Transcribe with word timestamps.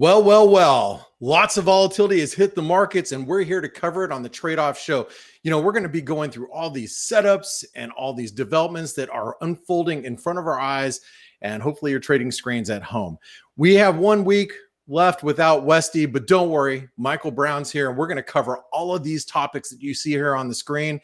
Well, 0.00 0.22
well, 0.22 0.48
well. 0.48 1.08
Lots 1.18 1.56
of 1.56 1.64
volatility 1.64 2.20
has 2.20 2.32
hit 2.32 2.54
the 2.54 2.62
markets, 2.62 3.10
and 3.10 3.26
we're 3.26 3.42
here 3.42 3.60
to 3.60 3.68
cover 3.68 4.04
it 4.04 4.12
on 4.12 4.22
the 4.22 4.28
trade 4.28 4.60
off 4.60 4.78
show. 4.78 5.08
You 5.42 5.50
know, 5.50 5.60
we're 5.60 5.72
going 5.72 5.82
to 5.82 5.88
be 5.88 6.00
going 6.00 6.30
through 6.30 6.52
all 6.52 6.70
these 6.70 6.94
setups 6.94 7.64
and 7.74 7.90
all 7.90 8.14
these 8.14 8.30
developments 8.30 8.92
that 8.92 9.10
are 9.10 9.36
unfolding 9.40 10.04
in 10.04 10.16
front 10.16 10.38
of 10.38 10.46
our 10.46 10.60
eyes, 10.60 11.00
and 11.42 11.60
hopefully, 11.60 11.90
your 11.90 11.98
trading 11.98 12.30
screens 12.30 12.70
at 12.70 12.84
home. 12.84 13.18
We 13.56 13.74
have 13.74 13.96
one 13.96 14.22
week 14.22 14.52
left 14.88 15.22
without 15.22 15.64
Westy, 15.64 16.06
but 16.06 16.26
don't 16.26 16.48
worry, 16.48 16.88
Michael 16.96 17.30
Brown's 17.30 17.70
here, 17.70 17.88
and 17.90 17.98
we're 17.98 18.06
going 18.06 18.16
to 18.16 18.22
cover 18.22 18.60
all 18.72 18.94
of 18.94 19.04
these 19.04 19.24
topics 19.24 19.68
that 19.68 19.82
you 19.82 19.92
see 19.94 20.10
here 20.10 20.34
on 20.34 20.48
the 20.48 20.54
screen. 20.54 21.00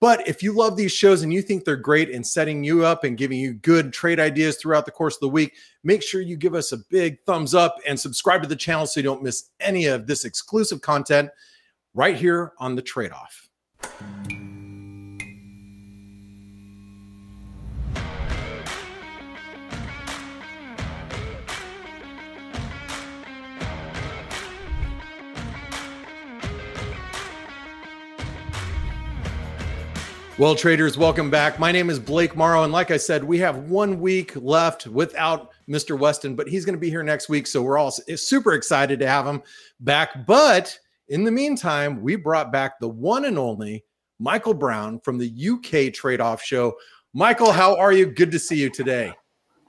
But 0.00 0.26
if 0.28 0.42
you 0.42 0.52
love 0.52 0.76
these 0.76 0.92
shows 0.92 1.22
and 1.22 1.32
you 1.32 1.40
think 1.40 1.64
they're 1.64 1.76
great 1.76 2.10
in 2.10 2.24
setting 2.24 2.64
you 2.64 2.84
up 2.84 3.04
and 3.04 3.16
giving 3.16 3.38
you 3.38 3.54
good 3.54 3.92
trade 3.92 4.18
ideas 4.18 4.56
throughout 4.56 4.84
the 4.84 4.90
course 4.90 5.14
of 5.14 5.20
the 5.20 5.28
week, 5.28 5.54
make 5.84 6.02
sure 6.02 6.20
you 6.20 6.36
give 6.36 6.54
us 6.54 6.72
a 6.72 6.78
big 6.90 7.22
thumbs 7.24 7.54
up 7.54 7.76
and 7.86 7.98
subscribe 7.98 8.42
to 8.42 8.48
the 8.48 8.56
channel 8.56 8.86
so 8.86 8.98
you 8.98 9.04
don't 9.04 9.22
miss 9.22 9.50
any 9.60 9.86
of 9.86 10.06
this 10.06 10.24
exclusive 10.24 10.80
content 10.80 11.30
right 11.94 12.16
here 12.16 12.52
on 12.58 12.74
the 12.74 12.82
trade 12.82 13.12
off. 13.12 13.48
Well, 30.40 30.54
traders, 30.54 30.96
welcome 30.96 31.28
back. 31.28 31.58
My 31.58 31.70
name 31.70 31.90
is 31.90 31.98
Blake 31.98 32.34
Morrow. 32.34 32.62
And 32.62 32.72
like 32.72 32.90
I 32.90 32.96
said, 32.96 33.22
we 33.22 33.36
have 33.40 33.68
one 33.68 34.00
week 34.00 34.34
left 34.36 34.86
without 34.86 35.50
Mr. 35.68 35.98
Weston, 35.98 36.34
but 36.34 36.48
he's 36.48 36.64
going 36.64 36.74
to 36.74 36.80
be 36.80 36.88
here 36.88 37.02
next 37.02 37.28
week. 37.28 37.46
So 37.46 37.60
we're 37.60 37.76
all 37.76 37.90
super 37.90 38.54
excited 38.54 38.98
to 39.00 39.06
have 39.06 39.26
him 39.26 39.42
back. 39.80 40.26
But 40.26 40.78
in 41.08 41.24
the 41.24 41.30
meantime, 41.30 42.00
we 42.00 42.16
brought 42.16 42.50
back 42.50 42.80
the 42.80 42.88
one 42.88 43.26
and 43.26 43.38
only 43.38 43.84
Michael 44.18 44.54
Brown 44.54 44.98
from 45.00 45.18
the 45.18 45.30
UK 45.30 45.92
Trade 45.92 46.22
Off 46.22 46.42
Show. 46.42 46.74
Michael, 47.12 47.52
how 47.52 47.76
are 47.76 47.92
you? 47.92 48.06
Good 48.06 48.30
to 48.30 48.38
see 48.38 48.56
you 48.56 48.70
today. 48.70 49.12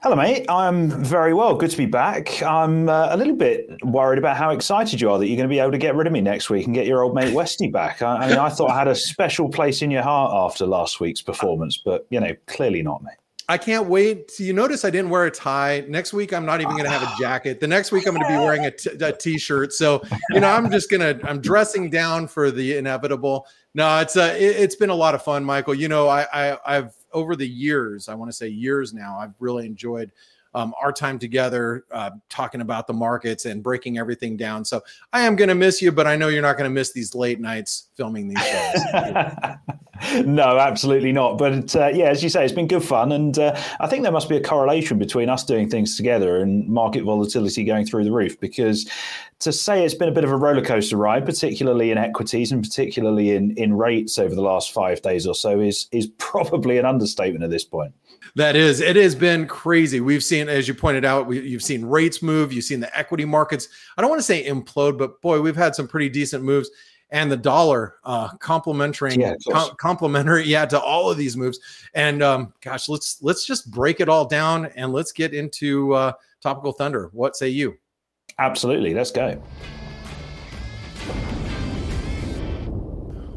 Hello, 0.02 0.16
mate. 0.16 0.44
I'm 0.48 0.88
very 0.88 1.32
well. 1.32 1.54
Good 1.54 1.70
to 1.70 1.76
be 1.76 1.86
back. 1.86 2.42
I'm 2.42 2.88
uh, 2.88 3.14
a 3.14 3.16
little 3.16 3.36
bit 3.36 3.68
worried 3.84 4.18
about 4.18 4.36
how 4.36 4.50
excited 4.50 5.00
you 5.00 5.08
are 5.08 5.16
that 5.16 5.28
you're 5.28 5.36
going 5.36 5.48
to 5.48 5.52
be 5.52 5.60
able 5.60 5.70
to 5.70 5.78
get 5.78 5.94
rid 5.94 6.08
of 6.08 6.12
me 6.12 6.20
next 6.20 6.50
week 6.50 6.66
and 6.66 6.74
get 6.74 6.88
your 6.88 7.04
old 7.04 7.14
mate 7.14 7.32
Westy 7.32 7.68
back. 7.68 8.02
I, 8.02 8.16
I 8.16 8.28
mean, 8.28 8.36
I 8.36 8.48
thought 8.48 8.72
I 8.72 8.78
had 8.78 8.88
a 8.88 8.96
special 8.96 9.48
place 9.48 9.80
in 9.80 9.92
your 9.92 10.02
heart 10.02 10.32
after 10.34 10.66
last 10.66 10.98
week's 10.98 11.22
performance, 11.22 11.80
but 11.84 12.04
you 12.10 12.18
know, 12.18 12.34
clearly 12.46 12.82
not, 12.82 13.04
mate. 13.04 13.14
I 13.48 13.58
can't 13.58 13.86
wait. 13.86 14.32
So 14.32 14.42
you 14.42 14.52
notice 14.52 14.84
I 14.84 14.90
didn't 14.90 15.10
wear 15.10 15.26
a 15.26 15.30
tie. 15.30 15.84
Next 15.86 16.12
week 16.12 16.32
I'm 16.32 16.44
not 16.44 16.60
even 16.60 16.72
going 16.72 16.84
to 16.84 16.90
have 16.90 17.02
a 17.04 17.20
jacket. 17.20 17.60
The 17.60 17.68
next 17.68 17.92
week 17.92 18.04
I'm 18.08 18.14
going 18.14 18.26
to 18.26 18.32
be 18.32 18.38
wearing 18.38 18.66
a, 18.66 18.72
t- 18.72 18.90
a 19.00 19.12
t-shirt. 19.12 19.72
So 19.72 20.02
you 20.30 20.40
know 20.40 20.48
I'm 20.48 20.68
just 20.68 20.90
gonna 20.90 21.20
I'm 21.22 21.40
dressing 21.40 21.90
down 21.90 22.26
for 22.26 22.50
the 22.50 22.76
inevitable. 22.76 23.46
No, 23.74 24.00
it's 24.00 24.16
uh, 24.16 24.34
it, 24.36 24.56
has 24.56 24.74
been 24.74 24.90
a 24.90 24.96
lot 24.96 25.14
of 25.14 25.22
fun, 25.22 25.44
Michael. 25.44 25.74
You 25.74 25.86
know 25.86 26.08
I, 26.08 26.26
I 26.32 26.58
I've 26.66 26.94
over 27.12 27.36
the 27.36 27.48
years 27.48 28.08
I 28.08 28.14
want 28.14 28.30
to 28.30 28.36
say 28.36 28.48
years 28.48 28.92
now 28.92 29.18
I've 29.18 29.34
really 29.38 29.66
enjoyed 29.66 30.12
um, 30.54 30.74
our 30.80 30.92
time 30.92 31.18
together, 31.18 31.84
uh, 31.90 32.10
talking 32.28 32.60
about 32.60 32.86
the 32.86 32.92
markets 32.92 33.44
and 33.46 33.62
breaking 33.62 33.98
everything 33.98 34.36
down. 34.36 34.64
So 34.64 34.82
I 35.12 35.22
am 35.22 35.36
going 35.36 35.48
to 35.48 35.54
miss 35.54 35.80
you, 35.80 35.92
but 35.92 36.06
I 36.06 36.16
know 36.16 36.28
you're 36.28 36.42
not 36.42 36.56
going 36.56 36.68
to 36.68 36.74
miss 36.74 36.92
these 36.92 37.14
late 37.14 37.40
nights 37.40 37.88
filming 37.96 38.28
these 38.28 38.44
shows. 38.44 40.24
no, 40.24 40.58
absolutely 40.58 41.12
not. 41.12 41.38
But 41.38 41.74
uh, 41.74 41.88
yeah, 41.88 42.06
as 42.06 42.22
you 42.22 42.28
say, 42.28 42.44
it's 42.44 42.52
been 42.52 42.66
good 42.66 42.84
fun, 42.84 43.12
and 43.12 43.38
uh, 43.38 43.58
I 43.80 43.86
think 43.86 44.02
there 44.02 44.12
must 44.12 44.28
be 44.28 44.36
a 44.36 44.42
correlation 44.42 44.98
between 44.98 45.28
us 45.28 45.44
doing 45.44 45.68
things 45.68 45.96
together 45.96 46.40
and 46.40 46.68
market 46.68 47.04
volatility 47.04 47.64
going 47.64 47.86
through 47.86 48.04
the 48.04 48.12
roof. 48.12 48.38
Because 48.40 48.88
to 49.40 49.52
say 49.52 49.84
it's 49.84 49.94
been 49.94 50.08
a 50.08 50.12
bit 50.12 50.24
of 50.24 50.30
a 50.30 50.36
roller 50.36 50.64
coaster 50.64 50.96
ride, 50.96 51.24
particularly 51.24 51.90
in 51.90 51.98
equities 51.98 52.52
and 52.52 52.62
particularly 52.62 53.30
in 53.30 53.52
in 53.56 53.74
rates 53.74 54.18
over 54.18 54.34
the 54.34 54.42
last 54.42 54.72
five 54.72 55.00
days 55.02 55.26
or 55.26 55.34
so, 55.34 55.60
is 55.60 55.86
is 55.92 56.08
probably 56.18 56.78
an 56.78 56.84
understatement 56.84 57.44
at 57.44 57.50
this 57.50 57.64
point. 57.64 57.94
That 58.34 58.56
is, 58.56 58.80
it 58.80 58.96
has 58.96 59.14
been 59.14 59.46
crazy. 59.46 60.00
We've 60.00 60.24
seen, 60.24 60.48
as 60.48 60.66
you 60.66 60.72
pointed 60.72 61.04
out, 61.04 61.26
we, 61.26 61.40
you've 61.40 61.62
seen 61.62 61.84
rates 61.84 62.22
move, 62.22 62.52
you've 62.52 62.64
seen 62.64 62.80
the 62.80 62.98
equity 62.98 63.26
markets. 63.26 63.68
I 63.96 64.00
don't 64.00 64.08
want 64.08 64.20
to 64.20 64.24
say 64.24 64.46
implode, 64.46 64.96
but 64.96 65.20
boy, 65.20 65.40
we've 65.40 65.54
had 65.54 65.74
some 65.74 65.86
pretty 65.86 66.08
decent 66.08 66.42
moves. 66.42 66.70
And 67.10 67.30
the 67.30 67.36
dollar, 67.36 67.96
uh, 68.04 68.30
complementary, 68.38 69.14
yeah, 69.16 69.34
com- 69.50 69.76
complementary, 69.76 70.44
yeah, 70.44 70.64
to 70.64 70.80
all 70.80 71.10
of 71.10 71.18
these 71.18 71.36
moves. 71.36 71.60
And 71.92 72.22
um, 72.22 72.54
gosh, 72.62 72.88
let's 72.88 73.18
let's 73.20 73.44
just 73.44 73.70
break 73.70 74.00
it 74.00 74.08
all 74.08 74.24
down 74.24 74.70
and 74.76 74.94
let's 74.94 75.12
get 75.12 75.34
into 75.34 75.92
uh, 75.92 76.12
topical 76.40 76.72
thunder. 76.72 77.10
What 77.12 77.36
say 77.36 77.50
you? 77.50 77.76
Absolutely, 78.38 78.94
let's 78.94 79.10
go. 79.10 79.42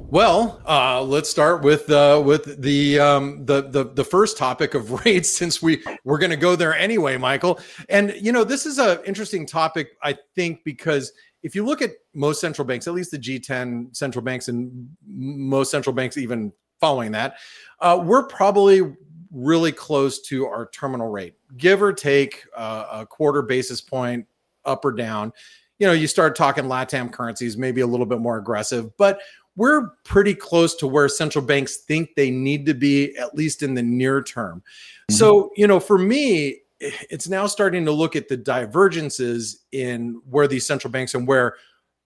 Well, 0.09 0.61
uh, 0.67 1.01
let's 1.01 1.29
start 1.29 1.63
with 1.63 1.89
uh, 1.89 2.21
with 2.23 2.61
the, 2.61 2.99
um, 2.99 3.43
the 3.45 3.63
the 3.63 3.85
the 3.85 4.03
first 4.03 4.37
topic 4.37 4.75
of 4.75 4.91
rates, 5.05 5.35
since 5.35 5.63
we 5.63 5.83
we're 6.03 6.19
going 6.19 6.29
to 6.29 6.37
go 6.37 6.55
there 6.55 6.75
anyway, 6.75 7.17
Michael. 7.17 7.59
And 7.89 8.13
you 8.19 8.31
know, 8.31 8.43
this 8.43 8.67
is 8.67 8.77
an 8.77 8.99
interesting 9.05 9.47
topic, 9.47 9.97
I 10.03 10.15
think, 10.35 10.63
because 10.63 11.11
if 11.41 11.55
you 11.55 11.65
look 11.65 11.81
at 11.81 11.91
most 12.13 12.39
central 12.39 12.67
banks, 12.67 12.87
at 12.87 12.93
least 12.93 13.11
the 13.11 13.17
G10 13.17 13.95
central 13.95 14.23
banks, 14.23 14.47
and 14.47 14.87
most 15.07 15.71
central 15.71 15.93
banks 15.93 16.17
even 16.17 16.53
following 16.79 17.11
that, 17.13 17.37
uh, 17.79 17.99
we're 18.01 18.27
probably 18.27 18.95
really 19.31 19.71
close 19.71 20.21
to 20.21 20.45
our 20.45 20.69
terminal 20.69 21.09
rate, 21.09 21.33
give 21.57 21.81
or 21.81 21.91
take 21.91 22.45
uh, 22.55 22.85
a 22.91 23.05
quarter 23.05 23.41
basis 23.41 23.81
point 23.81 24.27
up 24.65 24.85
or 24.85 24.91
down. 24.91 25.33
You 25.79 25.87
know, 25.87 25.93
you 25.93 26.07
start 26.07 26.37
talking 26.37 26.65
LATAM 26.65 27.11
currencies, 27.11 27.57
maybe 27.57 27.81
a 27.81 27.87
little 27.87 28.05
bit 28.05 28.19
more 28.19 28.37
aggressive, 28.37 28.95
but 28.97 29.19
we're 29.55 29.89
pretty 30.03 30.35
close 30.35 30.75
to 30.75 30.87
where 30.87 31.07
central 31.07 31.43
banks 31.43 31.77
think 31.77 32.15
they 32.15 32.29
need 32.29 32.65
to 32.65 32.73
be, 32.73 33.15
at 33.17 33.35
least 33.35 33.63
in 33.63 33.73
the 33.73 33.83
near 33.83 34.21
term. 34.21 34.59
Mm-hmm. 34.59 35.15
So, 35.15 35.51
you 35.55 35.67
know, 35.67 35.79
for 35.79 35.97
me, 35.97 36.61
it's 36.79 37.29
now 37.29 37.47
starting 37.47 37.85
to 37.85 37.91
look 37.91 38.15
at 38.15 38.27
the 38.27 38.37
divergences 38.37 39.63
in 39.71 40.21
where 40.29 40.47
these 40.47 40.65
central 40.65 40.91
banks 40.91 41.13
and 41.13 41.27
where 41.27 41.55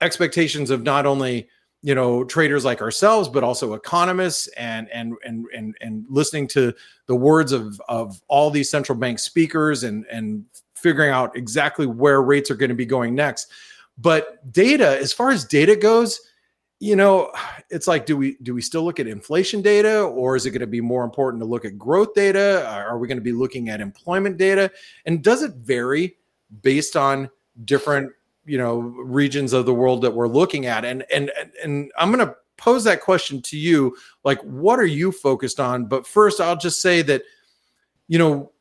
expectations 0.00 0.70
of 0.70 0.82
not 0.82 1.06
only 1.06 1.48
you 1.82 1.94
know 1.94 2.24
traders 2.24 2.64
like 2.64 2.82
ourselves 2.82 3.28
but 3.28 3.42
also 3.42 3.74
economists 3.74 4.48
and 4.48 4.88
and 4.90 5.14
and 5.24 5.46
and 5.54 5.76
and 5.80 6.04
listening 6.08 6.46
to 6.46 6.72
the 7.06 7.14
words 7.14 7.52
of 7.52 7.80
of 7.88 8.20
all 8.28 8.50
these 8.50 8.70
central 8.70 8.96
bank 8.96 9.18
speakers 9.18 9.82
and 9.82 10.06
and 10.06 10.44
figuring 10.74 11.10
out 11.10 11.34
exactly 11.36 11.86
where 11.86 12.22
rates 12.22 12.50
are 12.50 12.54
going 12.54 12.68
to 12.68 12.74
be 12.74 12.86
going 12.86 13.14
next 13.14 13.50
but 13.98 14.52
data 14.52 14.98
as 14.98 15.12
far 15.12 15.30
as 15.30 15.44
data 15.44 15.74
goes 15.74 16.20
you 16.80 16.96
know 16.96 17.30
it's 17.68 17.86
like 17.86 18.06
do 18.06 18.16
we 18.16 18.36
do 18.42 18.54
we 18.54 18.62
still 18.62 18.82
look 18.82 18.98
at 18.98 19.06
inflation 19.06 19.60
data 19.60 20.00
or 20.02 20.34
is 20.34 20.46
it 20.46 20.50
going 20.50 20.60
to 20.60 20.66
be 20.66 20.80
more 20.80 21.04
important 21.04 21.40
to 21.42 21.46
look 21.46 21.66
at 21.66 21.78
growth 21.78 22.14
data? 22.14 22.66
Are 22.68 22.98
we 22.98 23.06
going 23.06 23.18
to 23.18 23.22
be 23.22 23.32
looking 23.32 23.68
at 23.68 23.80
employment 23.82 24.38
data? 24.38 24.72
And 25.04 25.22
does 25.22 25.42
it 25.42 25.52
vary 25.56 26.16
based 26.62 26.96
on 26.96 27.30
different 27.64 28.10
you 28.46 28.56
know 28.56 28.78
regions 28.78 29.52
of 29.52 29.66
the 29.66 29.74
world 29.74 30.00
that 30.02 30.14
we're 30.14 30.26
looking 30.26 30.66
at? 30.66 30.84
And 30.86 31.04
and 31.12 31.30
and 31.62 31.92
i'm 31.98 32.10
going 32.10 32.26
to 32.26 32.34
pose 32.56 32.84
that 32.84 33.00
question 33.00 33.40
to 33.40 33.56
you 33.56 33.96
like 34.24 34.40
what 34.40 34.78
are 34.78 34.86
you 34.86 35.12
focused 35.12 35.60
on? 35.60 35.84
But 35.84 36.06
first 36.06 36.40
i'll 36.40 36.56
just 36.56 36.80
say 36.80 37.02
that 37.02 37.22
you 38.08 38.18
know 38.18 38.52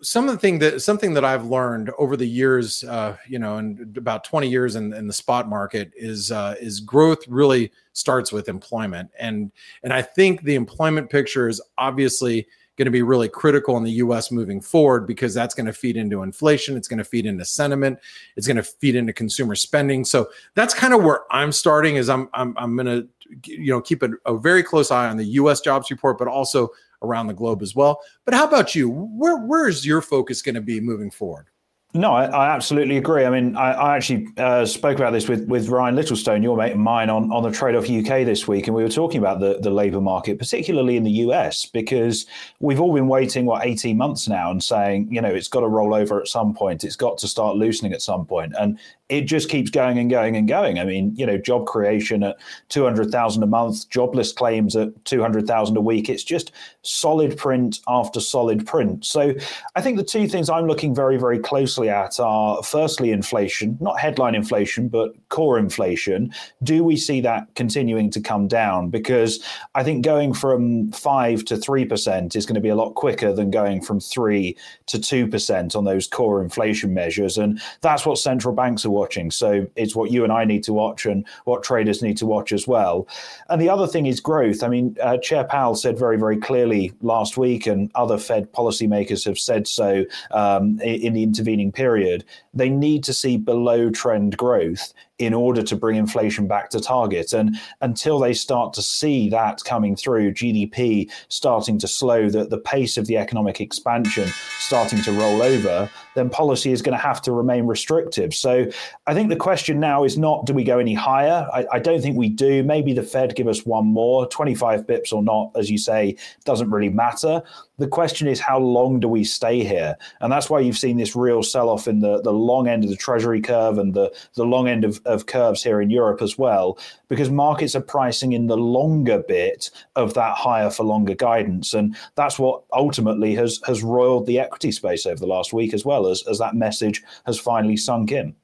some 0.00 0.28
of 0.28 0.34
the 0.34 0.38
thing 0.38 0.58
that 0.60 0.80
something 0.80 1.14
that 1.14 1.24
I've 1.24 1.46
learned 1.46 1.90
over 1.98 2.16
the 2.16 2.26
years, 2.26 2.84
uh, 2.84 3.16
you 3.26 3.38
know, 3.38 3.56
and 3.56 3.96
about 3.96 4.24
20 4.24 4.48
years 4.48 4.76
in, 4.76 4.92
in 4.92 5.06
the 5.06 5.12
spot 5.12 5.48
market 5.48 5.92
is 5.96 6.30
uh, 6.30 6.54
is 6.60 6.80
growth 6.80 7.26
really 7.28 7.72
starts 7.92 8.32
with 8.32 8.48
employment, 8.48 9.10
and 9.18 9.50
and 9.82 9.92
I 9.92 10.02
think 10.02 10.42
the 10.42 10.54
employment 10.54 11.10
picture 11.10 11.48
is 11.48 11.60
obviously 11.78 12.46
going 12.76 12.86
to 12.86 12.92
be 12.92 13.02
really 13.02 13.28
critical 13.28 13.76
in 13.76 13.82
the 13.82 13.90
U.S. 13.92 14.30
moving 14.30 14.60
forward 14.60 15.04
because 15.04 15.34
that's 15.34 15.52
going 15.52 15.66
to 15.66 15.72
feed 15.72 15.96
into 15.96 16.22
inflation, 16.22 16.76
it's 16.76 16.86
going 16.86 16.98
to 16.98 17.04
feed 17.04 17.26
into 17.26 17.44
sentiment, 17.44 17.98
it's 18.36 18.46
going 18.46 18.56
to 18.56 18.62
feed 18.62 18.94
into 18.94 19.12
consumer 19.12 19.56
spending. 19.56 20.04
So 20.04 20.28
that's 20.54 20.74
kind 20.74 20.94
of 20.94 21.02
where 21.02 21.22
I'm 21.32 21.50
starting. 21.50 21.96
Is 21.96 22.08
I'm 22.08 22.28
I'm 22.34 22.54
I'm 22.56 22.76
going 22.76 22.86
to 22.86 23.08
you 23.44 23.72
know 23.72 23.80
keep 23.80 24.02
a, 24.04 24.10
a 24.26 24.38
very 24.38 24.62
close 24.62 24.92
eye 24.92 25.08
on 25.08 25.16
the 25.16 25.24
U.S. 25.24 25.60
jobs 25.60 25.90
report, 25.90 26.18
but 26.18 26.28
also 26.28 26.70
around 27.02 27.26
the 27.26 27.34
globe 27.34 27.62
as 27.62 27.74
well. 27.74 28.00
But 28.24 28.34
how 28.34 28.46
about 28.46 28.74
you? 28.74 28.88
Where 28.88 29.38
where 29.38 29.68
is 29.68 29.86
your 29.86 30.00
focus 30.00 30.42
going 30.42 30.54
to 30.54 30.60
be 30.60 30.80
moving 30.80 31.10
forward? 31.10 31.48
No, 31.94 32.12
I, 32.12 32.26
I, 32.26 32.54
absolutely 32.54 32.98
agree. 32.98 33.24
I 33.24 33.30
mean, 33.30 33.56
I, 33.56 33.72
I 33.72 33.96
actually 33.96 34.28
uh, 34.36 34.66
spoke 34.66 34.98
about 34.98 35.12
this 35.12 35.26
with, 35.26 35.48
with 35.48 35.70
Ryan 35.70 35.96
Littlestone, 35.96 36.42
your 36.42 36.54
mate 36.54 36.72
and 36.72 36.82
mine, 36.82 37.08
on, 37.08 37.32
on 37.32 37.42
the 37.42 37.50
Trade 37.50 37.74
Off 37.74 37.84
UK 37.84 38.26
this 38.26 38.46
week, 38.46 38.66
and 38.66 38.76
we 38.76 38.82
were 38.82 38.90
talking 38.90 39.18
about 39.18 39.40
the, 39.40 39.58
the 39.62 39.70
labour 39.70 40.02
market, 40.02 40.38
particularly 40.38 40.98
in 40.98 41.02
the 41.02 41.10
US, 41.10 41.64
because 41.64 42.26
we've 42.60 42.78
all 42.78 42.92
been 42.92 43.08
waiting, 43.08 43.46
what, 43.46 43.64
18 43.64 43.96
months 43.96 44.28
now 44.28 44.50
and 44.50 44.62
saying, 44.62 45.08
you 45.10 45.22
know, 45.22 45.30
it's 45.30 45.48
got 45.48 45.60
to 45.60 45.66
roll 45.66 45.94
over 45.94 46.20
at 46.20 46.28
some 46.28 46.52
point, 46.52 46.84
it's 46.84 46.94
got 46.94 47.16
to 47.18 47.26
start 47.26 47.56
loosening 47.56 47.94
at 47.94 48.02
some 48.02 48.26
point. 48.26 48.52
And 48.60 48.78
it 49.08 49.22
just 49.22 49.48
keeps 49.48 49.70
going 49.70 49.98
and 49.98 50.10
going 50.10 50.36
and 50.36 50.46
going. 50.46 50.78
I 50.78 50.84
mean, 50.84 51.14
you 51.16 51.24
know, 51.24 51.38
job 51.38 51.66
creation 51.66 52.22
at 52.22 52.36
200,000 52.68 53.42
a 53.42 53.46
month, 53.46 53.88
jobless 53.88 54.32
claims 54.32 54.76
at 54.76 55.04
200,000 55.06 55.76
a 55.76 55.80
week. 55.80 56.10
It's 56.10 56.24
just 56.24 56.52
solid 56.82 57.36
print 57.36 57.80
after 57.88 58.20
solid 58.20 58.66
print. 58.66 59.04
So 59.04 59.34
I 59.74 59.80
think 59.80 59.96
the 59.96 60.04
two 60.04 60.28
things 60.28 60.50
I'm 60.50 60.66
looking 60.66 60.94
very, 60.94 61.16
very 61.16 61.38
closely 61.38 61.88
at 61.88 62.20
are 62.20 62.62
firstly 62.62 63.10
inflation, 63.10 63.78
not 63.80 63.98
headline 63.98 64.34
inflation, 64.34 64.88
but 64.88 65.12
core 65.30 65.58
inflation. 65.58 66.32
Do 66.62 66.84
we 66.84 66.96
see 66.96 67.22
that 67.22 67.54
continuing 67.54 68.10
to 68.10 68.20
come 68.20 68.46
down? 68.46 68.90
Because 68.90 69.42
I 69.74 69.84
think 69.84 70.04
going 70.04 70.34
from 70.34 70.92
five 70.92 71.44
to 71.46 71.56
three 71.56 71.86
percent 71.86 72.36
is 72.36 72.44
going 72.44 72.56
to 72.56 72.60
be 72.60 72.68
a 72.68 72.76
lot 72.76 72.94
quicker 72.94 73.32
than 73.32 73.50
going 73.50 73.80
from 73.80 74.00
three 74.00 74.56
to 74.86 75.00
two 75.00 75.26
percent 75.26 75.74
on 75.74 75.84
those 75.84 76.06
core 76.06 76.42
inflation 76.42 76.92
measures, 76.92 77.38
and 77.38 77.60
that's 77.80 78.04
what 78.04 78.18
central 78.18 78.54
banks 78.54 78.84
are 78.84 78.90
watching. 78.98 79.30
So 79.30 79.66
it's 79.76 79.94
what 79.94 80.10
you 80.10 80.24
and 80.24 80.32
I 80.32 80.44
need 80.44 80.64
to 80.64 80.72
watch, 80.72 81.06
and 81.06 81.26
what 81.44 81.62
traders 81.62 82.02
need 82.02 82.16
to 82.18 82.26
watch 82.26 82.52
as 82.52 82.66
well. 82.66 83.06
And 83.48 83.60
the 83.60 83.70
other 83.70 83.86
thing 83.86 84.06
is 84.06 84.20
growth. 84.20 84.62
I 84.62 84.68
mean, 84.68 84.96
uh, 85.02 85.18
Chair 85.18 85.44
Powell 85.44 85.74
said 85.74 85.98
very, 85.98 86.18
very 86.18 86.38
clearly 86.38 86.92
last 87.00 87.36
week, 87.36 87.66
and 87.66 87.90
other 87.94 88.18
Fed 88.18 88.52
policymakers 88.52 89.24
have 89.24 89.38
said 89.38 89.66
so 89.66 90.04
um, 90.30 90.80
in 90.80 91.12
the 91.12 91.22
intervening 91.22 91.72
period, 91.72 92.24
they 92.54 92.70
need 92.70 93.04
to 93.04 93.12
see 93.12 93.36
below 93.36 93.90
trend 93.90 94.36
growth 94.36 94.92
in 95.18 95.34
order 95.34 95.62
to 95.62 95.76
bring 95.76 95.96
inflation 95.96 96.46
back 96.46 96.70
to 96.70 96.80
target. 96.80 97.32
And 97.32 97.58
until 97.80 98.18
they 98.18 98.32
start 98.32 98.72
to 98.74 98.82
see 98.82 99.28
that 99.30 99.62
coming 99.64 99.96
through, 99.96 100.32
GDP 100.32 101.10
starting 101.28 101.78
to 101.78 101.88
slow, 101.88 102.28
the, 102.28 102.44
the 102.44 102.58
pace 102.58 102.96
of 102.96 103.06
the 103.06 103.16
economic 103.16 103.60
expansion 103.60 104.28
starting 104.60 105.02
to 105.02 105.12
roll 105.12 105.42
over, 105.42 105.90
then 106.14 106.30
policy 106.30 106.72
is 106.72 106.82
going 106.82 106.96
to 106.96 107.02
have 107.02 107.20
to 107.22 107.32
remain 107.32 107.66
restrictive. 107.66 108.32
So 108.34 108.66
I 109.06 109.14
think 109.14 109.28
the 109.28 109.36
question 109.36 109.80
now 109.80 110.04
is 110.04 110.16
not 110.16 110.46
do 110.46 110.54
we 110.54 110.64
go 110.64 110.78
any 110.78 110.94
higher? 110.94 111.48
I, 111.52 111.66
I 111.72 111.78
don't 111.80 112.00
think 112.00 112.16
we 112.16 112.28
do. 112.28 112.62
Maybe 112.62 112.92
the 112.92 113.02
Fed 113.02 113.34
give 113.34 113.48
us 113.48 113.66
one 113.66 113.86
more, 113.86 114.26
25 114.28 114.86
bips 114.86 115.12
or 115.12 115.22
not, 115.22 115.50
as 115.56 115.70
you 115.70 115.78
say, 115.78 116.16
doesn't 116.44 116.70
really 116.70 116.90
matter. 116.90 117.42
The 117.78 117.86
question 117.88 118.26
is, 118.26 118.40
how 118.40 118.58
long 118.58 119.00
do 119.00 119.08
we 119.08 119.24
stay 119.24 119.62
here? 119.64 119.96
And 120.20 120.32
that's 120.32 120.50
why 120.50 120.60
you've 120.60 120.78
seen 120.78 120.96
this 120.96 121.14
real 121.14 121.42
sell 121.42 121.68
off 121.68 121.86
in 121.86 122.00
the, 122.00 122.20
the 122.20 122.32
long 122.32 122.66
end 122.68 122.84
of 122.84 122.90
the 122.90 122.96
Treasury 122.96 123.40
curve 123.40 123.78
and 123.78 123.94
the, 123.94 124.12
the 124.34 124.44
long 124.44 124.68
end 124.68 124.84
of, 124.84 125.00
of 125.04 125.26
curves 125.26 125.62
here 125.62 125.80
in 125.80 125.88
Europe 125.88 126.20
as 126.20 126.36
well, 126.36 126.78
because 127.08 127.30
markets 127.30 127.76
are 127.76 127.80
pricing 127.80 128.32
in 128.32 128.48
the 128.48 128.56
longer 128.56 129.22
bit 129.26 129.70
of 129.94 130.14
that 130.14 130.36
higher 130.36 130.70
for 130.70 130.84
longer 130.84 131.14
guidance. 131.14 131.72
And 131.72 131.96
that's 132.16 132.38
what 132.38 132.62
ultimately 132.72 133.34
has, 133.36 133.60
has 133.66 133.82
roiled 133.82 134.26
the 134.26 134.40
equity 134.40 134.72
space 134.72 135.06
over 135.06 135.20
the 135.20 135.26
last 135.26 135.52
week 135.52 135.72
as 135.72 135.84
well 135.84 136.08
as, 136.08 136.26
as 136.26 136.38
that 136.38 136.54
message 136.54 137.02
has 137.26 137.38
finally 137.38 137.76
sunk 137.76 138.12
in. 138.12 138.34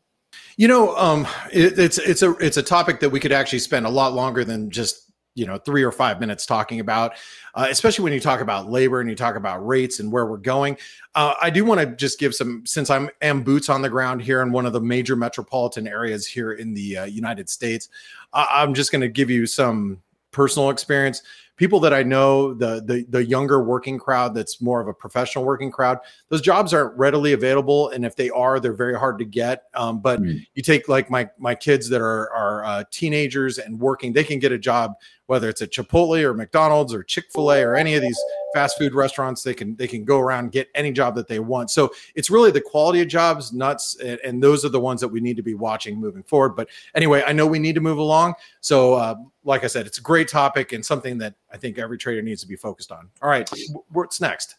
You 0.56 0.68
know, 0.68 0.96
um, 0.96 1.26
it, 1.52 1.78
it's 1.78 1.98
it's 1.98 2.22
a 2.22 2.30
it's 2.38 2.56
a 2.56 2.62
topic 2.62 3.00
that 3.00 3.10
we 3.10 3.18
could 3.18 3.32
actually 3.32 3.58
spend 3.58 3.86
a 3.86 3.90
lot 3.90 4.14
longer 4.14 4.44
than 4.44 4.70
just 4.70 5.10
you 5.34 5.46
know 5.46 5.58
three 5.58 5.82
or 5.82 5.92
five 5.92 6.20
minutes 6.20 6.46
talking 6.46 6.80
about 6.80 7.12
uh, 7.54 7.66
especially 7.70 8.02
when 8.02 8.12
you 8.12 8.20
talk 8.20 8.40
about 8.40 8.70
labor 8.70 9.00
and 9.00 9.10
you 9.10 9.16
talk 9.16 9.36
about 9.36 9.66
rates 9.66 10.00
and 10.00 10.10
where 10.10 10.26
we're 10.26 10.36
going 10.36 10.76
uh, 11.14 11.34
i 11.40 11.50
do 11.50 11.64
want 11.64 11.80
to 11.80 11.86
just 11.96 12.18
give 12.18 12.34
some 12.34 12.64
since 12.64 12.90
i'm 12.90 13.10
am 13.22 13.42
boots 13.42 13.68
on 13.68 13.82
the 13.82 13.90
ground 13.90 14.22
here 14.22 14.42
in 14.42 14.52
one 14.52 14.66
of 14.66 14.72
the 14.72 14.80
major 14.80 15.16
metropolitan 15.16 15.88
areas 15.88 16.26
here 16.26 16.52
in 16.52 16.72
the 16.74 16.98
uh, 16.98 17.04
united 17.04 17.48
states 17.48 17.88
i'm 18.32 18.74
just 18.74 18.92
going 18.92 19.02
to 19.02 19.08
give 19.08 19.30
you 19.30 19.46
some 19.46 20.00
personal 20.30 20.70
experience 20.70 21.22
people 21.56 21.78
that 21.80 21.94
I 21.94 22.02
know, 22.02 22.54
the, 22.54 22.82
the 22.84 23.06
the 23.08 23.24
younger 23.24 23.62
working 23.62 23.98
crowd 23.98 24.34
that's 24.34 24.60
more 24.60 24.80
of 24.80 24.88
a 24.88 24.94
professional 24.94 25.44
working 25.44 25.70
crowd, 25.70 25.98
those 26.28 26.40
jobs 26.40 26.74
aren't 26.74 26.96
readily 26.96 27.32
available, 27.32 27.90
and 27.90 28.04
if 28.04 28.16
they 28.16 28.30
are, 28.30 28.58
they're 28.58 28.72
very 28.72 28.98
hard 28.98 29.18
to 29.18 29.24
get. 29.24 29.64
Um, 29.74 30.00
but 30.00 30.20
mm. 30.20 30.44
you 30.54 30.62
take 30.62 30.88
like 30.88 31.10
my 31.10 31.28
my 31.38 31.54
kids 31.54 31.88
that 31.90 32.00
are 32.00 32.30
are 32.32 32.64
uh, 32.64 32.84
teenagers 32.90 33.58
and 33.58 33.78
working, 33.78 34.12
they 34.12 34.24
can 34.24 34.38
get 34.38 34.52
a 34.52 34.58
job 34.58 34.94
whether 35.26 35.48
it's 35.48 35.62
at 35.62 35.70
Chipotle 35.70 36.22
or 36.22 36.34
McDonald's 36.34 36.92
or 36.92 37.02
Chick 37.02 37.26
Fil 37.32 37.52
A 37.52 37.62
or 37.62 37.76
any 37.76 37.94
of 37.94 38.02
these 38.02 38.18
fast 38.54 38.78
food 38.78 38.94
restaurants. 38.94 39.42
They 39.42 39.54
can 39.54 39.74
they 39.76 39.88
can 39.88 40.04
go 40.04 40.18
around 40.20 40.52
get 40.52 40.68
any 40.74 40.92
job 40.92 41.14
that 41.16 41.28
they 41.28 41.40
want. 41.40 41.70
So 41.70 41.92
it's 42.14 42.30
really 42.30 42.50
the 42.50 42.60
quality 42.60 43.00
of 43.00 43.08
jobs, 43.08 43.52
nuts, 43.52 43.96
and, 44.02 44.20
and 44.24 44.42
those 44.42 44.64
are 44.64 44.68
the 44.68 44.80
ones 44.80 45.00
that 45.00 45.08
we 45.08 45.20
need 45.20 45.36
to 45.36 45.42
be 45.42 45.54
watching 45.54 45.98
moving 45.98 46.22
forward. 46.22 46.50
But 46.50 46.68
anyway, 46.94 47.22
I 47.26 47.32
know 47.32 47.46
we 47.46 47.58
need 47.58 47.74
to 47.74 47.80
move 47.80 47.98
along. 47.98 48.34
So 48.60 48.94
uh, 48.94 49.16
like 49.44 49.64
I 49.64 49.66
said, 49.66 49.86
it's 49.86 49.98
a 49.98 50.02
great 50.02 50.28
topic 50.28 50.72
and 50.72 50.84
something 50.84 51.18
that 51.18 51.34
I 51.52 51.56
think 51.56 51.78
every 51.78 51.98
trader 51.98 52.22
needs 52.22 52.40
to 52.42 52.48
be 52.48 52.56
focused 52.56 52.92
on. 52.92 53.08
All 53.22 53.28
right, 53.28 53.50
what's 53.90 54.20
next? 54.20 54.56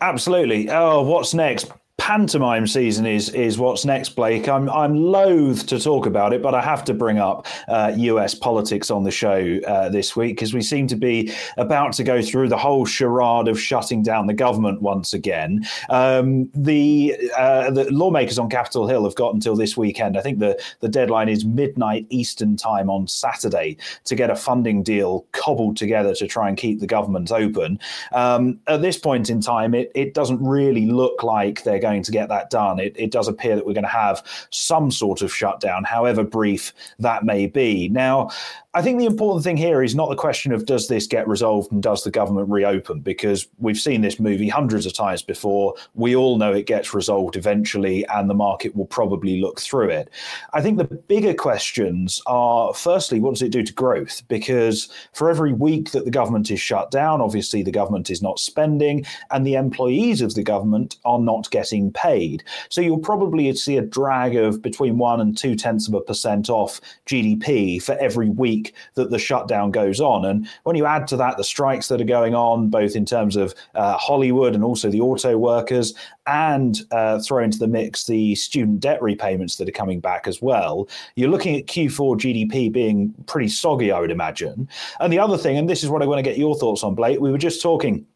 Absolutely. 0.00 0.70
Oh, 0.70 1.02
what's 1.02 1.32
next? 1.32 1.70
Pantomime 2.06 2.68
season 2.68 3.04
is 3.04 3.30
is 3.30 3.58
what's 3.58 3.84
next, 3.84 4.10
Blake. 4.10 4.48
I'm 4.48 4.70
I'm 4.70 4.94
loath 4.94 5.66
to 5.66 5.80
talk 5.80 6.06
about 6.06 6.32
it, 6.32 6.40
but 6.40 6.54
I 6.54 6.62
have 6.62 6.84
to 6.84 6.94
bring 6.94 7.18
up 7.18 7.48
uh, 7.66 7.94
U.S. 7.96 8.32
politics 8.32 8.92
on 8.92 9.02
the 9.02 9.10
show 9.10 9.58
uh, 9.66 9.88
this 9.88 10.14
week 10.14 10.36
because 10.36 10.54
we 10.54 10.62
seem 10.62 10.86
to 10.86 10.94
be 10.94 11.32
about 11.56 11.94
to 11.94 12.04
go 12.04 12.22
through 12.22 12.48
the 12.48 12.56
whole 12.56 12.86
charade 12.86 13.48
of 13.48 13.58
shutting 13.58 14.04
down 14.04 14.28
the 14.28 14.34
government 14.34 14.82
once 14.82 15.14
again. 15.14 15.66
Um, 15.88 16.48
the 16.54 17.16
uh, 17.36 17.72
the 17.72 17.90
lawmakers 17.90 18.38
on 18.38 18.48
Capitol 18.50 18.86
Hill 18.86 19.02
have 19.02 19.16
got 19.16 19.34
until 19.34 19.56
this 19.56 19.76
weekend. 19.76 20.16
I 20.16 20.20
think 20.20 20.38
the 20.38 20.56
the 20.78 20.88
deadline 20.88 21.28
is 21.28 21.44
midnight 21.44 22.06
Eastern 22.10 22.56
time 22.56 22.88
on 22.88 23.08
Saturday 23.08 23.78
to 24.04 24.14
get 24.14 24.30
a 24.30 24.36
funding 24.36 24.84
deal 24.84 25.26
cobbled 25.32 25.76
together 25.76 26.14
to 26.14 26.28
try 26.28 26.48
and 26.48 26.56
keep 26.56 26.78
the 26.78 26.86
government 26.86 27.32
open. 27.32 27.80
Um, 28.12 28.60
at 28.68 28.80
this 28.80 28.96
point 28.96 29.28
in 29.28 29.40
time, 29.40 29.74
it 29.74 29.90
it 29.96 30.14
doesn't 30.14 30.40
really 30.40 30.86
look 30.86 31.24
like 31.24 31.64
they're 31.64 31.80
going 31.80 31.95
to 32.02 32.12
get 32.12 32.28
that 32.28 32.50
done. 32.50 32.78
It, 32.78 32.94
it 32.98 33.10
does 33.10 33.28
appear 33.28 33.56
that 33.56 33.66
we're 33.66 33.72
going 33.72 33.84
to 33.84 33.88
have 33.88 34.22
some 34.50 34.90
sort 34.90 35.22
of 35.22 35.34
shutdown, 35.34 35.84
however 35.84 36.24
brief 36.24 36.72
that 36.98 37.24
may 37.24 37.46
be. 37.46 37.88
Now, 37.88 38.30
I 38.74 38.82
think 38.82 38.98
the 38.98 39.06
important 39.06 39.42
thing 39.42 39.56
here 39.56 39.82
is 39.82 39.94
not 39.94 40.10
the 40.10 40.16
question 40.16 40.52
of 40.52 40.66
does 40.66 40.88
this 40.88 41.06
get 41.06 41.26
resolved 41.26 41.72
and 41.72 41.82
does 41.82 42.04
the 42.04 42.10
government 42.10 42.50
reopen, 42.50 43.00
because 43.00 43.48
we've 43.58 43.78
seen 43.78 44.02
this 44.02 44.20
movie 44.20 44.48
hundreds 44.48 44.84
of 44.84 44.92
times 44.92 45.22
before. 45.22 45.74
We 45.94 46.14
all 46.14 46.36
know 46.36 46.52
it 46.52 46.66
gets 46.66 46.92
resolved 46.92 47.36
eventually, 47.36 48.06
and 48.08 48.28
the 48.28 48.34
market 48.34 48.76
will 48.76 48.86
probably 48.86 49.40
look 49.40 49.60
through 49.60 49.88
it. 49.90 50.10
I 50.52 50.60
think 50.60 50.76
the 50.76 50.84
bigger 50.84 51.32
questions 51.32 52.20
are 52.26 52.74
firstly, 52.74 53.18
what 53.18 53.32
does 53.32 53.42
it 53.42 53.52
do 53.52 53.62
to 53.62 53.72
growth? 53.72 54.22
Because 54.28 54.90
for 55.14 55.30
every 55.30 55.54
week 55.54 55.92
that 55.92 56.04
the 56.04 56.10
government 56.10 56.50
is 56.50 56.60
shut 56.60 56.90
down, 56.90 57.22
obviously 57.22 57.62
the 57.62 57.70
government 57.70 58.10
is 58.10 58.20
not 58.20 58.38
spending, 58.38 59.06
and 59.30 59.46
the 59.46 59.54
employees 59.54 60.20
of 60.20 60.34
the 60.34 60.42
government 60.42 60.96
are 61.06 61.18
not 61.18 61.50
getting 61.50 61.85
paid. 61.90 62.42
So 62.68 62.80
you'll 62.80 62.98
probably 62.98 63.54
see 63.54 63.76
a 63.76 63.82
drag 63.82 64.36
of 64.36 64.62
between 64.62 64.98
one 64.98 65.20
and 65.20 65.36
two 65.36 65.54
tenths 65.54 65.88
of 65.88 65.94
a 65.94 66.00
percent 66.00 66.50
off 66.50 66.80
GDP 67.06 67.82
for 67.82 67.96
every 67.98 68.28
week 68.28 68.46
week 68.46 68.74
that 68.94 69.10
the 69.10 69.18
shutdown 69.18 69.70
goes 69.70 70.00
on. 70.00 70.24
And 70.24 70.48
when 70.64 70.76
you 70.76 70.86
add 70.86 71.06
to 71.08 71.16
that 71.16 71.36
the 71.36 71.44
strikes 71.44 71.88
that 71.88 72.00
are 72.00 72.04
going 72.04 72.34
on, 72.34 72.68
both 72.68 72.94
in 72.96 73.04
terms 73.04 73.36
of 73.36 73.54
uh, 73.74 73.96
Hollywood 73.96 74.54
and 74.54 74.64
also 74.64 74.90
the 74.90 75.00
auto 75.00 75.36
workers, 75.36 75.94
and 76.26 76.80
uh, 76.90 77.20
throw 77.20 77.42
into 77.42 77.58
the 77.58 77.68
mix 77.68 78.06
the 78.06 78.34
student 78.34 78.80
debt 78.80 79.00
repayments 79.02 79.56
that 79.56 79.68
are 79.68 79.72
coming 79.72 80.00
back 80.00 80.26
as 80.26 80.42
well, 80.42 80.88
you're 81.14 81.30
looking 81.30 81.56
at 81.56 81.66
Q4 81.66 82.16
GDP 82.16 82.72
being 82.72 83.14
pretty 83.26 83.48
soggy, 83.48 83.92
I 83.92 84.00
would 84.00 84.10
imagine. 84.10 84.68
And 85.00 85.12
the 85.12 85.18
other 85.18 85.38
thing, 85.38 85.56
and 85.56 85.68
this 85.68 85.82
is 85.82 85.90
what 85.90 86.02
I 86.02 86.06
want 86.06 86.18
to 86.18 86.28
get 86.30 86.38
your 86.38 86.56
thoughts 86.56 86.82
on, 86.82 86.94
Blake, 86.94 87.20
we 87.20 87.30
were 87.30 87.38
just 87.38 87.62
talking 87.62 88.06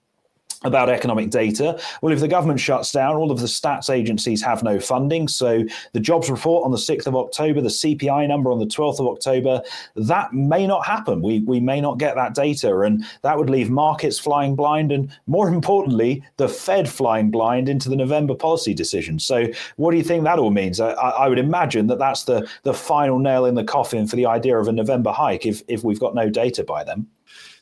about 0.63 0.91
economic 0.91 1.31
data. 1.31 1.81
Well, 2.03 2.13
if 2.13 2.21
the 2.21 2.29
government 2.29 2.61
shuts 2.61 2.93
down, 2.93 3.17
all 3.17 3.31
of 3.31 3.41
the 3.41 3.47
stats 3.47 3.89
agencies 3.89 4.43
have 4.43 4.63
no 4.63 4.79
funding. 4.79 5.27
So 5.27 5.65
the 5.93 6.01
jobs 6.01 6.31
report 6.31 6.65
on 6.65 6.71
the 6.71 6.77
6th 6.77 7.07
of 7.07 7.17
October, 7.17 7.61
the 7.61 7.69
CPI 7.69 8.29
number 8.29 8.53
on 8.53 8.59
the 8.59 8.67
12th 8.67 9.01
of 9.01 9.07
October, 9.07 9.63
that 9.97 10.33
may 10.35 10.67
not 10.67 10.85
happen. 10.85 11.23
We, 11.23 11.41
we 11.41 11.61
may 11.61 11.81
not 11.81 11.99
get 11.99 12.15
that 12.17 12.35
data. 12.35 12.81
And 12.81 13.05
that 13.23 13.39
would 13.39 13.49
leave 13.49 13.71
markets 13.71 14.19
flying 14.19 14.55
blind. 14.55 14.93
And 14.93 15.11
more 15.27 15.49
importantly, 15.49 16.23
the 16.37 16.49
Fed 16.49 16.89
flying 16.89 17.31
blind 17.31 17.69
into 17.69 17.89
the 17.89 17.97
November 17.97 18.35
policy 18.35 18.75
decision. 18.75 19.19
So 19.19 19.47
what 19.77 19.93
do 19.93 19.97
you 19.97 20.05
think 20.05 20.25
that 20.25 20.39
all 20.39 20.51
means? 20.51 20.79
I, 20.79 20.91
I 20.91 21.29
would 21.29 21.39
imagine 21.39 21.87
that 21.87 21.99
that's 21.99 22.25
the, 22.25 22.47
the 22.65 22.75
final 22.75 23.19
nail 23.19 23.47
in 23.47 23.55
the 23.55 23.65
coffin 23.65 24.07
for 24.07 24.17
the 24.17 24.27
idea 24.27 24.59
of 24.59 24.69
a 24.69 24.73
November 24.73 25.11
hike 25.11 25.47
if, 25.47 25.63
if 25.69 25.85
we've 25.85 26.01
got 26.01 26.15
no 26.15 26.29
data 26.29 26.65
by 26.65 26.85
then. 26.85 27.07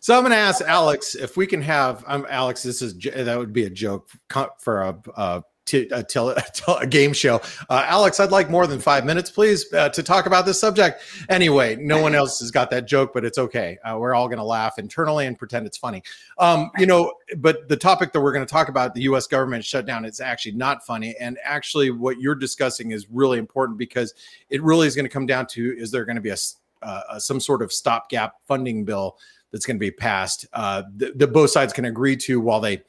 So 0.00 0.16
I'm 0.16 0.22
going 0.22 0.32
to 0.32 0.36
ask 0.36 0.62
Alex 0.62 1.14
if 1.14 1.36
we 1.36 1.46
can 1.46 1.62
have. 1.62 2.04
Um, 2.06 2.26
Alex. 2.28 2.62
This 2.62 2.82
is 2.82 2.94
that 2.98 3.38
would 3.38 3.52
be 3.52 3.64
a 3.64 3.70
joke 3.70 4.10
for 4.60 4.82
a. 4.82 4.98
a 5.16 5.44
a, 5.72 6.02
tele, 6.02 6.34
a 6.80 6.86
game 6.86 7.12
show. 7.12 7.40
Uh, 7.68 7.84
Alex, 7.86 8.20
I'd 8.20 8.30
like 8.30 8.50
more 8.50 8.66
than 8.66 8.80
five 8.80 9.04
minutes, 9.04 9.30
please, 9.30 9.70
uh, 9.72 9.88
to 9.90 10.02
talk 10.02 10.26
about 10.26 10.46
this 10.46 10.58
subject. 10.58 11.02
Anyway, 11.28 11.76
no 11.76 12.00
one 12.00 12.14
else 12.14 12.40
has 12.40 12.50
got 12.50 12.70
that 12.70 12.86
joke, 12.86 13.12
but 13.12 13.24
it's 13.24 13.38
okay. 13.38 13.78
Uh, 13.84 13.96
we're 13.98 14.14
all 14.14 14.28
going 14.28 14.38
to 14.38 14.44
laugh 14.44 14.78
internally 14.78 15.26
and 15.26 15.38
pretend 15.38 15.66
it's 15.66 15.76
funny. 15.76 16.02
Um, 16.38 16.70
you 16.78 16.86
know, 16.86 17.12
but 17.36 17.68
the 17.68 17.76
topic 17.76 18.12
that 18.12 18.20
we're 18.20 18.32
going 18.32 18.46
to 18.46 18.50
talk 18.50 18.68
about, 18.68 18.94
the 18.94 19.02
U.S. 19.02 19.26
government 19.26 19.64
shutdown, 19.64 20.04
is 20.04 20.20
actually 20.20 20.52
not 20.52 20.84
funny. 20.84 21.14
And 21.20 21.38
actually, 21.44 21.90
what 21.90 22.20
you're 22.20 22.34
discussing 22.34 22.92
is 22.92 23.06
really 23.10 23.38
important 23.38 23.78
because 23.78 24.14
it 24.48 24.62
really 24.62 24.86
is 24.86 24.94
going 24.94 25.04
to 25.06 25.10
come 25.10 25.26
down 25.26 25.46
to: 25.48 25.74
is 25.76 25.90
there 25.90 26.04
going 26.04 26.16
to 26.16 26.22
be 26.22 26.30
a 26.30 26.36
uh, 26.82 27.18
some 27.18 27.40
sort 27.40 27.60
of 27.62 27.72
stopgap 27.72 28.34
funding 28.46 28.84
bill 28.84 29.18
that's 29.52 29.66
going 29.66 29.76
to 29.76 29.80
be 29.80 29.90
passed 29.90 30.46
uh, 30.52 30.82
that, 30.96 31.32
both 31.32 31.50
sides 31.50 31.72
can 31.72 31.84
agree 31.84 32.16
to 32.16 32.40
while 32.40 32.60
they 32.60 32.82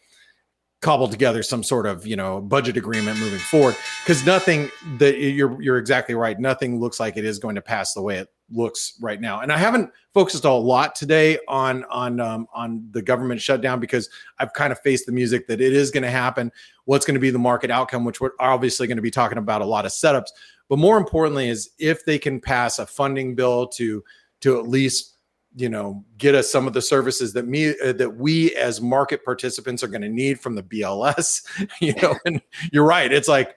cobble 0.81 1.09
together 1.09 1.43
some 1.43 1.61
sort 1.61 1.85
of 1.85 2.07
you 2.07 2.15
know 2.15 2.39
budget 2.39 2.77
agreement 2.77 3.19
moving 3.19 3.39
forward 3.39 3.75
because 4.03 4.25
nothing 4.25 4.69
that 4.97 5.19
you're 5.19 5.61
you're 5.61 5.77
exactly 5.77 6.15
right 6.15 6.39
nothing 6.39 6.79
looks 6.79 6.99
like 6.99 7.17
it 7.17 7.25
is 7.25 7.37
going 7.37 7.55
to 7.55 7.61
pass 7.61 7.93
the 7.93 8.01
way 8.01 8.17
it 8.17 8.29
looks 8.51 8.97
right 8.99 9.21
now. 9.21 9.41
And 9.41 9.51
I 9.51 9.57
haven't 9.57 9.91
focused 10.13 10.45
a 10.45 10.51
lot 10.51 10.95
today 10.95 11.39
on 11.47 11.83
on 11.85 12.19
um, 12.19 12.47
on 12.53 12.87
the 12.91 13.01
government 13.01 13.41
shutdown 13.41 13.79
because 13.79 14.09
I've 14.37 14.53
kind 14.53 14.71
of 14.71 14.79
faced 14.79 15.05
the 15.05 15.11
music 15.11 15.47
that 15.47 15.61
it 15.61 15.73
is 15.73 15.91
going 15.91 16.03
to 16.03 16.11
happen. 16.11 16.51
What's 16.85 17.05
going 17.05 17.15
to 17.15 17.19
be 17.19 17.29
the 17.29 17.39
market 17.39 17.71
outcome, 17.71 18.05
which 18.05 18.21
we're 18.21 18.31
obviously 18.39 18.87
going 18.87 18.97
to 18.97 19.01
be 19.01 19.11
talking 19.11 19.37
about 19.37 19.61
a 19.61 19.65
lot 19.65 19.85
of 19.85 19.91
setups. 19.91 20.27
But 20.67 20.79
more 20.79 20.97
importantly, 20.97 21.49
is 21.49 21.71
if 21.79 22.05
they 22.05 22.19
can 22.19 22.39
pass 22.39 22.79
a 22.79 22.85
funding 22.85 23.35
bill 23.35 23.67
to 23.69 24.03
to 24.41 24.59
at 24.59 24.67
least 24.67 25.17
you 25.55 25.69
know 25.69 26.03
get 26.17 26.35
us 26.35 26.49
some 26.49 26.67
of 26.67 26.73
the 26.73 26.81
services 26.81 27.33
that 27.33 27.47
me 27.47 27.73
uh, 27.83 27.93
that 27.93 28.17
we 28.17 28.55
as 28.55 28.81
market 28.81 29.23
participants 29.25 29.83
are 29.83 29.87
going 29.87 30.01
to 30.01 30.09
need 30.09 30.39
from 30.39 30.55
the 30.55 30.63
BLS. 30.63 31.43
you 31.81 31.93
know, 32.01 32.15
and 32.25 32.41
you're 32.71 32.85
right. 32.85 33.11
It's 33.11 33.27
like 33.27 33.55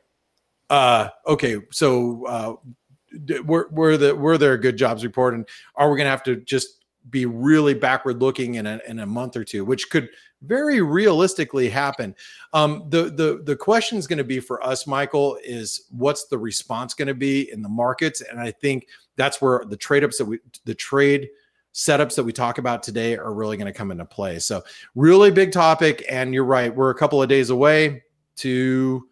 uh, 0.71 1.11
okay, 1.27 1.59
so 1.71 2.25
uh, 2.27 3.43
were, 3.43 3.97
the 3.99 4.15
were 4.15 4.39
there 4.39 4.55
a 4.55 4.61
good 4.61 4.79
jobs 4.79 5.05
report, 5.05 5.35
and 5.35 5.47
are 5.77 5.91
we 5.91 5.97
going 5.99 6.07
to 6.07 6.11
have 6.11 6.23
to 6.23 6.37
just 6.37 6.83
be 7.11 7.27
really 7.27 7.75
backward 7.75 8.23
looking 8.23 8.55
in 8.55 8.67
a, 8.67 8.81
in 8.87 9.01
a 9.01 9.07
month 9.07 9.37
or 9.37 9.45
two, 9.45 9.65
which 9.65 9.91
could 9.91 10.09
very 10.43 10.81
realistically 10.81 11.69
happen. 11.69 12.15
Um, 12.53 12.87
the 12.89 13.05
the 13.05 13.43
the 13.45 13.57
question 13.57 13.99
is 13.99 14.07
going 14.07 14.19
to 14.19 14.25
be 14.25 14.41
for 14.41 14.65
us, 14.65 14.87
Michael, 14.87 15.39
is 15.45 15.87
what's 15.91 16.27
the 16.27 16.39
response 16.39 16.95
going 16.95 17.09
to 17.09 17.15
be 17.15 17.53
in 17.53 17.61
the 17.61 17.69
markets, 17.69 18.23
and 18.23 18.41
I 18.41 18.51
think 18.51 18.87
that's 19.17 19.43
where 19.43 19.65
the 19.67 19.77
trade 19.77 20.05
ups 20.05 20.19
that 20.19 20.25
we 20.25 20.39
the 20.65 20.75
trade 20.75 21.29
setups 21.75 22.17
that 22.17 22.25
we 22.25 22.33
talk 22.33 22.59
about 22.59 22.83
today 22.83 23.17
are 23.17 23.33
really 23.33 23.57
going 23.57 23.67
to 23.67 23.77
come 23.77 23.91
into 23.91 24.05
play. 24.05 24.39
So 24.39 24.63
really 24.95 25.31
big 25.31 25.53
topic, 25.53 26.05
and 26.09 26.35
you're 26.35 26.45
right, 26.45 26.75
we're 26.75 26.91
a 26.91 26.95
couple 26.95 27.23
of 27.23 27.29
days 27.29 27.51
away 27.51 28.03
to 28.37 29.07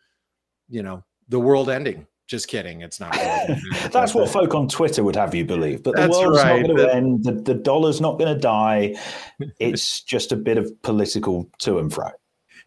you 0.69 0.83
know 0.83 1.05
the 1.29 1.40
world 1.40 1.71
ending. 1.71 2.07
Just 2.26 2.47
kidding. 2.47 2.83
It's 2.83 3.00
not. 3.00 3.12
That's 3.93 4.14
what 4.14 4.31
folk 4.31 4.55
on 4.55 4.69
Twitter 4.69 5.02
would 5.02 5.17
have 5.17 5.35
you 5.35 5.45
believe. 5.45 5.83
But 5.83 5.97
the 5.97 6.02
That's 6.02 6.17
world's 6.17 6.38
right. 6.38 6.61
not 6.61 6.67
going 6.69 6.79
to 6.79 6.95
end. 6.95 7.25
The, 7.25 7.33
the 7.33 7.55
dollar's 7.55 8.00
not 8.00 8.21
going 8.21 8.33
to 8.33 8.40
die. 8.40 8.95
It's 9.59 10.02
just 10.02 10.31
a 10.31 10.37
bit 10.37 10.57
of 10.57 10.71
political 10.83 11.50
to 11.59 11.81
and 11.81 11.93
fro. 11.93 12.11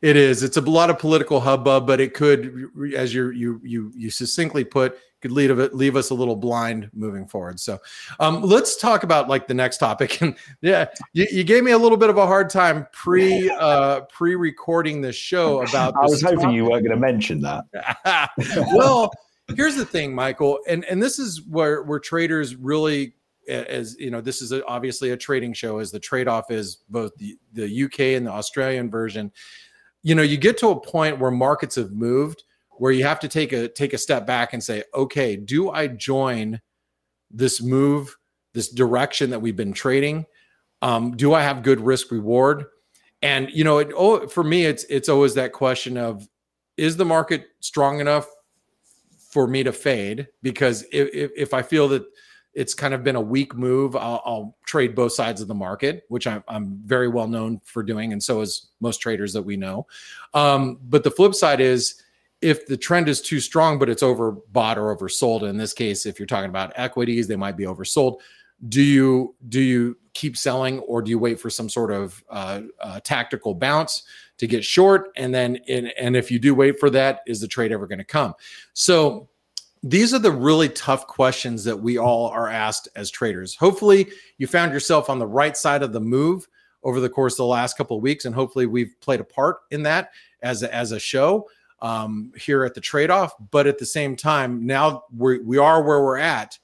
It 0.01 0.17
is. 0.17 0.43
It's 0.43 0.57
a 0.57 0.61
lot 0.61 0.89
of 0.89 0.99
political 0.99 1.39
hubbub, 1.39 1.87
but 1.87 2.01
it 2.01 2.13
could, 2.13 2.69
as 2.93 3.13
you 3.13 3.29
you 3.29 3.61
you 3.63 3.91
you 3.95 4.09
succinctly 4.09 4.65
put, 4.65 4.97
could 5.23 5.31
lead 5.31 5.49
leave 5.73 5.95
us 5.95 6.09
a 6.09 6.13
little 6.13 6.35
blind 6.35 6.89
moving 6.93 7.25
forward. 7.25 7.57
So, 7.57 7.79
um, 8.19 8.41
let's 8.41 8.75
talk 8.75 9.03
about 9.03 9.29
like 9.29 9.47
the 9.47 9.53
next 9.55 9.77
topic. 9.77 10.03
And 10.23 10.35
yeah, 10.61 10.85
you, 11.13 11.25
you 11.31 11.43
gave 11.43 11.63
me 11.63 11.71
a 11.71 11.77
little 11.77 11.97
bit 11.97 12.09
of 12.09 12.17
a 12.17 12.25
hard 12.27 12.49
time 12.49 12.87
pre 12.91 13.49
uh, 13.49 14.01
pre 14.01 14.35
recording 14.35 15.01
this 15.01 15.15
show 15.15 15.61
about. 15.69 15.95
I 15.95 16.01
was 16.01 16.21
hoping 16.21 16.39
topic. 16.39 16.55
you 16.55 16.65
weren't 16.65 16.85
going 16.85 16.95
to 16.95 16.97
mention 16.97 17.41
that. 17.41 17.63
well, 18.73 19.11
here's 19.55 19.75
the 19.75 19.85
thing, 19.85 20.13
Michael, 20.13 20.59
and 20.67 20.85
and 20.85 21.01
this 21.01 21.19
is 21.19 21.41
where 21.47 21.83
where 21.83 21.99
traders 21.99 22.55
really 22.55 23.15
as 23.47 23.97
you 23.99 24.11
know 24.11 24.21
this 24.21 24.41
is 24.41 24.51
a, 24.51 24.65
obviously 24.65 25.11
a 25.11 25.17
trading 25.17 25.53
show 25.53 25.79
as 25.79 25.91
the 25.91 25.99
trade 25.99 26.27
off 26.27 26.49
is 26.51 26.77
both 26.89 27.11
the, 27.17 27.35
the 27.51 27.83
uk 27.83 27.99
and 27.99 28.25
the 28.25 28.31
australian 28.31 28.89
version 28.89 29.29
you 30.01 30.15
know 30.15 30.21
you 30.21 30.37
get 30.37 30.57
to 30.57 30.69
a 30.69 30.79
point 30.79 31.19
where 31.19 31.29
markets 31.29 31.75
have 31.75 31.91
moved 31.91 32.45
where 32.77 32.91
you 32.91 33.03
have 33.03 33.19
to 33.19 33.27
take 33.27 33.53
a 33.53 33.67
take 33.67 33.93
a 33.93 33.97
step 33.97 34.25
back 34.25 34.53
and 34.53 34.63
say 34.63 34.83
okay 34.93 35.35
do 35.35 35.69
i 35.69 35.87
join 35.87 36.59
this 37.31 37.61
move 37.61 38.15
this 38.53 38.69
direction 38.69 39.29
that 39.29 39.39
we've 39.39 39.55
been 39.55 39.73
trading 39.73 40.25
um, 40.81 41.15
do 41.15 41.33
i 41.33 41.41
have 41.41 41.63
good 41.63 41.79
risk 41.79 42.11
reward 42.11 42.65
and 43.21 43.49
you 43.51 43.63
know 43.63 43.79
it, 43.79 43.91
oh, 43.95 44.27
for 44.27 44.43
me 44.43 44.65
it's 44.65 44.83
it's 44.85 45.09
always 45.09 45.33
that 45.33 45.53
question 45.53 45.97
of 45.97 46.27
is 46.77 46.97
the 46.97 47.05
market 47.05 47.47
strong 47.59 47.99
enough 47.99 48.27
for 49.29 49.47
me 49.47 49.63
to 49.63 49.71
fade 49.71 50.27
because 50.41 50.83
if, 50.91 51.31
if, 51.35 51.53
i 51.53 51.61
feel 51.61 51.87
that 51.87 52.03
it's 52.53 52.73
kind 52.73 52.93
of 52.93 53.03
been 53.03 53.15
a 53.15 53.21
weak 53.21 53.55
move. 53.55 53.95
I'll, 53.95 54.21
I'll 54.25 54.57
trade 54.65 54.95
both 54.95 55.13
sides 55.13 55.41
of 55.41 55.47
the 55.47 55.55
market, 55.55 56.03
which 56.09 56.27
I'm, 56.27 56.43
I'm, 56.47 56.79
very 56.85 57.07
well 57.07 57.27
known 57.27 57.59
for 57.63 57.81
doing, 57.81 58.13
and 58.13 58.21
so 58.21 58.41
is 58.41 58.69
most 58.79 58.97
traders 58.97 59.33
that 59.33 59.41
we 59.41 59.57
know. 59.57 59.87
Um, 60.33 60.79
but 60.83 61.03
the 61.03 61.11
flip 61.11 61.33
side 61.33 61.61
is 61.61 62.02
if 62.43 62.67
the 62.67 62.77
trend 62.77 63.07
is 63.07 63.21
too 63.21 63.39
strong, 63.39 63.79
but 63.79 63.89
it's 63.89 64.03
overbought 64.03 64.77
or 64.77 64.95
oversold. 64.95 65.43
In 65.43 65.57
this 65.57 65.73
case, 65.73 66.05
if 66.05 66.19
you're 66.19 66.27
talking 66.27 66.49
about 66.49 66.73
equities, 66.75 67.27
they 67.27 67.37
might 67.37 67.57
be 67.57 67.63
oversold. 67.63 68.19
Do 68.67 68.81
you 68.81 69.35
do 69.49 69.61
you 69.61 69.97
keep 70.13 70.37
selling, 70.37 70.79
or 70.79 71.01
do 71.01 71.09
you 71.09 71.17
wait 71.17 71.39
for 71.39 71.49
some 71.49 71.69
sort 71.69 71.91
of 71.91 72.23
uh, 72.29 72.61
uh, 72.79 72.99
tactical 73.03 73.55
bounce 73.55 74.03
to 74.37 74.47
get 74.47 74.63
short? 74.63 75.11
And 75.15 75.33
then, 75.33 75.55
in, 75.67 75.87
and 75.99 76.15
if 76.15 76.29
you 76.29 76.37
do 76.37 76.53
wait 76.53 76.79
for 76.79 76.89
that, 76.91 77.21
is 77.25 77.41
the 77.41 77.47
trade 77.47 77.71
ever 77.71 77.87
going 77.87 77.99
to 77.99 78.05
come? 78.05 78.33
So 78.73 79.27
these 79.81 80.13
are 80.13 80.19
the 80.19 80.31
really 80.31 80.69
tough 80.69 81.07
questions 81.07 81.63
that 81.63 81.77
we 81.77 81.97
all 81.97 82.27
are 82.27 82.47
asked 82.47 82.87
as 82.95 83.09
traders. 83.09 83.55
Hopefully, 83.55 84.09
you 84.37 84.47
found 84.47 84.71
yourself 84.71 85.09
on 85.09 85.19
the 85.19 85.27
right 85.27 85.57
side 85.57 85.81
of 85.81 85.91
the 85.91 85.99
move 85.99 86.47
over 86.83 86.99
the 86.99 87.09
course 87.09 87.33
of 87.33 87.37
the 87.37 87.45
last 87.45 87.77
couple 87.77 87.97
of 87.97 88.03
weeks, 88.03 88.25
and 88.25 88.35
hopefully, 88.35 88.65
we've 88.65 88.95
played 89.01 89.19
a 89.19 89.25
part 89.25 89.57
in 89.71 89.83
that 89.83 90.11
as 90.41 90.61
a, 90.63 90.73
as 90.73 90.91
a 90.91 90.99
show 90.99 91.47
um, 91.83 92.31
here 92.35 92.63
at 92.63 92.73
the 92.73 92.81
trade 92.81 93.11
off. 93.11 93.33
But 93.51 93.67
at 93.67 93.77
the 93.77 93.85
same 93.85 94.15
time, 94.15 94.65
now 94.65 95.03
we 95.15 95.39
we 95.39 95.59
are 95.59 95.83
where 95.83 96.01
we're 96.01 96.17
at. 96.17 96.57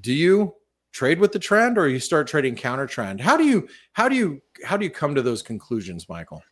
Do 0.00 0.14
you 0.14 0.54
trade 0.92 1.18
with 1.18 1.32
the 1.32 1.38
trend, 1.38 1.76
or 1.76 1.88
you 1.88 2.00
start 2.00 2.26
trading 2.26 2.54
counter 2.54 2.86
trend? 2.86 3.20
How 3.20 3.36
do 3.36 3.44
you 3.44 3.68
how 3.92 4.08
do 4.08 4.16
you 4.16 4.40
how 4.64 4.78
do 4.78 4.84
you 4.84 4.90
come 4.90 5.14
to 5.14 5.22
those 5.22 5.42
conclusions, 5.42 6.08
Michael? 6.08 6.42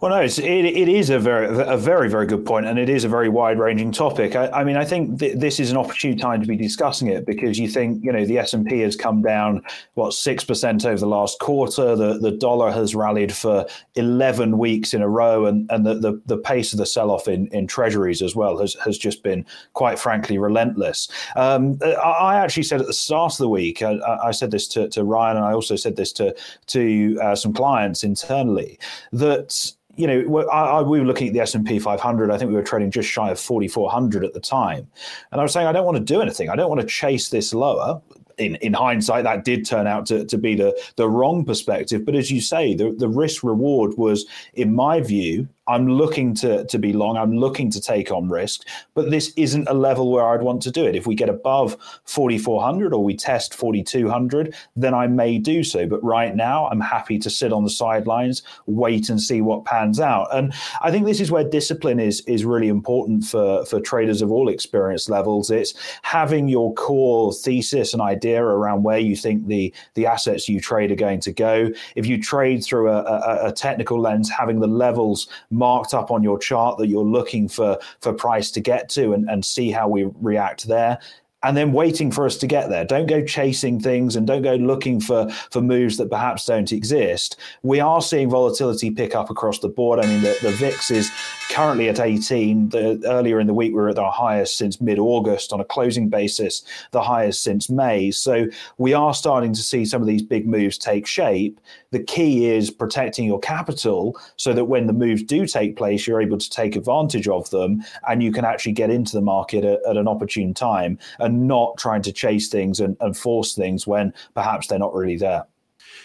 Well, 0.00 0.12
no, 0.12 0.20
it's, 0.20 0.38
it, 0.38 0.46
it 0.46 0.88
is 0.88 1.10
a 1.10 1.18
very, 1.18 1.46
a 1.48 1.76
very, 1.76 2.08
very 2.08 2.24
good 2.24 2.46
point, 2.46 2.66
and 2.66 2.78
it 2.78 2.88
is 2.88 3.02
a 3.02 3.08
very 3.08 3.28
wide-ranging 3.28 3.90
topic. 3.90 4.36
I, 4.36 4.46
I 4.48 4.62
mean, 4.62 4.76
I 4.76 4.84
think 4.84 5.18
th- 5.18 5.38
this 5.38 5.58
is 5.58 5.72
an 5.72 5.76
opportune 5.76 6.16
time 6.16 6.40
to 6.40 6.46
be 6.46 6.56
discussing 6.56 7.08
it 7.08 7.26
because 7.26 7.58
you 7.58 7.66
think, 7.66 8.04
you 8.04 8.12
know, 8.12 8.24
the 8.24 8.38
S 8.38 8.54
and 8.54 8.64
P 8.64 8.78
has 8.80 8.94
come 8.94 9.22
down 9.22 9.60
what 9.94 10.14
six 10.14 10.44
percent 10.44 10.86
over 10.86 11.00
the 11.00 11.06
last 11.06 11.40
quarter. 11.40 11.96
The 11.96 12.16
the 12.18 12.30
dollar 12.30 12.70
has 12.70 12.94
rallied 12.94 13.34
for 13.34 13.66
eleven 13.96 14.56
weeks 14.56 14.94
in 14.94 15.02
a 15.02 15.08
row, 15.08 15.46
and 15.46 15.68
and 15.72 15.84
the 15.84 15.94
the, 15.94 16.22
the 16.26 16.38
pace 16.38 16.72
of 16.72 16.78
the 16.78 16.86
sell-off 16.86 17.26
in, 17.26 17.48
in 17.48 17.66
treasuries 17.66 18.22
as 18.22 18.36
well 18.36 18.56
has 18.58 18.74
has 18.84 18.98
just 18.98 19.24
been 19.24 19.44
quite 19.72 19.98
frankly 19.98 20.38
relentless. 20.38 21.08
Um, 21.34 21.76
I, 21.82 21.88
I, 21.88 22.36
actually 22.36 22.62
said 22.62 22.80
at 22.80 22.86
the 22.86 22.92
start 22.92 23.32
of 23.32 23.38
the 23.38 23.48
week, 23.48 23.82
I, 23.82 23.98
I, 24.22 24.30
said 24.30 24.52
this 24.52 24.68
to, 24.68 24.88
to 24.90 25.02
Ryan, 25.02 25.38
and 25.38 25.46
I 25.46 25.52
also 25.54 25.74
said 25.74 25.96
this 25.96 26.12
to 26.12 26.36
to 26.68 27.18
uh, 27.20 27.34
some 27.34 27.52
clients 27.52 28.04
internally 28.04 28.78
that 29.12 29.72
you 29.98 30.06
know, 30.06 30.48
I, 30.50 30.78
I, 30.78 30.82
we 30.82 31.00
were 31.00 31.06
looking 31.06 31.28
at 31.28 31.34
the 31.34 31.40
S 31.40 31.54
and 31.54 31.66
P 31.66 31.78
500. 31.78 32.30
I 32.30 32.38
think 32.38 32.50
we 32.50 32.56
were 32.56 32.62
trading 32.62 32.90
just 32.90 33.08
shy 33.08 33.30
of 33.30 33.40
4,400 33.40 34.24
at 34.24 34.32
the 34.32 34.40
time, 34.40 34.86
and 35.32 35.40
I 35.40 35.42
was 35.42 35.52
saying 35.52 35.66
I 35.66 35.72
don't 35.72 35.84
want 35.84 35.98
to 35.98 36.04
do 36.04 36.20
anything. 36.20 36.48
I 36.48 36.56
don't 36.56 36.68
want 36.68 36.80
to 36.80 36.86
chase 36.86 37.28
this 37.28 37.52
lower 37.52 38.00
in, 38.38 38.54
in 38.56 38.72
hindsight, 38.72 39.24
that 39.24 39.44
did 39.44 39.66
turn 39.66 39.86
out 39.86 40.06
to, 40.06 40.24
to 40.24 40.38
be 40.38 40.54
the, 40.54 40.80
the 40.96 41.08
wrong 41.08 41.44
perspective. 41.44 42.04
But 42.04 42.14
as 42.14 42.30
you 42.30 42.40
say, 42.40 42.74
the, 42.74 42.92
the 42.92 43.08
risk 43.08 43.42
reward 43.42 43.98
was, 43.98 44.26
in 44.54 44.74
my 44.74 45.00
view, 45.00 45.48
I'm 45.68 45.86
looking 45.86 46.34
to, 46.36 46.64
to 46.64 46.78
be 46.78 46.92
long. 46.92 47.16
I'm 47.16 47.36
looking 47.36 47.70
to 47.70 47.80
take 47.80 48.10
on 48.10 48.28
risk, 48.28 48.66
but 48.94 49.10
this 49.10 49.32
isn't 49.36 49.68
a 49.68 49.74
level 49.74 50.10
where 50.10 50.26
I'd 50.26 50.42
want 50.42 50.62
to 50.62 50.70
do 50.70 50.86
it. 50.86 50.96
If 50.96 51.06
we 51.06 51.14
get 51.14 51.28
above 51.28 51.76
4,400 52.04 52.94
or 52.94 53.04
we 53.04 53.14
test 53.14 53.54
4,200, 53.54 54.54
then 54.76 54.94
I 54.94 55.06
may 55.06 55.38
do 55.38 55.62
so. 55.62 55.86
But 55.86 56.02
right 56.02 56.34
now, 56.34 56.68
I'm 56.68 56.80
happy 56.80 57.18
to 57.18 57.30
sit 57.30 57.52
on 57.52 57.64
the 57.64 57.70
sidelines, 57.70 58.42
wait 58.66 59.10
and 59.10 59.20
see 59.20 59.42
what 59.42 59.64
pans 59.64 60.00
out. 60.00 60.34
And 60.34 60.54
I 60.80 60.90
think 60.90 61.06
this 61.06 61.20
is 61.20 61.30
where 61.30 61.44
discipline 61.44 62.00
is 62.00 62.22
is 62.22 62.44
really 62.44 62.68
important 62.68 63.24
for, 63.24 63.64
for 63.66 63.80
traders 63.80 64.22
of 64.22 64.32
all 64.32 64.48
experience 64.48 65.08
levels. 65.08 65.50
It's 65.50 65.74
having 66.02 66.48
your 66.48 66.72
core 66.74 67.32
thesis 67.32 67.92
and 67.92 68.02
idea 68.02 68.42
around 68.42 68.82
where 68.82 68.98
you 68.98 69.16
think 69.16 69.46
the 69.46 69.72
the 69.94 70.06
assets 70.06 70.48
you 70.48 70.60
trade 70.60 70.90
are 70.90 70.96
going 70.96 71.20
to 71.20 71.32
go. 71.32 71.70
If 71.94 72.06
you 72.06 72.20
trade 72.20 72.64
through 72.64 72.90
a, 72.90 73.02
a, 73.02 73.48
a 73.48 73.52
technical 73.52 74.00
lens, 74.00 74.30
having 74.30 74.60
the 74.60 74.66
levels 74.66 75.28
marked 75.58 75.92
up 75.92 76.10
on 76.10 76.22
your 76.22 76.38
chart 76.38 76.78
that 76.78 76.88
you're 76.88 77.02
looking 77.04 77.48
for 77.48 77.78
for 78.00 78.12
price 78.12 78.50
to 78.52 78.60
get 78.60 78.88
to, 78.90 79.12
and, 79.12 79.28
and 79.28 79.44
see 79.44 79.70
how 79.70 79.88
we 79.88 80.08
react 80.20 80.66
there 80.66 80.98
and 81.42 81.56
then 81.56 81.72
waiting 81.72 82.10
for 82.10 82.26
us 82.26 82.36
to 82.38 82.46
get 82.46 82.68
there. 82.68 82.84
Don't 82.84 83.06
go 83.06 83.24
chasing 83.24 83.80
things 83.80 84.16
and 84.16 84.26
don't 84.26 84.42
go 84.42 84.56
looking 84.56 85.00
for 85.00 85.30
for 85.50 85.60
moves 85.60 85.96
that 85.98 86.10
perhaps 86.10 86.46
don't 86.46 86.72
exist. 86.72 87.36
We 87.62 87.80
are 87.80 88.02
seeing 88.02 88.30
volatility 88.30 88.90
pick 88.90 89.14
up 89.14 89.30
across 89.30 89.60
the 89.60 89.68
board. 89.68 90.00
I 90.00 90.06
mean, 90.06 90.22
the, 90.22 90.36
the 90.42 90.50
VIX 90.50 90.90
is 90.90 91.10
currently 91.48 91.88
at 91.88 92.00
18. 92.00 92.68
The, 92.70 93.02
earlier 93.06 93.40
in 93.40 93.46
the 93.46 93.54
week, 93.54 93.70
we 93.70 93.80
were 93.80 93.88
at 93.88 93.98
our 93.98 94.12
highest 94.12 94.56
since 94.56 94.80
mid 94.80 94.98
August 94.98 95.52
on 95.52 95.60
a 95.60 95.64
closing 95.64 96.08
basis, 96.08 96.62
the 96.90 97.02
highest 97.02 97.42
since 97.42 97.70
May. 97.70 98.10
So 98.10 98.46
we 98.78 98.94
are 98.94 99.14
starting 99.14 99.52
to 99.52 99.62
see 99.62 99.84
some 99.84 100.00
of 100.00 100.08
these 100.08 100.22
big 100.22 100.46
moves 100.46 100.78
take 100.78 101.06
shape. 101.06 101.60
The 101.90 102.02
key 102.02 102.46
is 102.46 102.70
protecting 102.70 103.26
your 103.26 103.40
capital 103.40 104.18
so 104.36 104.52
that 104.52 104.66
when 104.66 104.86
the 104.86 104.92
moves 104.92 105.22
do 105.22 105.46
take 105.46 105.76
place, 105.76 106.06
you're 106.06 106.22
able 106.22 106.38
to 106.38 106.50
take 106.50 106.76
advantage 106.76 107.28
of 107.28 107.48
them 107.50 107.82
and 108.08 108.22
you 108.22 108.32
can 108.32 108.44
actually 108.44 108.72
get 108.72 108.90
into 108.90 109.12
the 109.12 109.22
market 109.22 109.64
at, 109.64 109.80
at 109.88 109.96
an 109.96 110.08
opportune 110.08 110.54
time 110.54 110.98
and 111.18 111.48
not 111.48 111.76
trying 111.78 112.02
to 112.02 112.12
chase 112.12 112.48
things 112.48 112.80
and, 112.80 112.96
and 113.00 113.16
force 113.16 113.54
things 113.54 113.86
when 113.86 114.12
perhaps 114.34 114.66
they're 114.66 114.78
not 114.78 114.94
really 114.94 115.16
there. 115.16 115.44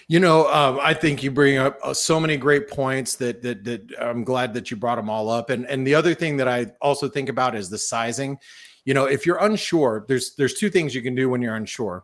You 0.08 0.20
know, 0.20 0.48
um, 0.52 0.80
I 0.82 0.94
think 0.94 1.24
you 1.24 1.32
bring 1.32 1.58
up 1.58 1.80
uh, 1.84 1.94
so 1.94 2.20
many 2.20 2.38
great 2.38 2.70
points 2.70 3.16
that, 3.18 3.42
that 3.42 3.64
that 3.64 3.82
I'm 4.00 4.24
glad 4.24 4.54
that 4.54 4.70
you 4.72 4.78
brought 4.78 4.96
them 4.96 5.10
all 5.10 5.30
up. 5.30 5.50
And 5.50 5.66
and 5.68 5.86
the 5.86 5.96
other 5.96 6.14
thing 6.14 6.38
that 6.38 6.48
I 6.48 6.68
also 6.82 7.10
think 7.10 7.30
about 7.30 7.56
is 7.56 7.70
the 7.70 7.78
sizing. 7.78 8.38
You 8.86 8.94
know, 8.94 9.06
if 9.06 9.26
you're 9.26 9.38
unsure, 9.44 10.06
there's 10.08 10.36
there's 10.36 10.56
two 10.56 10.70
things 10.70 10.94
you 10.94 11.02
can 11.02 11.16
do 11.16 11.30
when 11.30 11.42
you're 11.42 11.56
unsure. 11.56 12.04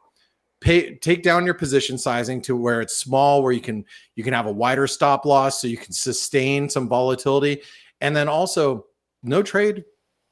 pay 0.62 0.96
take 0.96 1.24
down 1.24 1.46
your 1.46 1.54
position 1.54 1.98
sizing 1.98 2.42
to 2.42 2.56
where 2.56 2.82
it's 2.82 2.98
small 2.98 3.42
where 3.42 3.54
you 3.54 3.62
can 3.62 3.86
you 4.16 4.24
can 4.24 4.34
have 4.34 4.46
a 4.46 4.52
wider 4.52 4.88
stop 4.88 5.26
loss 5.26 5.62
so 5.62 5.68
you 5.68 5.78
can 5.78 5.94
sustain 5.94 6.70
some 6.70 6.90
volatility 6.90 7.62
and 8.02 8.14
then 8.16 8.28
also 8.28 8.86
no 9.24 9.42
trade 9.42 9.86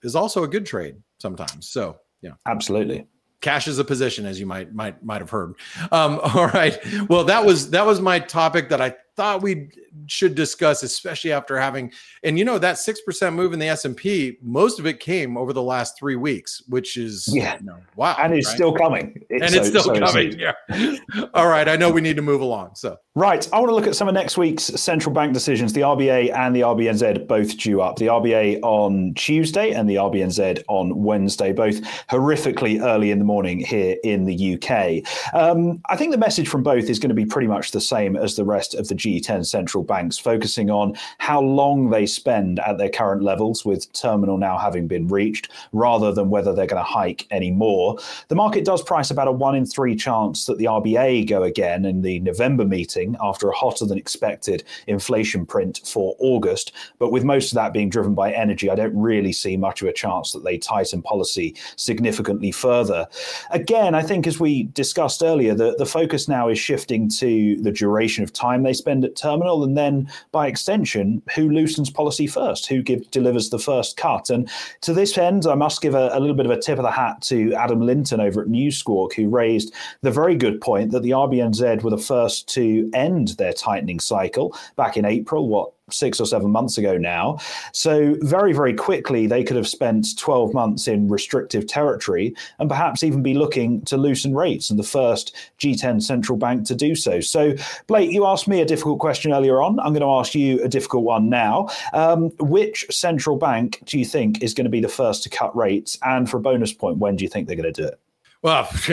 is 0.03 0.15
also 0.15 0.43
a 0.43 0.47
good 0.47 0.65
trade 0.65 0.95
sometimes 1.19 1.69
so 1.69 1.97
yeah 2.21 2.33
absolutely 2.45 3.07
cash 3.41 3.67
is 3.67 3.79
a 3.79 3.83
position 3.83 4.25
as 4.25 4.39
you 4.39 4.45
might 4.45 4.73
might 4.73 5.03
might 5.03 5.21
have 5.21 5.29
heard 5.29 5.53
um 5.91 6.19
all 6.23 6.47
right 6.47 6.79
well 7.09 7.23
that 7.23 7.43
was 7.43 7.69
that 7.69 7.85
was 7.85 8.01
my 8.01 8.19
topic 8.19 8.69
that 8.69 8.81
i 8.81 8.93
thought 9.17 9.41
we 9.41 9.69
should 10.05 10.35
discuss, 10.35 10.83
especially 10.83 11.31
after 11.31 11.57
having, 11.57 11.91
and 12.23 12.37
you 12.37 12.45
know, 12.45 12.59
that 12.59 12.75
6% 12.75 13.33
move 13.33 13.51
in 13.51 13.59
the 13.59 13.67
S&P, 13.67 14.37
most 14.41 14.79
of 14.79 14.85
it 14.85 14.99
came 14.99 15.35
over 15.35 15.51
the 15.51 15.61
last 15.61 15.97
three 15.97 16.15
weeks, 16.15 16.61
which 16.69 16.95
is, 16.95 17.27
yeah, 17.27 17.57
you 17.59 17.65
know, 17.65 17.79
wow. 17.95 18.15
And 18.21 18.33
it's 18.33 18.47
right? 18.47 18.55
still 18.55 18.73
coming. 18.73 19.19
It's 19.29 19.43
and 19.43 19.55
it's 19.55 19.67
still 19.67 19.83
so 19.83 19.99
coming. 19.99 20.39
Yeah. 20.39 20.53
All 21.33 21.47
right. 21.47 21.67
I 21.67 21.75
know 21.75 21.91
we 21.91 21.99
need 21.99 22.15
to 22.15 22.21
move 22.21 22.41
along. 22.41 22.75
So, 22.75 22.97
right. 23.17 23.49
I 23.51 23.59
want 23.59 23.69
to 23.69 23.75
look 23.75 23.87
at 23.87 23.95
some 23.95 24.07
of 24.07 24.13
next 24.13 24.37
week's 24.37 24.65
central 24.65 25.13
bank 25.13 25.33
decisions. 25.33 25.73
The 25.73 25.81
RBA 25.81 26.31
and 26.35 26.55
the 26.55 26.61
RBNZ 26.61 27.27
both 27.27 27.57
due 27.57 27.81
up. 27.81 27.97
The 27.97 28.05
RBA 28.05 28.59
on 28.61 29.15
Tuesday 29.15 29.71
and 29.71 29.89
the 29.89 29.95
RBNZ 29.95 30.63
on 30.67 31.03
Wednesday, 31.03 31.51
both 31.51 31.81
horrifically 32.09 32.79
early 32.79 33.09
in 33.09 33.17
the 33.17 33.25
morning 33.25 33.59
here 33.59 33.97
in 34.03 34.25
the 34.25 34.53
UK. 34.53 35.03
Um, 35.33 35.81
I 35.89 35.97
think 35.97 36.11
the 36.11 36.19
message 36.19 36.47
from 36.47 36.61
both 36.61 36.91
is 36.91 36.99
going 36.99 37.09
to 37.09 37.15
be 37.15 37.25
pretty 37.25 37.47
much 37.47 37.71
the 37.71 37.81
same 37.81 38.15
as 38.15 38.35
the 38.35 38.45
rest 38.45 38.75
of 38.75 38.87
the 38.87 38.93
G10 38.93 39.47
central 39.47 39.83
banks, 39.83 40.19
focusing 40.19 40.69
on 40.69 40.95
how 41.17 41.41
long 41.41 41.89
they 41.89 42.05
spend 42.05 42.59
at 42.59 42.77
their 42.77 42.89
current 42.89 43.23
levels, 43.23 43.65
with 43.65 43.91
terminal 43.93 44.37
now 44.37 44.59
having 44.59 44.87
been 44.87 45.07
reached, 45.07 45.51
rather 45.71 46.11
than 46.11 46.29
whether 46.29 46.53
they're 46.53 46.67
going 46.67 46.83
to 46.83 46.87
hike 46.87 47.25
any 47.31 47.49
more. 47.49 47.97
The 48.27 48.35
market 48.35 48.63
does 48.63 48.83
price 48.83 49.09
about 49.09 49.27
a 49.27 49.31
one 49.31 49.55
in 49.55 49.65
three 49.65 49.95
chance 49.95 50.45
that 50.45 50.59
the 50.59 50.65
RBA 50.65 51.27
go 51.27 51.41
again 51.41 51.83
in 51.83 52.03
the 52.03 52.19
November 52.19 52.63
meeting 52.63 53.06
after 53.21 53.49
a 53.49 53.55
hotter 53.55 53.85
than 53.85 53.97
expected 53.97 54.63
inflation 54.87 55.45
print 55.45 55.81
for 55.85 56.15
August. 56.19 56.71
But 56.99 57.11
with 57.11 57.23
most 57.23 57.51
of 57.51 57.55
that 57.55 57.73
being 57.73 57.89
driven 57.89 58.13
by 58.13 58.33
energy, 58.33 58.69
I 58.69 58.75
don't 58.75 58.97
really 58.97 59.31
see 59.31 59.57
much 59.57 59.81
of 59.81 59.87
a 59.87 59.93
chance 59.93 60.31
that 60.31 60.43
they 60.43 60.57
tighten 60.57 61.01
policy 61.01 61.55
significantly 61.75 62.51
further. 62.51 63.07
Again, 63.51 63.95
I 63.95 64.01
think 64.01 64.27
as 64.27 64.39
we 64.39 64.63
discussed 64.63 65.23
earlier, 65.23 65.53
the, 65.53 65.75
the 65.77 65.85
focus 65.85 66.27
now 66.27 66.49
is 66.49 66.59
shifting 66.59 67.09
to 67.09 67.57
the 67.61 67.71
duration 67.71 68.23
of 68.23 68.33
time 68.33 68.63
they 68.63 68.73
spend 68.73 69.05
at 69.05 69.15
terminal, 69.15 69.63
and 69.63 69.77
then 69.77 70.09
by 70.31 70.47
extension, 70.47 71.21
who 71.35 71.49
loosens 71.49 71.89
policy 71.89 72.27
first, 72.27 72.67
who 72.67 72.81
give, 72.81 73.09
delivers 73.11 73.49
the 73.49 73.59
first 73.59 73.97
cut. 73.97 74.29
And 74.29 74.49
to 74.81 74.93
this 74.93 75.17
end, 75.17 75.45
I 75.45 75.55
must 75.55 75.81
give 75.81 75.95
a, 75.95 76.09
a 76.13 76.19
little 76.19 76.35
bit 76.35 76.45
of 76.45 76.51
a 76.51 76.59
tip 76.59 76.77
of 76.77 76.83
the 76.83 76.91
hat 76.91 77.21
to 77.23 77.53
Adam 77.53 77.81
Linton 77.81 78.19
over 78.19 78.41
at 78.41 78.47
Newsquawk, 78.47 79.13
who 79.13 79.29
raised 79.29 79.73
the 80.01 80.11
very 80.11 80.35
good 80.35 80.61
point 80.61 80.91
that 80.91 81.03
the 81.03 81.11
RBNZ 81.11 81.83
were 81.83 81.89
the 81.89 81.97
first 81.97 82.47
to 82.49 82.89
end 82.97 83.29
their 83.29 83.53
tightening 83.53 83.99
cycle 83.99 84.55
back 84.75 84.97
in 84.97 85.05
April, 85.05 85.47
what 85.47 85.71
six 85.89 86.19
or 86.19 86.25
seven 86.25 86.51
months 86.51 86.77
ago 86.77 86.97
now. 86.97 87.37
So, 87.71 88.15
very, 88.21 88.53
very 88.53 88.73
quickly, 88.73 89.27
they 89.27 89.43
could 89.43 89.55
have 89.55 89.67
spent 89.67 90.17
12 90.17 90.53
months 90.53 90.87
in 90.87 91.07
restrictive 91.07 91.67
territory 91.67 92.35
and 92.59 92.69
perhaps 92.69 93.03
even 93.03 93.23
be 93.23 93.33
looking 93.33 93.81
to 93.83 93.97
loosen 93.97 94.35
rates 94.35 94.69
and 94.69 94.77
the 94.77 94.83
first 94.83 95.35
G10 95.59 96.01
central 96.01 96.37
bank 96.37 96.65
to 96.67 96.75
do 96.75 96.95
so. 96.95 97.19
So, 97.21 97.53
Blake, 97.87 98.11
you 98.11 98.25
asked 98.25 98.47
me 98.47 98.61
a 98.61 98.65
difficult 98.65 98.99
question 98.99 99.31
earlier 99.31 99.61
on. 99.61 99.79
I'm 99.79 99.93
going 99.93 100.01
to 100.01 100.19
ask 100.19 100.35
you 100.35 100.61
a 100.63 100.67
difficult 100.67 101.03
one 101.03 101.29
now. 101.29 101.69
Um, 101.93 102.31
which 102.39 102.85
central 102.89 103.37
bank 103.37 103.81
do 103.85 103.97
you 103.97 104.05
think 104.05 104.43
is 104.43 104.53
going 104.53 104.65
to 104.65 104.71
be 104.71 104.81
the 104.81 104.89
first 104.89 105.23
to 105.23 105.29
cut 105.29 105.55
rates? 105.55 105.97
And 106.03 106.29
for 106.29 106.37
a 106.37 106.41
bonus 106.41 106.73
point, 106.73 106.97
when 106.97 107.15
do 107.15 107.23
you 107.23 107.29
think 107.29 107.47
they're 107.47 107.55
going 107.55 107.71
to 107.71 107.81
do 107.81 107.87
it? 107.87 107.99
Well, 108.43 108.69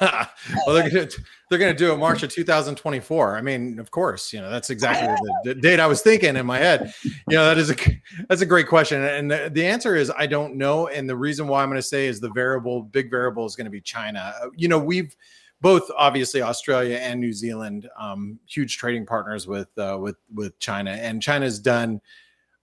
well, 0.00 0.28
they're 0.68 1.06
to 1.06 1.22
they're 1.48 1.58
going 1.58 1.74
to 1.74 1.78
do 1.78 1.92
it 1.92 1.98
March 1.98 2.22
of 2.22 2.30
2024. 2.30 3.36
I 3.36 3.40
mean, 3.40 3.78
of 3.78 3.90
course, 3.90 4.32
you 4.32 4.40
know 4.40 4.50
that's 4.50 4.70
exactly 4.70 5.08
the, 5.44 5.54
the, 5.54 5.60
date 5.60 5.80
I 5.80 5.86
was 5.86 6.02
thinking 6.02 6.36
in 6.36 6.46
my 6.46 6.58
head. 6.58 6.92
You 7.04 7.36
know, 7.36 7.44
that 7.44 7.58
is 7.58 7.70
a 7.70 7.76
that's 8.28 8.40
a 8.40 8.46
great 8.46 8.68
question, 8.68 9.02
and 9.02 9.30
the, 9.30 9.50
the 9.52 9.66
answer 9.66 9.96
is 9.96 10.10
I 10.16 10.26
don't 10.26 10.56
know. 10.56 10.88
And 10.88 11.08
the 11.08 11.16
reason 11.16 11.46
why 11.46 11.62
I'm 11.62 11.68
going 11.68 11.76
to 11.76 11.86
say 11.86 12.06
is 12.06 12.20
the 12.20 12.30
variable, 12.30 12.82
big 12.82 13.10
variable, 13.10 13.44
is 13.44 13.54
going 13.54 13.66
to 13.66 13.70
be 13.70 13.82
China. 13.82 14.34
You 14.56 14.68
know, 14.68 14.78
we've 14.78 15.14
both 15.60 15.90
obviously 15.96 16.42
Australia 16.42 16.96
and 16.96 17.20
New 17.20 17.32
Zealand, 17.32 17.88
um, 17.98 18.38
huge 18.46 18.78
trading 18.78 19.04
partners 19.04 19.46
with 19.46 19.68
uh, 19.78 19.98
with 20.00 20.16
with 20.34 20.58
China, 20.58 20.92
and 20.92 21.22
China's 21.22 21.58
done 21.58 22.00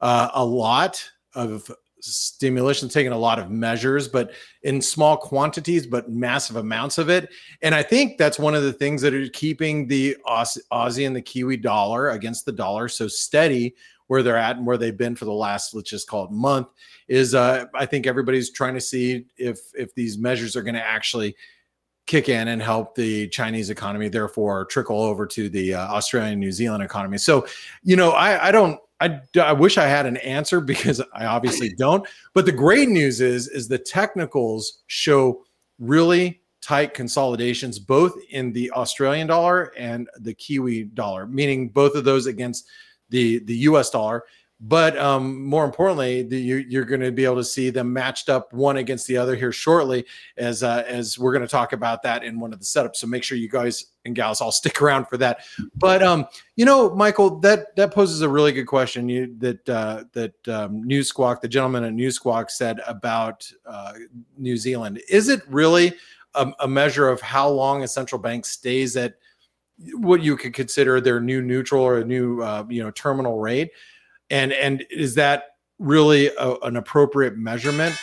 uh, 0.02 0.30
a 0.34 0.44
lot 0.44 1.04
of 1.36 1.72
stimulus 2.12 2.82
and 2.82 2.92
taking 2.92 3.12
a 3.12 3.18
lot 3.18 3.40
of 3.40 3.50
measures, 3.50 4.08
but 4.08 4.32
in 4.64 4.82
small 4.82 5.18
quantities, 5.18 5.88
but 5.88 6.10
massive 6.10 6.58
amounts 6.58 6.98
of 6.98 7.10
it. 7.10 7.30
And 7.62 7.74
I 7.74 7.84
think 7.84 8.18
that's 8.18 8.38
one 8.38 8.56
of 8.56 8.64
the 8.64 8.74
things 8.74 9.02
that 9.02 9.14
are 9.14 9.30
keeping 9.30 9.88
the 9.88 10.18
Aussie 10.28 11.08
and 11.08 11.16
the 11.16 11.22
Kiwi 11.22 11.58
dollar 11.58 12.10
against 12.10 12.46
the 12.46 12.52
dollar 12.52 12.88
so 12.88 13.08
steady 13.08 13.76
where 14.08 14.22
they're 14.22 14.38
at 14.38 14.58
and 14.58 14.66
where 14.66 14.78
they've 14.78 14.98
been 14.98 15.16
for 15.16 15.26
the 15.26 15.32
last, 15.32 15.74
let's 15.74 15.90
just 15.90 16.08
call 16.08 16.26
it 16.26 16.32
month, 16.32 16.68
is 17.08 17.34
uh, 17.34 17.66
I 17.74 17.86
think 17.86 18.06
everybody's 18.06 18.52
trying 18.52 18.74
to 18.74 18.82
see 18.82 19.26
if 19.38 19.60
if 19.74 19.96
these 19.96 20.18
measures 20.18 20.56
are 20.56 20.62
going 20.62 20.76
to 20.76 20.86
actually 20.86 21.36
kick 22.06 22.28
in 22.28 22.50
and 22.50 22.62
help 22.62 22.96
the 22.96 23.30
Chinese 23.30 23.70
economy, 23.70 24.10
therefore 24.10 24.66
trickle 24.66 25.02
over 25.02 25.26
to 25.26 25.48
the 25.48 25.74
uh, 25.74 25.88
Australian 25.88 26.40
New 26.40 26.52
Zealand 26.52 26.84
economy. 26.84 27.18
So, 27.18 27.48
you 27.82 27.96
know, 27.96 28.12
I, 28.12 28.50
I 28.50 28.52
don't 28.52 28.78
I, 29.04 29.22
I 29.40 29.54
wish 29.54 29.78
I 29.78 29.88
had 29.88 30.06
an 30.06 30.18
answer 30.18 30.62
because 30.74 31.02
I 31.14 31.26
obviously 31.26 31.74
don't. 31.74 32.08
But 32.34 32.46
the 32.46 32.52
great 32.52 32.90
news 32.90 33.22
is 33.22 33.48
is 33.48 33.68
the 33.68 33.78
technicals 33.78 34.84
show 34.88 35.44
really 35.80 36.42
tight 36.62 36.94
consolidations 36.94 37.78
both 37.78 38.16
in 38.30 38.54
the 38.54 38.72
Australian 38.72 39.28
dollar 39.28 39.74
and 39.78 40.08
the 40.20 40.34
Kiwi 40.34 40.86
dollar, 40.86 41.28
meaning 41.28 41.68
both 41.68 41.96
of 41.96 42.06
those 42.06 42.26
against 42.26 42.68
the 43.10 43.40
the 43.40 43.56
US 43.70 43.90
dollar. 43.90 44.24
But 44.66 44.98
um, 44.98 45.44
more 45.44 45.66
importantly, 45.66 46.24
the, 46.24 46.40
you, 46.40 46.80
are 46.80 46.86
going 46.86 47.02
to 47.02 47.12
be 47.12 47.26
able 47.26 47.36
to 47.36 47.44
see 47.44 47.70
them 47.70 47.92
matched 47.92 48.30
up 48.30 48.54
one 48.54 48.78
against 48.78 49.08
the 49.08 49.18
other 49.18 49.36
here 49.36 49.52
shortly, 49.52 50.06
as 50.38 50.64
uh, 50.64 50.86
as 50.88 51.20
we're 51.20 51.34
going 51.34 51.46
to 51.46 51.52
talk 51.52 51.74
about 51.74 52.02
that 52.04 52.24
in 52.24 52.40
one 52.40 52.54
of 52.54 52.60
the 52.60 52.66
setups. 52.66 52.96
So 52.96 53.08
make 53.08 53.26
sure 53.26 53.38
you 53.38 53.50
guys 53.50 53.88
and 54.06 54.16
gals 54.16 54.40
all 54.40 54.52
stick 54.54 54.82
around 54.82 55.10
for 55.10 55.18
that. 55.18 55.42
But 55.76 56.02
um, 56.02 56.28
you 56.56 56.64
know, 56.64 56.96
Michael, 56.96 57.42
that 57.42 57.76
that 57.76 57.94
poses 57.94 58.22
a 58.22 58.30
really 58.30 58.54
good 58.54 58.64
question. 58.64 59.10
You 59.10 59.36
that 59.40 59.68
uh, 59.68 60.06
that 60.14 60.48
um, 60.48 60.82
Newsquawk, 60.88 61.42
the 61.42 61.50
gentleman 61.50 61.84
at 61.84 61.92
Newsquawk, 61.92 62.50
said 62.50 62.80
about 62.88 63.52
uh, 63.66 63.92
New 64.38 64.56
Zealand. 64.56 65.02
Is 65.10 65.28
it 65.28 65.42
really 65.50 65.94
a, 66.36 66.50
a 66.62 66.68
measure 66.70 67.10
of 67.10 67.20
how 67.20 67.50
long 67.50 67.84
a 67.84 67.88
central 67.90 68.22
bank 68.22 68.46
stays 68.46 68.96
at 68.96 69.16
what 69.96 70.22
you 70.22 70.38
could 70.38 70.54
consider 70.54 71.02
their 71.02 71.20
new 71.20 71.42
neutral 71.42 71.84
or 71.84 71.98
a 71.98 72.06
new 72.06 72.42
uh, 72.42 72.66
you 72.70 72.82
know 72.82 72.92
terminal 72.92 73.40
rate? 73.40 73.72
And 74.30 74.54
and 74.54 74.86
is 74.90 75.16
that 75.16 75.58
really 75.80 76.28
a, 76.40 76.56
an 76.64 76.76
appropriate 76.76 77.38
measurement? 77.38 77.96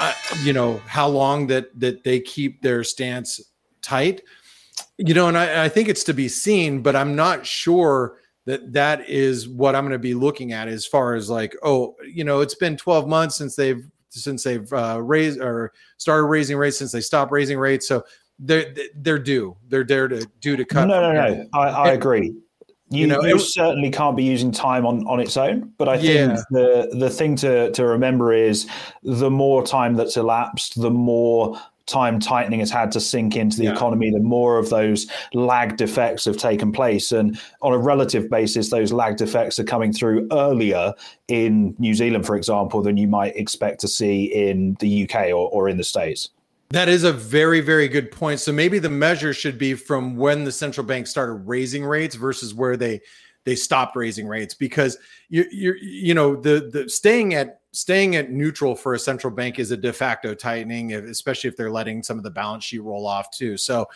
Uh, 0.00 0.12
you 0.42 0.52
know 0.52 0.78
how 0.86 1.08
long 1.08 1.46
that 1.46 1.68
that 1.78 2.04
they 2.04 2.20
keep 2.20 2.62
their 2.62 2.84
stance 2.84 3.40
tight? 3.82 4.22
You 4.98 5.14
know 5.14 5.28
and 5.28 5.38
I, 5.38 5.64
I 5.64 5.68
think 5.68 5.88
it's 5.88 6.04
to 6.04 6.14
be 6.14 6.28
seen 6.28 6.80
but 6.80 6.94
i'm 6.94 7.16
not 7.16 7.46
sure 7.46 8.18
that 8.44 8.72
that 8.72 9.08
is 9.08 9.48
what 9.48 9.74
i'm 9.74 9.82
going 9.84 9.92
to 9.92 9.98
be 9.98 10.14
looking 10.14 10.52
at 10.52 10.68
as 10.68 10.86
far 10.86 11.14
as 11.14 11.28
like 11.28 11.54
oh 11.62 11.96
you 12.12 12.22
know 12.22 12.40
it's 12.40 12.54
been 12.54 12.76
12 12.76 13.08
months 13.08 13.36
since 13.36 13.56
they've 13.56 13.84
since 14.14 14.42
they've 14.42 14.72
uh, 14.72 15.00
raised 15.02 15.40
or 15.40 15.72
started 15.96 16.26
raising 16.26 16.56
rates 16.56 16.78
since 16.78 16.92
they 16.92 17.00
stopped 17.00 17.32
raising 17.32 17.58
rates. 17.58 17.86
So 17.88 18.04
they're 18.38 18.74
they're 18.96 19.18
due. 19.18 19.56
They're 19.68 19.84
there 19.84 20.08
to 20.08 20.26
due 20.40 20.56
to 20.56 20.64
cut. 20.64 20.86
No 20.86 21.00
no 21.00 21.12
no. 21.12 21.46
I, 21.54 21.68
I 21.68 21.92
agree 21.92 22.34
you, 22.90 23.02
you 23.02 23.06
know, 23.06 23.22
you 23.22 23.36
it, 23.36 23.40
certainly 23.40 23.90
can't 23.90 24.16
be 24.16 24.24
using 24.24 24.52
time 24.52 24.84
on, 24.86 25.06
on 25.06 25.20
its 25.20 25.36
own. 25.36 25.72
But 25.78 25.88
I 25.88 25.96
think 25.96 26.32
yeah. 26.32 26.42
the 26.50 26.90
the 26.92 27.10
thing 27.10 27.36
to, 27.36 27.70
to 27.72 27.86
remember 27.86 28.32
is 28.32 28.68
the 29.02 29.30
more 29.30 29.64
time 29.64 29.94
that's 29.94 30.16
elapsed, 30.16 30.80
the 30.80 30.90
more 30.90 31.58
time 31.86 32.18
tightening 32.18 32.60
has 32.60 32.70
had 32.70 32.90
to 32.92 33.00
sink 33.00 33.36
into 33.36 33.58
the 33.58 33.64
yeah. 33.64 33.72
economy, 33.72 34.10
the 34.10 34.20
more 34.20 34.58
of 34.58 34.70
those 34.70 35.06
lagged 35.34 35.80
effects 35.80 36.24
have 36.24 36.36
taken 36.36 36.72
place. 36.72 37.12
And 37.12 37.38
on 37.60 37.72
a 37.72 37.78
relative 37.78 38.30
basis, 38.30 38.70
those 38.70 38.92
lagged 38.92 39.20
effects 39.20 39.58
are 39.58 39.64
coming 39.64 39.92
through 39.92 40.26
earlier 40.32 40.94
in 41.28 41.74
New 41.78 41.94
Zealand, 41.94 42.26
for 42.26 42.36
example, 42.36 42.82
than 42.82 42.96
you 42.96 43.06
might 43.06 43.36
expect 43.36 43.80
to 43.80 43.88
see 43.88 44.24
in 44.24 44.76
the 44.80 45.04
UK 45.04 45.26
or, 45.26 45.50
or 45.50 45.68
in 45.68 45.76
the 45.76 45.84
States. 45.84 46.30
That 46.70 46.88
is 46.88 47.04
a 47.04 47.12
very, 47.12 47.60
very 47.60 47.88
good 47.88 48.10
point. 48.10 48.40
So 48.40 48.52
maybe 48.52 48.78
the 48.78 48.90
measure 48.90 49.32
should 49.32 49.58
be 49.58 49.74
from 49.74 50.16
when 50.16 50.44
the 50.44 50.52
central 50.52 50.86
bank 50.86 51.06
started 51.06 51.34
raising 51.34 51.84
rates 51.84 52.14
versus 52.14 52.54
where 52.54 52.76
they 52.76 53.00
they 53.44 53.54
stopped 53.54 53.94
raising 53.94 54.26
rates 54.26 54.54
because 54.54 54.96
you 55.28 55.44
you 55.52 55.74
you 55.80 56.14
know 56.14 56.34
the 56.34 56.70
the 56.72 56.88
staying 56.88 57.34
at 57.34 57.60
staying 57.72 58.16
at 58.16 58.30
neutral 58.30 58.74
for 58.74 58.94
a 58.94 58.98
central 58.98 59.32
bank 59.32 59.58
is 59.58 59.70
a 59.70 59.76
de 59.76 59.92
facto 59.92 60.34
tightening, 60.34 60.94
especially 60.94 61.48
if 61.48 61.56
they're 61.56 61.70
letting 61.70 62.02
some 62.02 62.16
of 62.16 62.24
the 62.24 62.30
balance 62.30 62.64
sheet 62.64 62.82
roll 62.82 63.06
off 63.06 63.30
too. 63.30 63.56
So 63.56 63.86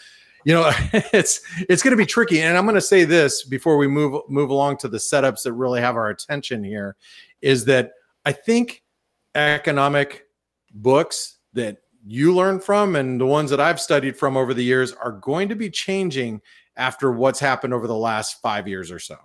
you 0.44 0.54
know 0.54 0.70
it's 1.12 1.40
it's 1.68 1.83
going 1.83 1.92
to 1.92 1.96
be 1.96 2.07
tricky 2.07 2.40
and 2.40 2.57
i'm 2.57 2.64
going 2.64 2.74
to 2.74 2.81
say 2.81 3.04
this 3.04 3.44
before 3.44 3.76
we 3.76 3.87
move 3.87 4.22
move 4.28 4.50
along 4.50 4.76
to 4.76 4.88
the 4.88 4.98
setups 4.98 5.42
that 5.42 5.52
really 5.52 5.81
have 5.81 5.96
our 5.96 6.11
attention 6.11 6.62
here 6.62 6.96
is 7.42 7.64
that 7.64 7.92
i 8.24 8.33
think 8.33 8.83
economic 9.35 10.26
books 10.74 11.38
that 11.52 11.78
you 12.09 12.35
learn 12.35 12.59
from 12.59 12.97
and 12.97 13.21
the 13.21 13.27
ones 13.27 13.51
that 13.51 13.61
I've 13.61 13.79
studied 13.81 14.16
from 14.16 14.37
over 14.37 14.55
the 14.55 14.64
years 14.64 14.92
are 14.94 15.12
going 15.12 15.51
to 15.51 15.55
be 15.55 15.68
changing 15.68 16.40
after 16.77 17.12
what's 17.12 17.38
happened 17.38 17.75
over 17.75 17.87
the 17.87 17.97
last 17.97 18.40
five 18.40 18.66
years 18.66 18.90
or 18.90 18.99
so. 18.99 19.16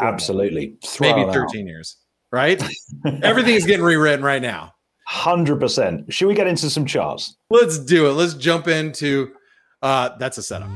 Absolutely. 0.00 0.76
Throw 0.84 1.14
Maybe 1.14 1.32
13 1.32 1.62
out. 1.62 1.66
years, 1.66 1.96
right? 2.32 2.62
Everything's 3.22 3.66
getting 3.66 3.84
rewritten 3.84 4.24
right 4.24 4.40
now. 4.40 4.72
100%. 5.10 6.10
Should 6.10 6.28
we 6.28 6.34
get 6.34 6.46
into 6.46 6.70
some 6.70 6.86
charts? 6.86 7.36
Let's 7.50 7.78
do 7.78 8.08
it. 8.08 8.12
Let's 8.12 8.34
jump 8.34 8.68
into 8.68 9.32
uh, 9.82 10.10
that's 10.18 10.38
a 10.38 10.42
setup. 10.42 10.70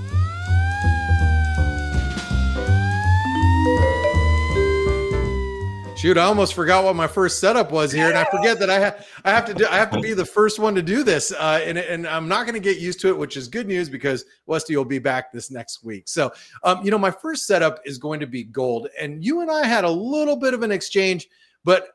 Shoot, 6.02 6.18
I 6.18 6.24
almost 6.24 6.54
forgot 6.54 6.82
what 6.82 6.96
my 6.96 7.06
first 7.06 7.38
setup 7.38 7.70
was 7.70 7.92
here, 7.92 8.08
and 8.08 8.18
I 8.18 8.24
forget 8.24 8.58
that 8.58 8.68
I 8.68 8.80
have 8.80 9.06
I 9.24 9.30
have 9.30 9.44
to 9.44 9.54
do 9.54 9.68
I 9.70 9.76
have 9.76 9.92
to 9.92 10.00
be 10.00 10.14
the 10.14 10.24
first 10.24 10.58
one 10.58 10.74
to 10.74 10.82
do 10.82 11.04
this, 11.04 11.30
uh, 11.30 11.62
and 11.64 11.78
and 11.78 12.08
I'm 12.08 12.26
not 12.26 12.44
going 12.44 12.60
to 12.60 12.60
get 12.60 12.80
used 12.80 12.98
to 13.02 13.08
it, 13.10 13.16
which 13.16 13.36
is 13.36 13.46
good 13.46 13.68
news 13.68 13.88
because 13.88 14.24
Westy 14.46 14.76
will 14.76 14.84
be 14.84 14.98
back 14.98 15.32
this 15.32 15.48
next 15.48 15.84
week. 15.84 16.08
So, 16.08 16.32
um, 16.64 16.84
you 16.84 16.90
know, 16.90 16.98
my 16.98 17.12
first 17.12 17.46
setup 17.46 17.78
is 17.84 17.98
going 17.98 18.18
to 18.18 18.26
be 18.26 18.42
gold, 18.42 18.88
and 19.00 19.24
you 19.24 19.42
and 19.42 19.50
I 19.50 19.64
had 19.64 19.84
a 19.84 19.90
little 19.90 20.34
bit 20.34 20.54
of 20.54 20.64
an 20.64 20.72
exchange, 20.72 21.28
but 21.62 21.90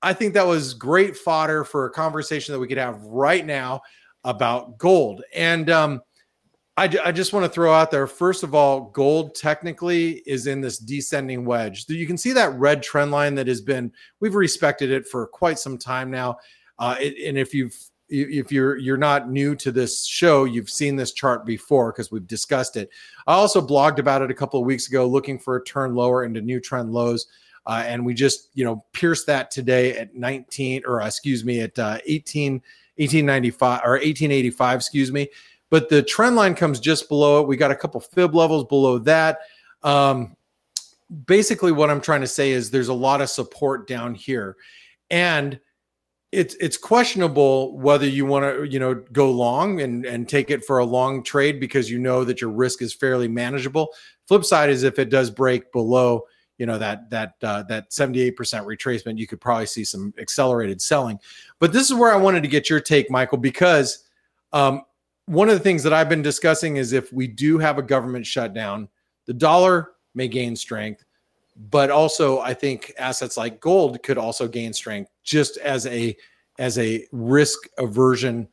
I 0.00 0.14
think 0.14 0.32
that 0.32 0.46
was 0.46 0.72
great 0.72 1.14
fodder 1.14 1.62
for 1.62 1.84
a 1.84 1.90
conversation 1.90 2.54
that 2.54 2.60
we 2.60 2.66
could 2.66 2.78
have 2.78 3.02
right 3.02 3.44
now 3.44 3.82
about 4.24 4.78
gold, 4.78 5.22
and 5.34 5.68
um, 5.68 6.00
I, 6.80 7.12
just 7.12 7.34
want 7.34 7.44
to 7.44 7.50
throw 7.50 7.74
out 7.74 7.90
there 7.90 8.06
first 8.06 8.42
of 8.42 8.54
all, 8.54 8.90
gold 8.92 9.34
technically 9.34 10.22
is 10.26 10.46
in 10.46 10.62
this 10.62 10.78
descending 10.78 11.44
wedge. 11.44 11.84
You 11.88 12.06
can 12.06 12.16
see 12.16 12.32
that 12.32 12.54
red 12.54 12.82
trend 12.82 13.10
line 13.10 13.34
that 13.34 13.46
has 13.48 13.60
been 13.60 13.92
we've 14.20 14.34
respected 14.34 14.90
it 14.90 15.06
for 15.06 15.26
quite 15.26 15.58
some 15.58 15.76
time 15.76 16.10
now. 16.10 16.38
Uh, 16.78 16.96
it, 16.98 17.28
and 17.28 17.36
if 17.36 17.52
you've 17.52 17.76
if 18.08 18.50
you're 18.50 18.78
you're 18.78 18.96
not 18.96 19.30
new 19.30 19.54
to 19.56 19.70
this 19.70 20.06
show, 20.06 20.44
you've 20.44 20.70
seen 20.70 20.96
this 20.96 21.12
chart 21.12 21.44
before 21.44 21.92
because 21.92 22.10
we've 22.10 22.26
discussed 22.26 22.78
it. 22.78 22.88
I 23.26 23.34
also 23.34 23.60
blogged 23.60 23.98
about 23.98 24.22
it 24.22 24.30
a 24.30 24.34
couple 24.34 24.58
of 24.58 24.64
weeks 24.64 24.88
ago, 24.88 25.06
looking 25.06 25.38
for 25.38 25.56
a 25.56 25.64
turn 25.64 25.94
lower 25.94 26.24
into 26.24 26.40
new 26.40 26.60
trend 26.60 26.92
lows. 26.92 27.26
Uh, 27.66 27.84
and 27.86 28.06
we 28.06 28.14
just 28.14 28.48
you 28.54 28.64
know 28.64 28.84
pierced 28.92 29.26
that 29.26 29.50
today 29.50 29.98
at 29.98 30.14
19 30.14 30.82
or 30.86 31.02
excuse 31.02 31.44
me 31.44 31.60
at 31.60 31.78
uh, 31.78 31.98
18 32.06 32.54
1895 32.96 33.80
or 33.84 33.92
1885 33.92 34.76
excuse 34.76 35.12
me 35.12 35.28
but 35.70 35.88
the 35.88 36.02
trend 36.02 36.36
line 36.36 36.54
comes 36.54 36.80
just 36.80 37.08
below 37.08 37.40
it. 37.40 37.48
We 37.48 37.56
got 37.56 37.70
a 37.70 37.76
couple 37.76 38.00
fib 38.00 38.34
levels 38.34 38.64
below 38.64 38.98
that. 38.98 39.38
Um, 39.82 40.36
basically, 41.26 41.72
what 41.72 41.90
I'm 41.90 42.00
trying 42.00 42.20
to 42.20 42.26
say 42.26 42.50
is 42.50 42.70
there's 42.70 42.88
a 42.88 42.94
lot 42.94 43.20
of 43.20 43.30
support 43.30 43.86
down 43.86 44.14
here, 44.14 44.56
and 45.10 45.58
it's 46.32 46.54
it's 46.56 46.76
questionable 46.76 47.78
whether 47.78 48.06
you 48.06 48.26
want 48.26 48.44
to 48.44 48.64
you 48.64 48.78
know 48.78 48.94
go 49.12 49.30
long 49.30 49.80
and 49.80 50.04
and 50.04 50.28
take 50.28 50.50
it 50.50 50.64
for 50.64 50.78
a 50.78 50.84
long 50.84 51.22
trade 51.22 51.58
because 51.58 51.90
you 51.90 51.98
know 51.98 52.24
that 52.24 52.40
your 52.40 52.50
risk 52.50 52.82
is 52.82 52.92
fairly 52.92 53.28
manageable. 53.28 53.88
Flip 54.26 54.44
side 54.44 54.70
is 54.70 54.82
if 54.82 54.98
it 54.98 55.08
does 55.08 55.30
break 55.30 55.72
below 55.72 56.24
you 56.60 56.66
know 56.66 56.78
that 56.78 57.08
that 57.08 57.34
uh, 57.42 57.62
that 57.64 57.90
78% 57.90 58.34
retracement 58.36 59.18
you 59.18 59.26
could 59.26 59.40
probably 59.40 59.66
see 59.66 59.82
some 59.82 60.12
accelerated 60.18 60.80
selling 60.80 61.18
but 61.58 61.72
this 61.72 61.90
is 61.90 61.96
where 61.96 62.12
i 62.12 62.16
wanted 62.16 62.42
to 62.42 62.48
get 62.48 62.68
your 62.68 62.80
take 62.80 63.10
michael 63.10 63.38
because 63.38 64.04
um, 64.52 64.82
one 65.30 65.48
of 65.48 65.54
the 65.54 65.62
things 65.62 65.84
that 65.84 65.92
I've 65.92 66.08
been 66.08 66.22
discussing 66.22 66.76
is 66.76 66.92
if 66.92 67.12
we 67.12 67.28
do 67.28 67.56
have 67.58 67.78
a 67.78 67.82
government 67.82 68.26
shutdown, 68.26 68.88
the 69.26 69.32
dollar 69.32 69.92
may 70.12 70.26
gain 70.26 70.56
strength, 70.56 71.04
but 71.70 71.88
also 71.88 72.40
I 72.40 72.52
think 72.52 72.92
assets 72.98 73.36
like 73.36 73.60
gold 73.60 74.02
could 74.02 74.18
also 74.18 74.48
gain 74.48 74.72
strength 74.72 75.08
just 75.22 75.56
as 75.58 75.86
a 75.86 76.16
as 76.58 76.78
a 76.78 77.06
risk 77.12 77.60
aversion 77.78 78.48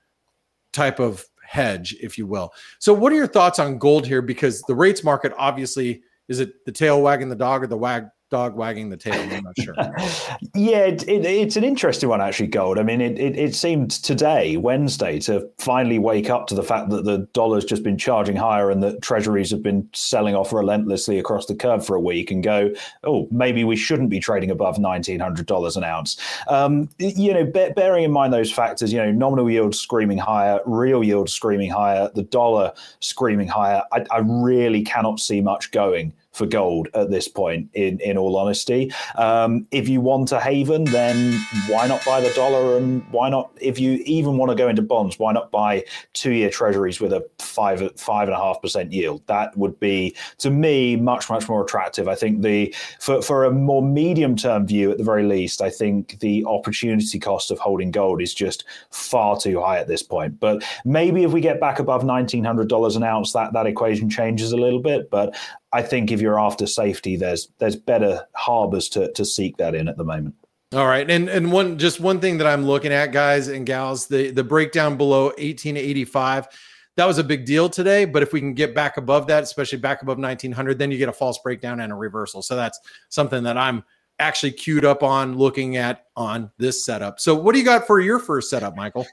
type 0.72 1.00
of 1.00 1.26
hedge, 1.44 1.96
if 2.00 2.16
you 2.16 2.28
will. 2.28 2.54
So, 2.78 2.94
what 2.94 3.12
are 3.12 3.16
your 3.16 3.26
thoughts 3.26 3.58
on 3.58 3.80
gold 3.80 4.06
here? 4.06 4.22
Because 4.22 4.62
the 4.62 4.76
rates 4.76 5.04
market 5.04 5.34
obviously 5.36 6.04
is 6.28 6.40
it 6.40 6.64
the 6.64 6.72
tail 6.72 7.02
wagging 7.02 7.30
the 7.30 7.36
dog 7.36 7.64
or 7.64 7.68
the 7.68 7.76
wag 7.76 8.06
dog 8.30 8.56
wagging 8.56 8.90
the 8.90 8.98
tail. 8.98 9.14
I'm 9.14 9.44
not 9.44 9.58
sure. 9.60 9.74
yeah, 10.54 10.80
it, 10.80 11.08
it, 11.08 11.26
it's 11.26 11.56
an 11.56 11.64
interesting 11.64 12.10
one, 12.10 12.22
actually, 12.22 12.48
Gold. 12.48 12.78
I 12.78 12.84
mean, 12.84 13.00
it, 13.00 13.18
it, 13.20 13.56
seemed 13.56 13.92
today, 13.92 14.58
Wednesday, 14.58 15.20
to 15.22 15.50
finally 15.58 15.98
wake 15.98 16.30
up 16.30 16.48
to 16.48 16.56
the 16.56 16.64
fact 16.64 16.90
that 16.90 17.06
the 17.06 17.20
dollar's 17.34 17.64
just 17.64 17.84
been 17.84 17.98
charging 17.98 18.36
higher 18.36 18.70
and 18.70 18.84
that 18.84 19.02
treasuries 19.02 19.50
have 19.52 19.64
been 19.64 19.88
selling 19.94 20.36
off 20.36 20.52
relentlessly 20.52 21.18
across 21.18 21.46
the 21.46 21.56
curve 21.56 21.86
for 21.86 21.96
a 21.96 22.02
week 22.02 22.30
and 22.30 22.44
go, 22.44 22.70
oh, 23.06 23.28
maybe 23.32 23.64
we 23.64 23.76
shouldn't 23.76 24.10
be 24.10 24.20
trading 24.20 24.52
above 24.52 24.78
$1,900 24.78 25.78
an 25.78 25.84
ounce. 25.84 26.18
Um, 26.50 26.90
you 26.98 27.34
know, 27.34 27.46
be, 27.46 27.70
bearing 27.76 28.04
in 28.04 28.12
mind 28.12 28.34
those 28.34 28.52
factors, 28.52 28.92
you 28.92 29.00
know, 29.00 29.12
nominal 29.12 29.50
yield 29.50 29.74
screaming 29.74 30.18
higher, 30.18 30.60
real 30.66 31.04
yield 31.04 31.30
screaming 31.30 31.72
higher, 31.72 32.12
the 32.14 32.24
dollar 32.24 32.74
screaming 33.00 33.48
higher, 33.48 33.84
I, 33.94 34.06
I 34.12 34.20
really 34.20 34.84
cannot 34.84 35.20
see 35.20 35.40
much 35.40 35.72
going 35.72 36.14
for 36.38 36.46
gold 36.46 36.88
at 36.94 37.10
this 37.10 37.28
point. 37.28 37.70
In 37.74 38.00
in 38.00 38.18
all 38.18 38.38
honesty, 38.38 38.92
um, 39.16 39.68
if 39.72 39.90
you 39.90 40.00
want 40.02 40.32
a 40.32 40.40
haven, 40.40 40.84
then 40.86 41.40
why 41.68 41.88
not 41.88 42.06
buy 42.06 42.22
the 42.22 42.32
dollar? 42.34 42.78
And 42.78 43.04
why 43.12 43.30
not, 43.30 43.52
if 43.60 43.80
you 43.80 44.02
even 44.06 44.38
want 44.38 44.50
to 44.52 44.56
go 44.56 44.70
into 44.70 44.82
bonds, 44.82 45.20
why 45.20 45.34
not 45.34 45.52
buy 45.52 45.84
two 46.14 46.32
year 46.32 46.50
treasuries 46.50 47.00
with 47.00 47.12
a 47.14 47.28
five 47.40 47.80
five 47.98 48.28
and 48.28 48.36
a 48.36 48.40
half 48.40 48.62
percent 48.62 48.92
yield? 48.92 49.26
That 49.28 49.58
would 49.58 49.80
be 49.80 50.16
to 50.38 50.50
me 50.50 50.96
much 50.96 51.30
much 51.30 51.50
more 51.50 51.64
attractive. 51.64 52.08
I 52.08 52.16
think 52.16 52.42
the 52.42 52.74
for 53.00 53.22
for 53.22 53.46
a 53.46 53.52
more 53.52 53.82
medium 53.82 54.36
term 54.36 54.68
view, 54.68 54.92
at 54.92 54.98
the 54.98 55.04
very 55.04 55.24
least, 55.24 55.62
I 55.62 55.70
think 55.70 56.20
the 56.20 56.46
opportunity 56.46 57.20
cost 57.20 57.52
of 57.52 57.60
holding 57.60 57.92
gold 57.92 58.22
is 58.22 58.34
just 58.34 58.66
far 58.92 59.38
too 59.40 59.60
high 59.62 59.80
at 59.80 59.88
this 59.88 60.04
point. 60.04 60.40
But 60.40 60.64
maybe 60.86 61.24
if 61.24 61.32
we 61.32 61.42
get 61.42 61.60
back 61.60 61.80
above 61.80 62.06
nineteen 62.06 62.44
hundred 62.44 62.70
dollars 62.70 62.96
an 62.96 63.04
ounce, 63.04 63.34
that 63.34 63.54
that 63.54 63.66
equation 63.66 64.10
changes 64.10 64.52
a 64.52 64.58
little 64.58 64.82
bit. 64.82 65.10
But 65.10 65.36
I 65.74 65.82
think 65.82 66.12
if 66.12 66.22
you're 66.22 66.40
after 66.40 66.66
safety, 66.66 67.16
there's 67.16 67.50
there's 67.60 67.76
better 67.76 68.26
harbors 68.34 68.90
to 68.90 69.12
to 69.14 69.26
seek 69.26 69.58
that 69.58 69.76
in 69.76 69.88
at 69.88 69.98
the 69.98 70.04
moment. 70.04 70.36
All 70.74 70.88
right, 70.88 71.10
and 71.10 71.30
and 71.30 71.52
one 71.52 71.78
just 71.78 72.00
one 72.00 72.20
thing 72.20 72.38
that 72.40 72.48
I'm 72.48 72.66
looking 72.66 72.92
at, 72.92 73.12
guys 73.12 73.48
and 73.48 73.66
gals, 73.66 74.08
the 74.08 74.32
the 74.32 74.44
breakdown 74.44 74.98
below 74.98 75.26
1885, 75.26 76.48
that 76.96 77.06
was 77.06 77.18
a 77.18 77.24
big 77.24 77.46
deal 77.46 77.70
today. 77.70 78.06
But 78.06 78.24
if 78.24 78.34
we 78.34 78.40
can 78.40 78.54
get 78.54 78.76
back 78.76 78.98
above 78.98 79.28
that, 79.28 79.44
especially 79.44 79.78
back 79.78 80.02
above 80.02 80.18
1900, 80.18 80.78
then 80.78 80.92
you 80.92 80.98
get 80.98 81.10
a 81.10 81.14
false 81.14 81.40
breakdown 81.40 81.80
and 81.80 81.92
a 81.92 81.96
reversal. 81.96 82.42
So 82.42 82.56
that's 82.56 82.80
something 83.10 83.44
that 83.44 83.58
I'm 83.58 83.84
actually 84.20 84.52
queued 84.52 84.84
up 84.84 85.04
on 85.04 85.38
looking 85.38 85.78
at 85.78 86.06
on 86.16 86.52
this 86.58 86.84
setup. 86.84 87.20
So 87.20 87.36
what 87.36 87.54
do 87.54 87.60
you 87.60 87.66
got 87.66 87.86
for 87.86 88.00
your 88.00 88.20
first 88.20 88.50
setup, 88.50 88.76
Michael? 88.76 89.06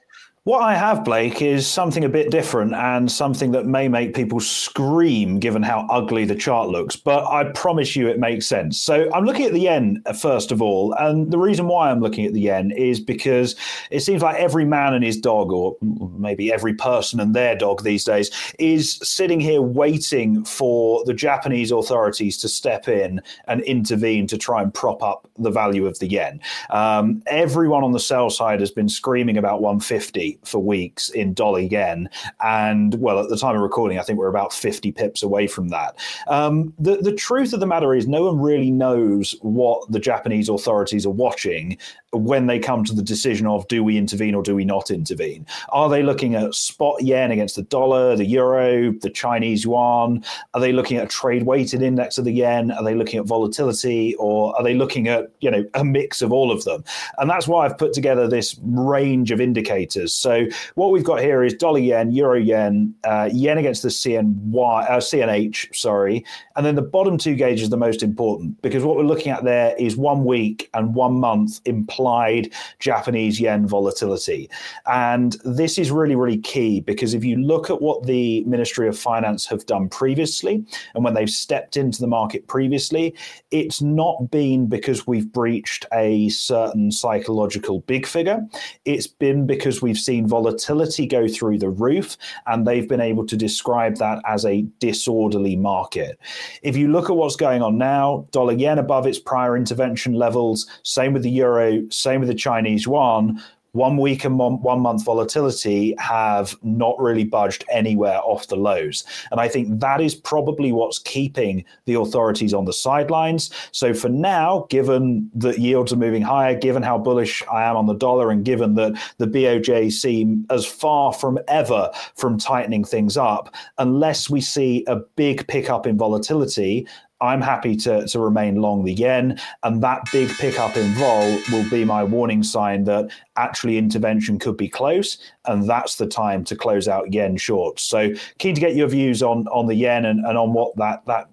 What 0.46 0.60
I 0.60 0.74
have, 0.74 1.04
Blake, 1.04 1.40
is 1.40 1.66
something 1.66 2.04
a 2.04 2.08
bit 2.10 2.30
different 2.30 2.74
and 2.74 3.10
something 3.10 3.52
that 3.52 3.64
may 3.64 3.88
make 3.88 4.14
people 4.14 4.40
scream 4.40 5.38
given 5.38 5.62
how 5.62 5.86
ugly 5.88 6.26
the 6.26 6.34
chart 6.34 6.68
looks, 6.68 6.96
but 6.96 7.24
I 7.24 7.44
promise 7.44 7.96
you 7.96 8.08
it 8.08 8.18
makes 8.18 8.46
sense. 8.46 8.78
So 8.78 9.10
I'm 9.14 9.24
looking 9.24 9.46
at 9.46 9.54
the 9.54 9.60
yen 9.60 10.02
uh, 10.04 10.12
first 10.12 10.52
of 10.52 10.60
all, 10.60 10.92
and 10.98 11.30
the 11.30 11.38
reason 11.38 11.66
why 11.66 11.90
I'm 11.90 12.00
looking 12.00 12.26
at 12.26 12.34
the 12.34 12.42
yen 12.42 12.72
is 12.72 13.00
because 13.00 13.56
it 13.90 14.00
seems 14.00 14.20
like 14.20 14.36
every 14.36 14.66
man 14.66 14.92
and 14.92 15.02
his 15.02 15.16
dog, 15.16 15.50
or 15.50 15.78
maybe 15.80 16.52
every 16.52 16.74
person 16.74 17.20
and 17.20 17.34
their 17.34 17.56
dog 17.56 17.82
these 17.82 18.04
days, 18.04 18.30
is 18.58 18.98
sitting 19.02 19.40
here 19.40 19.62
waiting 19.62 20.44
for 20.44 21.02
the 21.06 21.14
Japanese 21.14 21.70
authorities 21.70 22.36
to 22.36 22.50
step 22.50 22.86
in 22.86 23.22
and 23.48 23.62
intervene 23.62 24.26
to 24.26 24.36
try 24.36 24.60
and 24.60 24.74
prop 24.74 25.02
up 25.02 25.26
the 25.38 25.50
value 25.50 25.86
of 25.86 25.98
the 26.00 26.06
yen. 26.06 26.38
Um, 26.68 27.22
everyone 27.28 27.82
on 27.82 27.92
the 27.92 27.98
sell 27.98 28.28
side 28.28 28.60
has 28.60 28.70
been 28.70 28.90
screaming 28.90 29.38
about 29.38 29.62
150 29.62 30.33
for 30.44 30.58
weeks 30.58 31.10
in 31.10 31.34
dollar 31.34 31.60
yen. 31.60 32.08
And 32.40 32.94
well, 32.96 33.20
at 33.20 33.28
the 33.28 33.36
time 33.36 33.56
of 33.56 33.62
recording, 33.62 33.98
I 33.98 34.02
think 34.02 34.18
we're 34.18 34.28
about 34.28 34.52
50 34.52 34.92
pips 34.92 35.22
away 35.22 35.46
from 35.46 35.68
that. 35.68 35.96
Um, 36.28 36.72
the, 36.78 36.96
the 36.96 37.14
truth 37.14 37.52
of 37.52 37.60
the 37.60 37.66
matter 37.66 37.94
is, 37.94 38.06
no 38.06 38.24
one 38.24 38.40
really 38.40 38.70
knows 38.70 39.34
what 39.42 39.90
the 39.90 40.00
Japanese 40.00 40.48
authorities 40.48 41.06
are 41.06 41.10
watching 41.10 41.78
when 42.12 42.46
they 42.46 42.58
come 42.58 42.84
to 42.84 42.94
the 42.94 43.02
decision 43.02 43.46
of 43.46 43.66
do 43.68 43.82
we 43.82 43.98
intervene 43.98 44.34
or 44.34 44.42
do 44.42 44.54
we 44.54 44.64
not 44.64 44.90
intervene? 44.90 45.46
Are 45.70 45.88
they 45.88 46.02
looking 46.02 46.34
at 46.34 46.54
spot 46.54 47.02
yen 47.02 47.30
against 47.30 47.56
the 47.56 47.62
dollar, 47.62 48.16
the 48.16 48.24
euro, 48.24 48.92
the 48.92 49.10
Chinese 49.10 49.64
yuan? 49.64 50.24
Are 50.54 50.60
they 50.60 50.72
looking 50.72 50.96
at 50.96 51.04
a 51.04 51.08
trade 51.08 51.44
weighted 51.44 51.82
index 51.82 52.18
of 52.18 52.24
the 52.24 52.32
yen? 52.32 52.70
Are 52.70 52.84
they 52.84 52.94
looking 52.94 53.18
at 53.18 53.26
volatility 53.26 54.14
or 54.16 54.56
are 54.56 54.62
they 54.62 54.74
looking 54.74 55.08
at, 55.08 55.30
you 55.40 55.50
know, 55.50 55.64
a 55.74 55.84
mix 55.84 56.22
of 56.22 56.32
all 56.32 56.50
of 56.50 56.64
them? 56.64 56.84
And 57.18 57.28
that's 57.28 57.48
why 57.48 57.64
I've 57.64 57.78
put 57.78 57.92
together 57.92 58.28
this 58.28 58.58
range 58.62 59.30
of 59.30 59.40
indicators. 59.40 60.12
So 60.24 60.46
what 60.74 60.90
we've 60.90 61.04
got 61.04 61.20
here 61.20 61.44
is 61.44 61.52
dollar 61.52 61.80
yen, 61.80 62.10
euro 62.10 62.38
yen, 62.38 62.94
uh, 63.04 63.28
yen 63.30 63.58
against 63.58 63.82
the 63.82 63.90
CNY, 63.90 64.90
uh, 64.90 64.96
CNH, 64.96 65.76
sorry. 65.76 66.24
And 66.56 66.64
then 66.64 66.76
the 66.76 66.80
bottom 66.82 67.18
two 67.18 67.34
gauges 67.34 67.66
are 67.66 67.70
the 67.70 67.76
most 67.76 68.02
important 68.02 68.62
because 68.62 68.84
what 68.84 68.96
we're 68.96 69.02
looking 69.02 69.30
at 69.30 69.44
there 69.44 69.76
is 69.78 69.98
one 69.98 70.24
week 70.24 70.70
and 70.72 70.94
one 70.94 71.20
month 71.20 71.60
implied 71.66 72.54
Japanese 72.78 73.38
yen 73.38 73.66
volatility. 73.66 74.48
And 74.86 75.36
this 75.44 75.76
is 75.76 75.90
really, 75.90 76.16
really 76.16 76.38
key 76.38 76.80
because 76.80 77.12
if 77.12 77.22
you 77.22 77.36
look 77.36 77.68
at 77.68 77.82
what 77.82 78.06
the 78.06 78.44
Ministry 78.44 78.88
of 78.88 78.98
Finance 78.98 79.44
have 79.48 79.66
done 79.66 79.90
previously 79.90 80.64
and 80.94 81.04
when 81.04 81.12
they've 81.12 81.28
stepped 81.28 81.76
into 81.76 82.00
the 82.00 82.06
market 82.06 82.46
previously, 82.46 83.14
it's 83.50 83.82
not 83.82 84.30
been 84.30 84.68
because 84.68 85.06
we've 85.06 85.30
breached 85.30 85.84
a 85.92 86.30
certain 86.30 86.90
psychological 86.90 87.80
big 87.80 88.06
figure. 88.06 88.40
It's 88.86 89.06
been 89.06 89.46
because 89.46 89.82
we've 89.82 89.98
seen 89.98 90.13
volatility 90.22 91.06
go 91.06 91.28
through 91.28 91.58
the 91.58 91.70
roof 91.70 92.16
and 92.46 92.66
they've 92.66 92.88
been 92.88 93.00
able 93.00 93.26
to 93.26 93.36
describe 93.36 93.96
that 93.96 94.20
as 94.26 94.44
a 94.44 94.62
disorderly 94.78 95.56
market. 95.56 96.18
If 96.62 96.76
you 96.76 96.88
look 96.88 97.10
at 97.10 97.16
what's 97.16 97.36
going 97.36 97.62
on 97.62 97.78
now, 97.78 98.26
dollar 98.30 98.52
yen 98.52 98.78
above 98.78 99.06
its 99.06 99.18
prior 99.18 99.56
intervention 99.56 100.14
levels, 100.14 100.66
same 100.82 101.12
with 101.12 101.22
the 101.22 101.30
euro, 101.30 101.82
same 101.90 102.20
with 102.20 102.28
the 102.28 102.34
Chinese 102.34 102.86
yuan 102.86 103.42
one 103.74 103.96
week 103.96 104.24
and 104.24 104.38
one, 104.38 104.62
one 104.62 104.80
month 104.80 105.04
volatility 105.04 105.94
have 105.98 106.56
not 106.62 106.98
really 107.00 107.24
budged 107.24 107.64
anywhere 107.70 108.20
off 108.22 108.46
the 108.46 108.56
lows. 108.56 109.04
And 109.32 109.40
I 109.40 109.48
think 109.48 109.80
that 109.80 110.00
is 110.00 110.14
probably 110.14 110.70
what's 110.70 111.00
keeping 111.00 111.64
the 111.86 111.94
authorities 111.94 112.54
on 112.54 112.64
the 112.64 112.72
sidelines. 112.72 113.50
So 113.72 113.92
for 113.92 114.08
now, 114.08 114.66
given 114.70 115.28
that 115.34 115.58
yields 115.58 115.92
are 115.92 115.96
moving 115.96 116.22
higher, 116.22 116.54
given 116.54 116.84
how 116.84 116.98
bullish 116.98 117.42
I 117.50 117.64
am 117.64 117.76
on 117.76 117.86
the 117.86 117.94
dollar, 117.94 118.30
and 118.30 118.44
given 118.44 118.76
that 118.76 118.94
the 119.18 119.26
BOJ 119.26 119.90
seem 119.92 120.46
as 120.50 120.64
far 120.64 121.12
from 121.12 121.40
ever 121.48 121.90
from 122.14 122.38
tightening 122.38 122.84
things 122.84 123.16
up, 123.16 123.52
unless 123.78 124.30
we 124.30 124.40
see 124.40 124.84
a 124.86 124.96
big 125.16 125.48
pickup 125.48 125.86
in 125.86 125.98
volatility, 125.98 126.86
I'm 127.24 127.40
happy 127.40 127.76
to, 127.76 128.06
to 128.06 128.18
remain 128.20 128.56
long 128.56 128.84
the 128.84 128.92
yen. 128.92 129.40
And 129.62 129.82
that 129.82 130.02
big 130.12 130.28
pickup 130.30 130.76
in 130.76 130.92
vol 130.94 131.38
will 131.50 131.68
be 131.70 131.84
my 131.84 132.04
warning 132.04 132.42
sign 132.42 132.84
that 132.84 133.10
actually 133.36 133.78
intervention 133.78 134.38
could 134.38 134.56
be 134.56 134.68
close. 134.68 135.18
And 135.46 135.68
that's 135.68 135.96
the 135.96 136.06
time 136.06 136.44
to 136.44 136.56
close 136.56 136.88
out 136.88 137.12
yen 137.12 137.36
shorts. 137.36 137.82
So 137.82 138.10
keen 138.38 138.54
to 138.54 138.60
get 138.60 138.76
your 138.76 138.88
views 138.88 139.22
on, 139.22 139.46
on 139.48 139.66
the 139.66 139.74
yen 139.74 140.04
and, 140.04 140.24
and 140.24 140.38
on 140.38 140.52
what 140.52 140.76
that, 140.76 141.04
that 141.06 141.30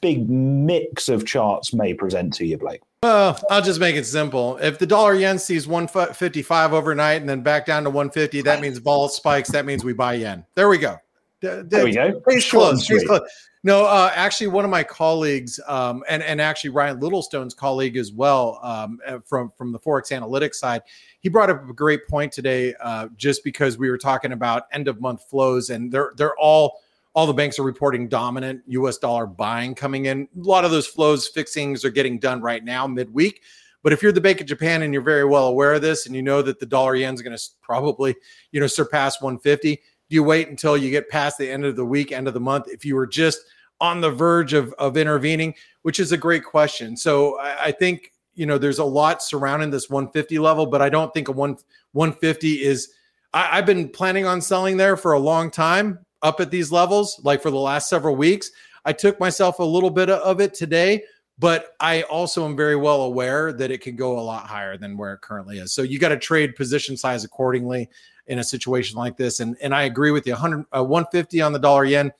big 0.00 0.28
mix 0.28 1.08
of 1.08 1.26
charts 1.26 1.72
may 1.72 1.94
present 1.94 2.34
to 2.34 2.46
you, 2.46 2.58
Blake. 2.58 2.80
Well, 3.02 3.40
I'll 3.50 3.62
just 3.62 3.80
make 3.80 3.96
it 3.96 4.04
simple. 4.04 4.58
If 4.58 4.78
the 4.78 4.86
dollar 4.86 5.14
yen 5.14 5.38
sees 5.38 5.66
155 5.66 6.72
overnight 6.72 7.20
and 7.20 7.28
then 7.28 7.40
back 7.40 7.66
down 7.66 7.82
to 7.84 7.90
150, 7.90 8.42
that 8.42 8.60
means 8.60 8.78
vol 8.78 9.08
spikes. 9.08 9.50
That 9.50 9.66
means 9.66 9.82
we 9.82 9.92
buy 9.92 10.14
yen. 10.14 10.46
There 10.54 10.68
we 10.68 10.78
go. 10.78 10.98
There 11.42 11.84
we 11.84 11.92
go. 11.92 12.20
Case 12.28 12.50
closed. 12.50 12.88
Case 12.88 13.04
closed. 13.04 13.24
No, 13.64 13.84
uh, 13.84 14.10
actually, 14.14 14.48
one 14.48 14.64
of 14.64 14.72
my 14.72 14.82
colleagues, 14.82 15.60
um, 15.66 16.02
and 16.08 16.22
and 16.22 16.40
actually 16.40 16.70
Ryan 16.70 16.98
Littlestone's 16.98 17.54
colleague 17.54 17.96
as 17.96 18.12
well, 18.12 18.58
um, 18.62 18.98
uh, 19.06 19.18
from 19.24 19.52
from 19.56 19.70
the 19.70 19.78
Forex 19.78 20.10
Analytix 20.10 20.54
side, 20.54 20.82
he 21.20 21.28
brought 21.28 21.48
up 21.48 21.68
a 21.68 21.72
great 21.72 22.06
point 22.08 22.32
today. 22.32 22.74
Uh, 22.80 23.08
just 23.16 23.44
because 23.44 23.78
we 23.78 23.88
were 23.88 23.98
talking 23.98 24.32
about 24.32 24.64
end 24.72 24.88
of 24.88 25.00
month 25.00 25.28
flows, 25.28 25.70
and 25.70 25.92
they're 25.92 26.12
they're 26.16 26.36
all 26.38 26.80
all 27.14 27.26
the 27.26 27.32
banks 27.32 27.58
are 27.58 27.64
reporting 27.64 28.08
dominant 28.08 28.62
U.S. 28.66 28.98
dollar 28.98 29.26
buying 29.26 29.74
coming 29.74 30.06
in. 30.06 30.22
A 30.36 30.40
lot 30.40 30.64
of 30.64 30.70
those 30.70 30.86
flows 30.86 31.28
fixings 31.28 31.84
are 31.84 31.90
getting 31.90 32.18
done 32.18 32.40
right 32.40 32.64
now 32.64 32.86
midweek. 32.86 33.42
But 33.82 33.92
if 33.92 34.00
you're 34.02 34.12
the 34.12 34.20
Bank 34.20 34.40
of 34.40 34.46
Japan 34.46 34.82
and 34.82 34.92
you're 34.92 35.02
very 35.02 35.24
well 35.24 35.48
aware 35.48 35.74
of 35.74 35.82
this, 35.82 36.06
and 36.06 36.14
you 36.14 36.22
know 36.22 36.40
that 36.42 36.58
the 36.58 36.66
dollar 36.66 36.94
yen 36.94 37.14
is 37.14 37.22
going 37.22 37.36
to 37.36 37.42
probably 37.60 38.16
you 38.50 38.60
know 38.60 38.66
surpass 38.66 39.20
150 39.20 39.80
do 40.08 40.14
you 40.14 40.22
wait 40.22 40.48
until 40.48 40.76
you 40.76 40.90
get 40.90 41.08
past 41.08 41.38
the 41.38 41.50
end 41.50 41.64
of 41.64 41.76
the 41.76 41.84
week, 41.84 42.12
end 42.12 42.28
of 42.28 42.34
the 42.34 42.40
month? 42.40 42.68
If 42.68 42.84
you 42.84 42.94
were 42.96 43.06
just 43.06 43.40
on 43.80 44.00
the 44.00 44.10
verge 44.10 44.52
of, 44.52 44.72
of 44.74 44.96
intervening, 44.96 45.54
which 45.82 45.98
is 45.98 46.12
a 46.12 46.16
great 46.16 46.44
question. 46.44 46.96
So 46.96 47.38
I, 47.40 47.64
I 47.64 47.72
think, 47.72 48.12
you 48.34 48.46
know, 48.46 48.56
there's 48.56 48.78
a 48.78 48.84
lot 48.84 49.22
surrounding 49.22 49.70
this 49.70 49.90
150 49.90 50.38
level, 50.38 50.66
but 50.66 50.80
I 50.80 50.88
don't 50.88 51.12
think 51.12 51.28
a 51.28 51.32
one 51.32 51.56
150 51.92 52.62
is, 52.62 52.92
I, 53.34 53.58
I've 53.58 53.66
been 53.66 53.88
planning 53.88 54.24
on 54.24 54.40
selling 54.40 54.76
there 54.76 54.96
for 54.96 55.12
a 55.12 55.18
long 55.18 55.50
time 55.50 55.98
up 56.22 56.40
at 56.40 56.50
these 56.50 56.70
levels, 56.70 57.20
like 57.24 57.42
for 57.42 57.50
the 57.50 57.58
last 57.58 57.88
several 57.88 58.14
weeks. 58.14 58.50
I 58.84 58.92
took 58.92 59.18
myself 59.18 59.58
a 59.58 59.64
little 59.64 59.90
bit 59.90 60.08
of 60.08 60.40
it 60.40 60.54
today, 60.54 61.02
but 61.38 61.72
I 61.80 62.02
also 62.02 62.44
am 62.44 62.56
very 62.56 62.76
well 62.76 63.02
aware 63.02 63.52
that 63.52 63.72
it 63.72 63.80
can 63.80 63.96
go 63.96 64.18
a 64.18 64.22
lot 64.22 64.46
higher 64.46 64.76
than 64.76 64.96
where 64.96 65.14
it 65.14 65.22
currently 65.22 65.58
is. 65.58 65.72
So 65.72 65.82
you 65.82 65.98
got 65.98 66.10
to 66.10 66.18
trade 66.18 66.54
position 66.54 66.96
size 66.96 67.24
accordingly 67.24 67.88
in 68.26 68.38
a 68.38 68.44
situation 68.44 68.96
like 68.96 69.16
this. 69.16 69.40
And 69.40 69.56
and 69.60 69.74
I 69.74 69.82
agree 69.82 70.10
with 70.10 70.26
you. 70.26 70.32
100, 70.32 70.66
uh, 70.76 70.84
150 70.84 71.40
on 71.40 71.52
the 71.52 71.58
dollar 71.58 71.84
yen 71.84 72.12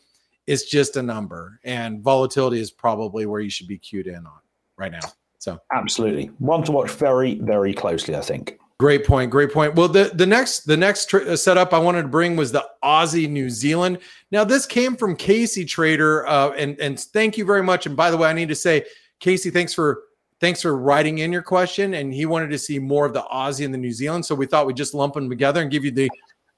is 0.46 0.64
just 0.64 0.96
a 0.96 1.02
number, 1.02 1.60
and 1.64 2.02
volatility 2.02 2.60
is 2.60 2.70
probably 2.70 3.26
where 3.26 3.40
you 3.40 3.50
should 3.50 3.68
be 3.68 3.78
cued 3.78 4.06
in 4.06 4.26
on 4.26 4.40
right 4.76 4.92
now. 4.92 5.00
So 5.38 5.58
absolutely 5.72 6.26
one 6.38 6.62
to 6.64 6.72
watch 6.72 6.90
very 6.90 7.34
very 7.36 7.74
closely. 7.74 8.14
I 8.16 8.20
think. 8.20 8.58
Great 8.78 9.06
point. 9.06 9.30
Great 9.30 9.52
point. 9.52 9.76
Well, 9.76 9.86
the 9.86 10.10
the 10.12 10.26
next 10.26 10.60
the 10.60 10.76
next 10.76 11.06
tr- 11.06 11.28
uh, 11.28 11.36
setup 11.36 11.72
I 11.72 11.78
wanted 11.78 12.02
to 12.02 12.08
bring 12.08 12.34
was 12.34 12.50
the 12.50 12.66
Aussie 12.82 13.28
New 13.28 13.48
Zealand. 13.48 13.98
Now 14.32 14.42
this 14.42 14.66
came 14.66 14.96
from 14.96 15.14
Casey 15.14 15.64
Trader, 15.64 16.26
uh, 16.26 16.50
and 16.50 16.78
and 16.80 16.98
thank 16.98 17.38
you 17.38 17.44
very 17.44 17.62
much. 17.62 17.86
And 17.86 17.96
by 17.96 18.10
the 18.10 18.16
way, 18.16 18.28
I 18.28 18.32
need 18.32 18.48
to 18.48 18.56
say, 18.56 18.84
Casey, 19.20 19.50
thanks 19.50 19.72
for 19.72 20.02
thanks 20.42 20.60
for 20.60 20.76
writing 20.76 21.18
in 21.18 21.32
your 21.32 21.40
question. 21.40 21.94
And 21.94 22.12
he 22.12 22.26
wanted 22.26 22.50
to 22.50 22.58
see 22.58 22.78
more 22.78 23.06
of 23.06 23.14
the 23.14 23.22
Aussie 23.22 23.64
and 23.64 23.72
the 23.72 23.78
New 23.78 23.92
Zealand. 23.92 24.26
So 24.26 24.34
we 24.34 24.44
thought 24.44 24.66
we'd 24.66 24.76
just 24.76 24.92
lump 24.92 25.14
them 25.14 25.30
together 25.30 25.62
and 25.62 25.70
give 25.70 25.84
you 25.84 25.92
the 25.92 26.10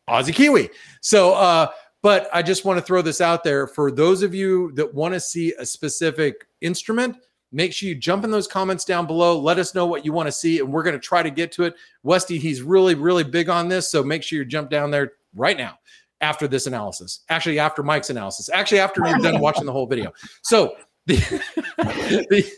Aussie 0.08 0.34
Kiwi. 0.34 0.70
So, 1.02 1.34
uh, 1.34 1.68
but 2.02 2.28
I 2.32 2.42
just 2.42 2.64
want 2.64 2.78
to 2.78 2.84
throw 2.84 3.02
this 3.02 3.20
out 3.20 3.44
there 3.44 3.66
for 3.66 3.92
those 3.92 4.22
of 4.22 4.34
you 4.34 4.72
that 4.72 4.92
want 4.92 5.14
to 5.14 5.20
see 5.20 5.52
a 5.58 5.66
specific 5.66 6.46
instrument. 6.62 7.16
Make 7.52 7.72
sure 7.72 7.88
you 7.88 7.94
jump 7.94 8.24
in 8.24 8.30
those 8.30 8.48
comments 8.48 8.84
down 8.84 9.06
below. 9.06 9.38
Let 9.38 9.58
us 9.58 9.74
know 9.74 9.86
what 9.86 10.04
you 10.04 10.12
want 10.12 10.26
to 10.26 10.32
see, 10.32 10.58
and 10.58 10.72
we're 10.72 10.82
going 10.82 10.96
to 10.96 11.00
try 11.00 11.22
to 11.22 11.30
get 11.30 11.52
to 11.52 11.64
it. 11.64 11.74
Westy, 12.02 12.38
he's 12.38 12.62
really, 12.62 12.94
really 12.94 13.22
big 13.22 13.48
on 13.48 13.68
this. 13.68 13.90
So 13.90 14.02
make 14.02 14.22
sure 14.22 14.38
you 14.38 14.44
jump 14.44 14.70
down 14.70 14.90
there 14.90 15.12
right 15.34 15.56
now 15.56 15.78
after 16.20 16.48
this 16.48 16.66
analysis. 16.66 17.20
Actually, 17.28 17.58
after 17.58 17.82
Mike's 17.82 18.10
analysis. 18.10 18.50
Actually, 18.52 18.80
after 18.80 19.06
you're 19.06 19.18
done 19.18 19.40
watching 19.40 19.66
the 19.66 19.72
whole 19.72 19.86
video. 19.86 20.12
So 20.42 20.74
the, 21.06 22.50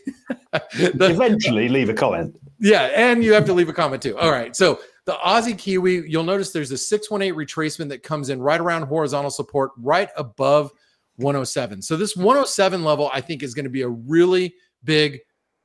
the, 0.95 1.11
eventually 1.11 1.69
leave 1.69 1.89
a 1.89 1.95
comment. 1.95 2.39
Yeah, 2.61 2.91
and 2.95 3.25
you 3.25 3.33
have 3.35 3.45
to 3.47 3.53
leave 3.53 3.69
a 3.69 3.73
comment 3.73 4.03
too. 4.03 4.17
All 4.17 4.31
right. 4.31 4.55
So 4.55 4.81
the 5.05 5.15
Aussie 5.15 5.59
Kiwi, 5.59 6.09
you'll 6.09 6.25
notice 6.25 6.53
there's 6.53 6.71
a 6.71 6.79
618 6.79 7.35
retracement 7.35 7.89
that 7.89 8.03
comes 8.03 8.29
in 8.29 8.41
right 8.41 8.61
around 8.61 8.87
horizontal 8.87 9.31
support, 9.31 9.73
right 9.77 10.09
above 10.17 10.71
107. 11.17 11.83
So 11.83 11.97
this 11.97 12.17
107 12.17 12.85
level, 12.85 13.11
I 13.13 13.21
think, 13.21 13.43
is 13.43 13.55
going 13.55 13.65
to 13.65 13.71
be 13.71 13.83
a 13.83 13.89
really 13.89 14.55
big 14.85 15.21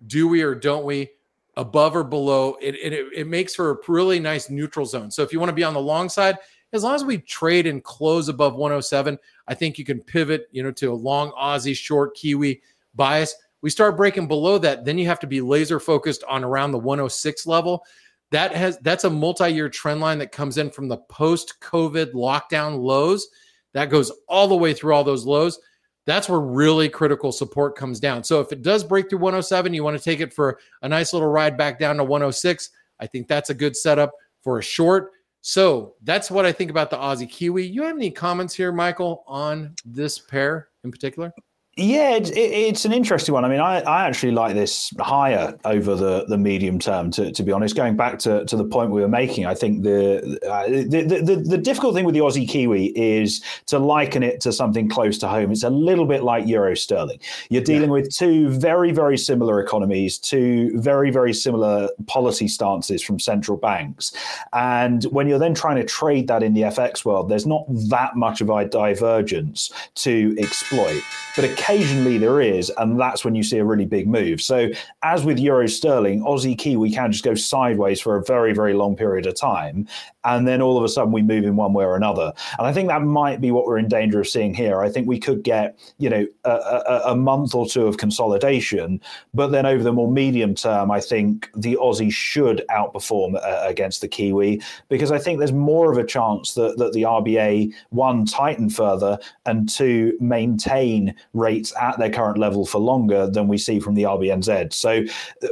do 0.08 0.28
we 0.28 0.41
or 0.41 0.56
don't 0.56 0.84
we 0.84 1.10
above 1.58 1.96
or 1.96 2.04
below. 2.04 2.58
It, 2.62 2.76
it, 2.76 3.08
it 3.15 3.28
makes 3.28 3.56
for 3.56 3.72
a 3.72 3.78
really 3.88 4.20
nice 4.20 4.50
neutral 4.50 4.86
zone. 4.86 5.12
So 5.12 5.22
if 5.22 5.32
you 5.32 5.39
want 5.39 5.50
to 5.50 5.56
be 5.56 5.63
on 5.63 5.74
the 5.74 5.82
long 5.82 6.10
side, 6.10 6.38
as 6.74 6.84
long 6.84 6.96
as 6.96 7.04
we 7.04 7.17
trade 7.17 7.67
and 7.67 7.84
close 7.84 8.30
above 8.30 8.56
107, 8.56 9.17
I 9.48 9.54
think 9.54 9.78
you 9.78 9.86
can 9.86 10.02
pivot, 10.02 10.48
you 10.52 10.63
know, 10.63 10.72
to 10.72 10.91
a 10.91 10.94
long 10.94 11.32
Aussie, 11.32 11.76
short 11.76 12.15
Kiwi 12.15 12.62
bias. 12.96 13.36
We 13.62 13.70
start 13.70 13.98
breaking 13.98 14.28
below 14.28 14.58
that, 14.60 14.86
then 14.86 14.98
you 14.98 15.08
have 15.08 15.20
to 15.20 15.28
be 15.28 15.42
laser 15.42 15.80
focused 15.80 16.24
on 16.28 16.44
around 16.44 16.72
the 16.72 16.80
106 16.80 17.46
level. 17.46 17.86
That 18.32 18.56
has 18.56 18.78
that's 18.80 19.04
a 19.04 19.10
multi-year 19.10 19.70
trend 19.70 20.00
line 20.00 20.18
that 20.20 20.32
comes 20.32 20.58
in 20.58 20.72
from 20.72 20.88
the 20.88 20.98
post-COVID 20.98 22.14
lockdown 22.14 22.80
lows. 22.80 23.28
That 23.74 23.90
goes 23.90 24.12
all 24.28 24.48
the 24.48 24.56
way 24.56 24.74
through 24.74 24.96
all 24.96 25.04
those 25.04 25.26
lows. 25.26 25.60
That's 26.06 26.28
where 26.28 26.40
really 26.40 26.90
critical 26.90 27.32
support 27.32 27.76
comes 27.76 28.00
down. 28.00 28.24
So 28.24 28.40
if 28.40 28.52
it 28.52 28.64
does 28.64 28.84
break 28.84 29.10
through 29.10 29.20
107, 29.20 29.74
you 29.74 29.84
want 29.84 29.98
to 29.98 30.04
take 30.04 30.20
it 30.20 30.34
for 30.34 30.60
a 30.82 30.90
nice 30.90 31.14
little 31.14 31.28
ride 31.28 31.58
back 31.58 31.78
down 31.78 31.98
to 31.98 32.04
106. 32.04 32.70
I 33.00 33.08
think 33.08 33.28
that's 33.28 33.50
a 33.50 33.54
good 33.54 33.76
setup 33.76 34.14
for 34.42 34.60
a 34.60 34.64
short. 34.64 35.12
So 35.42 35.96
that's 36.04 36.32
what 36.32 36.46
I 36.46 36.52
think 36.52 36.72
about 36.72 36.90
the 36.90 36.98
Aussie 36.98 37.30
Kiwi. 37.30 37.68
You 37.68 37.84
have 37.84 37.96
any 37.96 38.12
comments 38.12 38.56
here, 38.56 38.72
Michael, 38.72 39.24
on 39.28 39.76
this 39.86 40.20
pair 40.20 40.70
in 40.84 40.92
particular? 40.92 41.34
Yeah, 41.78 42.16
it, 42.16 42.30
it, 42.32 42.52
it's 42.52 42.84
an 42.84 42.92
interesting 42.92 43.34
one. 43.34 43.46
I 43.46 43.48
mean, 43.48 43.62
I, 43.62 43.80
I 43.80 44.06
actually 44.06 44.34
like 44.34 44.56
this 44.56 44.94
higher 45.00 45.58
over 45.64 45.96
the, 45.96 46.26
the 46.26 46.38
medium 46.38 46.80
term. 46.80 47.12
To, 47.12 47.32
to 47.32 47.44
be 47.44 47.54
honest, 47.54 47.78
going 47.78 47.96
back 47.96 48.20
to, 48.20 48.44
to 48.44 48.58
the 48.58 48.66
point 48.66 48.92
we 48.92 49.00
were 49.00 49.08
making, 49.08 49.46
I 49.46 49.54
think 49.54 49.84
the, 49.84 50.38
uh, 50.46 50.68
the, 50.68 51.22
the 51.24 51.36
the 51.38 51.58
difficult 51.58 51.96
thing 51.96 52.04
with 52.04 52.14
the 52.14 52.20
Aussie 52.20 52.48
Kiwi 52.48 52.88
is 52.88 53.42
to 53.68 53.80
liken 53.80 54.22
it 54.22 54.42
to 54.42 54.52
something 54.52 54.90
close 54.90 55.18
to 55.20 55.30
home. 55.30 55.50
It's 55.50 55.64
a 55.64 55.70
little 55.70 56.06
bit 56.06 56.24
like 56.24 56.46
Euro 56.46 56.76
Sterling. 56.76 57.22
You're 57.50 57.64
dealing 57.64 57.90
yeah. 57.90 58.02
with 58.02 58.14
two 58.14 58.50
very 58.50 58.92
very 58.92 59.18
similar 59.18 59.62
economies, 59.62 60.18
two 60.18 60.78
very 60.78 61.10
very 61.10 61.34
similar 61.34 61.88
policy 62.06 62.50
stances 62.50 63.02
from 63.02 63.18
central 63.18 63.58
banks, 63.58 64.12
and 64.52 65.06
when 65.06 65.26
you're 65.30 65.40
then 65.40 65.54
trying 65.54 65.78
to 65.78 65.86
trade 65.86 66.28
that 66.28 66.44
in 66.44 66.54
the 66.54 66.64
FX 66.64 67.06
world, 67.06 67.30
there's 67.30 67.48
not 67.48 67.64
that 67.70 68.18
much 68.18 68.42
of 68.42 68.50
a 68.50 68.66
divergence 68.66 69.72
to 69.96 70.36
exploit. 70.38 71.02
But 71.34 71.46
a 71.46 71.56
occasionally 71.62 72.17
there 72.17 72.41
is, 72.41 72.71
and 72.78 73.00
that's 73.00 73.24
when 73.24 73.36
you 73.36 73.43
see 73.43 73.58
a 73.58 73.65
really 73.65 73.86
big 73.86 74.08
move. 74.08 74.41
So, 74.41 74.69
as 75.04 75.24
with 75.24 75.39
Euro 75.39 75.67
Sterling, 75.67 76.21
Aussie 76.21 76.58
Kiwi 76.58 76.91
can 76.91 77.12
just 77.12 77.24
go 77.24 77.36
sideways 77.36 78.02
for 78.02 78.15
a 78.15 78.24
very, 78.24 78.54
very 78.54 78.74
long 78.74 78.95
period 78.95 79.28
of 79.28 79.36
time. 79.36 79.88
And 80.24 80.47
then 80.47 80.62
all 80.62 80.78
of 80.78 80.84
a 80.84 80.89
sudden 80.89 81.12
we 81.12 81.21
move 81.21 81.45
in 81.45 81.56
one 81.56 81.74
way 81.74 81.84
or 81.84 81.95
another. 81.95 82.32
And 82.60 82.67
I 82.67 82.74
think 82.74 82.89
that 82.89 83.02
might 83.02 83.41
be 83.41 83.52
what 83.52 83.65
we're 83.65 83.80
in 83.80 83.88
danger 83.88 84.21
of 84.21 84.28
seeing 84.28 84.54
here. 84.54 84.82
I 84.82 84.89
think 84.89 85.08
we 85.08 85.19
could 85.19 85.43
get, 85.43 85.80
you 85.97 86.10
know, 86.10 86.28
a, 86.43 86.52
a, 86.52 87.02
a 87.08 87.15
month 87.15 87.56
or 87.56 87.65
two 87.65 87.88
of 87.88 87.97
consolidation, 87.97 89.02
but 89.34 89.47
then 89.47 89.65
over 89.65 89.84
the 89.84 89.93
more 89.93 90.12
medium 90.12 90.54
term, 90.54 90.91
I 90.91 91.00
think 91.00 91.50
the 91.56 91.76
Aussie 91.76 92.12
should 92.12 92.63
outperform 92.69 93.36
uh, 93.36 93.63
against 93.67 94.02
the 94.02 94.08
Kiwi 94.08 94.62
because 94.89 95.12
I 95.12 95.17
think 95.17 95.39
there's 95.39 95.52
more 95.52 95.91
of 95.91 95.97
a 95.97 96.06
chance 96.06 96.54
that, 96.54 96.78
that 96.78 96.93
the 96.93 97.04
RBA, 97.04 97.74
one, 97.89 98.26
tighten 98.26 98.69
further, 98.69 99.17
and 99.45 99.67
two, 99.67 100.17
maintain 100.19 101.15
rates 101.34 101.51
at 101.80 101.98
their 102.00 102.10
current 102.10 102.38
level 102.38 102.66
for 102.66 102.80
longer 102.80 103.28
than 103.28 103.48
we 103.48 103.58
see 103.58 103.80
from 103.80 103.96
the 103.96 104.04
RBNZ. 104.04 104.74
So 104.74 105.04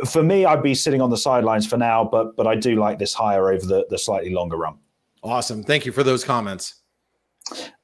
for 0.06 0.24
me, 0.24 0.46
I'd 0.46 0.64
be 0.64 0.76
sitting 0.76 1.02
on 1.02 1.10
the 1.10 1.18
sidelines 1.18 1.68
for 1.68 1.78
now, 1.78 2.04
but 2.04 2.36
but 2.36 2.48
I 2.48 2.56
do 2.56 2.76
like 2.76 3.00
this 3.00 3.14
higher 3.14 3.52
over 3.52 3.66
the, 3.66 3.86
the 3.90 3.98
slightly 3.98 4.34
longer 4.34 4.58
run. 4.58 4.78
Awesome. 5.24 5.64
Thank 5.64 5.86
you 5.86 5.92
for 5.92 6.04
those 6.04 6.24
comments. 6.24 6.76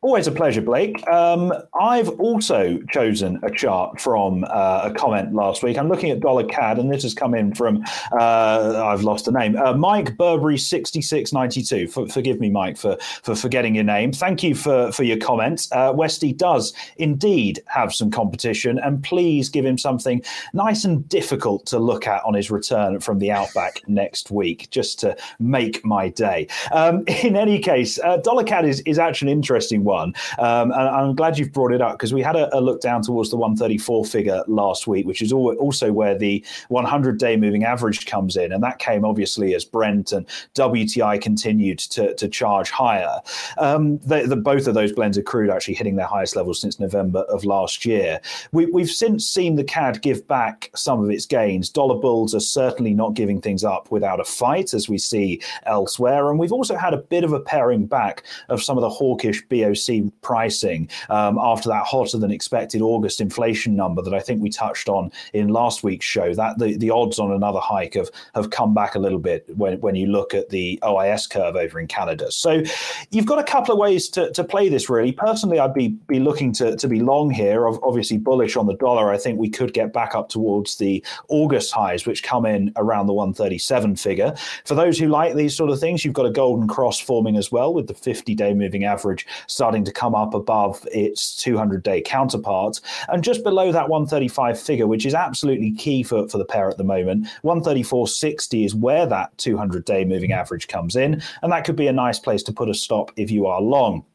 Always 0.06 0.28
a 0.28 0.32
pleasure, 0.32 0.62
Blake. 0.62 1.06
Um, 1.08 1.52
I've 1.82 2.10
also 2.20 2.78
chosen 2.91 3.39
a 3.41 3.50
chart 3.50 4.00
from 4.00 4.44
uh, 4.48 4.82
a 4.84 4.94
comment 4.94 5.34
last 5.34 5.63
week. 5.63 5.80
I'm 5.80 5.89
looking 5.89 6.12
at 6.12 6.20
Dollar 6.20 6.44
CAD, 6.44 6.78
and 6.78 6.94
this 6.94 7.02
has 7.02 7.15
come 7.15 7.34
in 7.34 7.56
from, 7.56 7.84
uh, 8.12 8.84
I've 8.86 9.02
lost 9.02 9.26
the 9.26 9.32
name, 9.32 9.58
uh, 9.58 9.74
Mike 9.74 10.15
Burberry 10.15 10.60
6692. 10.60 11.88
For, 11.88 12.08
forgive 12.08 12.39
me, 12.39 12.52
Mike, 12.52 12.78
for, 12.78 12.98
for 13.24 13.34
forgetting 13.34 13.74
your 13.74 13.84
name. 13.84 14.12
Thank 14.12 14.44
you 14.44 14.54
for, 14.54 14.91
for 14.91 15.02
your 15.02 15.18
comment. 15.18 15.68
Uh, 15.72 15.91
Westy 15.96 16.34
does 16.34 16.76
indeed 16.98 17.63
have 17.65 17.91
some 17.91 18.12
competition, 18.12 18.78
and 18.78 19.04
please 19.04 19.50
give 19.50 19.65
him 19.65 19.80
something 19.80 20.22
nice 20.54 20.86
and 20.86 21.10
difficult 21.10 21.65
to 21.65 21.80
look 21.80 22.06
at 22.06 22.24
on 22.26 22.36
his 22.36 22.52
return 22.52 23.00
from 23.00 23.18
the 23.18 23.32
Outback 23.32 23.82
next 23.88 24.30
week, 24.30 24.70
just 24.70 25.00
to 25.00 25.18
make 25.39 25.84
my 25.84 26.10
day. 26.10 26.48
Um, 26.72 27.06
in 27.24 27.36
any 27.36 27.58
case, 27.58 27.98
uh, 28.04 28.18
Dollar 28.18 28.44
CAD 28.44 28.65
is, 28.65 28.82
is 28.82 29.00
actually 29.00 29.32
an 29.32 29.38
interesting 29.39 29.84
one 29.84 29.94
one. 29.95 30.13
Um, 30.39 30.71
and 30.71 30.88
I'm 30.97 31.15
glad 31.15 31.38
you've 31.38 31.53
brought 31.53 31.71
it 31.71 31.81
up 31.81 31.93
because 31.93 32.13
we 32.13 32.21
had 32.21 32.36
a, 32.36 32.55
a, 32.58 32.60
look 32.60 32.81
down 32.81 33.01
towards 33.01 33.29
the 33.29 33.38
134 33.38 34.05
figure 34.05 34.43
last 34.47 34.88
week, 34.88 35.05
which 35.05 35.21
is 35.21 35.31
also 35.31 35.91
where 35.91 36.17
the 36.17 36.43
100 36.69 37.17
day 37.17 37.38
moving 37.38 37.63
average 37.63 38.05
comes 38.05 38.36
in. 38.36 38.51
And 38.51 38.63
that 38.63 38.79
came 38.79 39.05
obviously 39.05 39.55
as 39.55 39.63
Brent 39.63 40.12
and 40.12 40.25
WTI 40.55 41.21
continued 41.21 41.79
to, 41.79 42.13
to 42.15 42.27
charge 42.27 42.69
higher. 42.69 43.19
Um, 43.58 43.97
the, 43.99 44.25
the, 44.27 44.36
both 44.36 44.67
of 44.67 44.73
those 44.73 44.91
blends 44.91 45.17
of 45.17 45.25
crude 45.25 45.49
actually 45.49 45.75
hitting 45.75 45.95
their 45.95 46.08
highest 46.08 46.36
levels 46.36 46.60
since 46.60 46.79
November 46.79 47.21
of 47.29 47.45
last 47.45 47.86
year. 47.86 48.19
We, 48.51 48.65
we've 48.65 48.89
since 48.89 49.25
seen 49.27 49.55
the 49.55 49.63
CAD 49.63 50.01
give 50.01 50.27
back 50.27 50.71
some 50.75 51.03
of 51.03 51.10
its 51.10 51.25
gains. 51.25 51.69
Dollar 51.69 51.99
bulls 51.99 52.36
are 52.36 52.39
certainly 52.39 52.93
not 52.93 53.13
giving 53.13 53.41
things 53.41 53.63
up 53.63 53.91
without 53.91 54.19
a 54.19 54.25
fight, 54.25 54.73
as 54.73 54.89
we 54.89 54.97
see 54.97 55.41
elsewhere. 55.65 56.29
And 56.29 56.39
we've 56.39 56.51
also 56.51 56.75
had 56.75 56.93
a 56.93 56.97
bit 56.97 57.23
of 57.23 57.34
a 57.34 57.39
paring 57.39 57.86
back 57.86 58.23
of 58.49 58.63
some 58.63 58.77
of 58.77 58.81
the 58.81 58.89
hawkish 58.89 59.43
BOC 59.47 59.74
see 59.75 60.11
pricing 60.21 60.89
um, 61.09 61.38
after 61.39 61.69
that 61.69 61.85
hotter 61.85 62.17
than 62.17 62.31
expected 62.31 62.81
August 62.81 63.21
inflation 63.21 63.75
number 63.75 64.01
that 64.01 64.13
I 64.13 64.19
think 64.19 64.41
we 64.41 64.49
touched 64.49 64.89
on 64.89 65.11
in 65.33 65.49
last 65.49 65.83
week's 65.83 66.05
show. 66.05 66.33
That 66.33 66.57
the, 66.59 66.77
the 66.77 66.89
odds 66.89 67.19
on 67.19 67.31
another 67.31 67.59
hike 67.59 67.95
have 67.95 68.09
have 68.33 68.49
come 68.49 68.73
back 68.73 68.95
a 68.95 68.99
little 68.99 69.19
bit 69.19 69.45
when, 69.55 69.79
when 69.81 69.95
you 69.95 70.07
look 70.07 70.33
at 70.33 70.49
the 70.49 70.79
OIS 70.83 71.29
curve 71.29 71.55
over 71.55 71.79
in 71.79 71.88
Canada. 71.88 72.31
So 72.31 72.63
you've 73.11 73.25
got 73.25 73.39
a 73.39 73.43
couple 73.43 73.73
of 73.73 73.79
ways 73.79 74.09
to, 74.09 74.31
to 74.31 74.43
play 74.43 74.69
this 74.69 74.89
really. 74.89 75.11
Personally, 75.11 75.59
I'd 75.59 75.73
be 75.73 75.89
be 76.07 76.19
looking 76.19 76.51
to, 76.53 76.75
to 76.75 76.88
be 76.88 76.99
long 76.99 77.29
here, 77.29 77.67
obviously 77.67 78.17
bullish 78.17 78.55
on 78.55 78.65
the 78.65 78.75
dollar. 78.75 79.11
I 79.11 79.17
think 79.17 79.39
we 79.39 79.49
could 79.49 79.73
get 79.73 79.93
back 79.93 80.15
up 80.15 80.29
towards 80.29 80.77
the 80.77 81.03
August 81.29 81.71
highs, 81.71 82.05
which 82.05 82.23
come 82.23 82.45
in 82.45 82.71
around 82.75 83.07
the 83.07 83.13
137 83.13 83.95
figure. 83.95 84.33
For 84.65 84.75
those 84.75 84.97
who 84.97 85.07
like 85.07 85.35
these 85.35 85.55
sort 85.55 85.69
of 85.69 85.79
things, 85.79 86.03
you've 86.03 86.13
got 86.13 86.25
a 86.25 86.31
golden 86.31 86.67
cross 86.67 86.99
forming 86.99 87.38
as 87.38 87.51
well 87.51 87.73
with 87.73 87.88
the 87.88 87.93
50 87.93 88.35
day 88.35 88.53
moving 88.53 88.85
average 88.85 89.25
starting 89.47 89.64
starting 89.65 89.84
to 89.84 89.91
come 89.91 90.13
up 90.13 90.36
above 90.36 90.88
its 90.91 91.36
200 91.38 91.82
day 91.82 91.99
counterpart 91.99 92.80
and 93.08 93.23
just 93.23 93.43
below 93.43 93.71
that 93.71 93.89
135 93.89 94.60
figure, 94.60 94.86
which 94.86 95.08
is 95.08 95.15
absolutely 95.15 95.71
key 95.71 96.04
for, 96.04 96.28
for 96.30 96.38
the 96.38 96.45
pair 96.45 96.69
at 96.69 96.78
the 96.78 96.84
moment. 96.84 97.25
134.60 97.43 98.63
is 98.63 98.75
where 98.75 99.08
that 99.08 99.36
200 99.39 99.84
day 99.84 100.06
moving 100.06 100.32
average 100.32 100.67
comes 100.67 100.95
in. 100.95 101.19
And 101.41 101.51
that 101.51 101.65
could 101.65 101.75
be 101.75 101.88
a 101.88 101.91
nice 101.91 102.19
place 102.19 102.43
to 102.43 102.54
put 102.54 102.69
a 102.69 102.75
stop 102.75 103.12
if 103.15 103.32
you 103.32 103.47
are 103.47 103.60
long. 103.60 104.06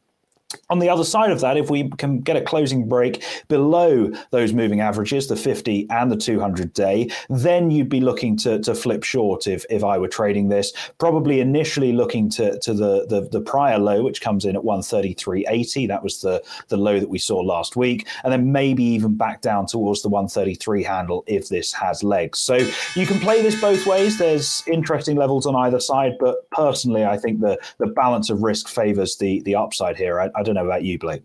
On 0.69 0.81
the 0.81 0.89
other 0.89 1.05
side 1.05 1.31
of 1.31 1.41
that, 1.41 1.57
if 1.57 1.71
we 1.71 1.89
can 1.91 2.21
get 2.21 2.37
a 2.37 2.41
closing 2.41 2.89
break 2.89 3.25
below 3.47 4.11
those 4.31 4.53
moving 4.53 4.81
averages, 4.81 5.29
the 5.29 5.37
50 5.37 5.89
and 5.91 6.11
the 6.11 6.17
200 6.17 6.73
day, 6.73 7.09
then 7.29 7.71
you'd 7.71 7.89
be 7.89 8.01
looking 8.01 8.37
to, 8.39 8.59
to 8.61 8.75
flip 8.75 9.05
short 9.05 9.47
if, 9.47 9.65
if 9.71 9.85
I 9.85 9.99
were 9.99 10.09
trading 10.09 10.49
this. 10.49 10.73
Probably 10.99 11.41
initially 11.41 11.93
looking 11.93 12.29
to, 12.31 12.59
to 12.61 12.75
the, 12.75 13.07
the, 13.07 13.29
the 13.31 13.41
prior 13.41 13.79
low, 13.79 14.03
which 14.03 14.21
comes 14.21 14.45
in 14.45 14.57
at 14.57 14.63
133.80. 14.63 15.87
That 15.87 16.03
was 16.03 16.21
the, 16.21 16.43
the 16.67 16.77
low 16.77 16.99
that 16.99 17.09
we 17.09 17.19
saw 17.19 17.39
last 17.39 17.77
week. 17.77 18.09
And 18.25 18.33
then 18.33 18.51
maybe 18.51 18.83
even 18.83 19.17
back 19.17 19.43
down 19.43 19.67
towards 19.67 20.03
the 20.03 20.09
133 20.09 20.83
handle 20.83 21.23
if 21.29 21.49
this 21.49 21.73
has 21.75 22.03
legs. 22.03 22.41
So 22.41 22.57
you 22.97 23.07
can 23.07 23.21
play 23.21 23.41
this 23.41 23.61
both 23.61 23.87
ways. 23.87 24.19
There's 24.19 24.65
interesting 24.67 25.17
levels 25.17 25.47
on 25.47 25.55
either 25.55 25.79
side, 25.79 26.15
but 26.19 26.51
personally, 26.51 27.05
I 27.05 27.19
think 27.19 27.41
the, 27.41 27.57
the 27.79 27.87
balance 27.87 28.31
of 28.31 28.43
risk 28.43 28.69
favors 28.69 29.17
the, 29.17 29.43
the 29.43 29.55
upside 29.55 29.97
here. 29.97 30.21
I, 30.21 30.40
I 30.41 30.43
don't 30.43 30.55
know 30.55 30.65
about 30.65 30.83
you, 30.83 30.99
Blake. 30.99 31.23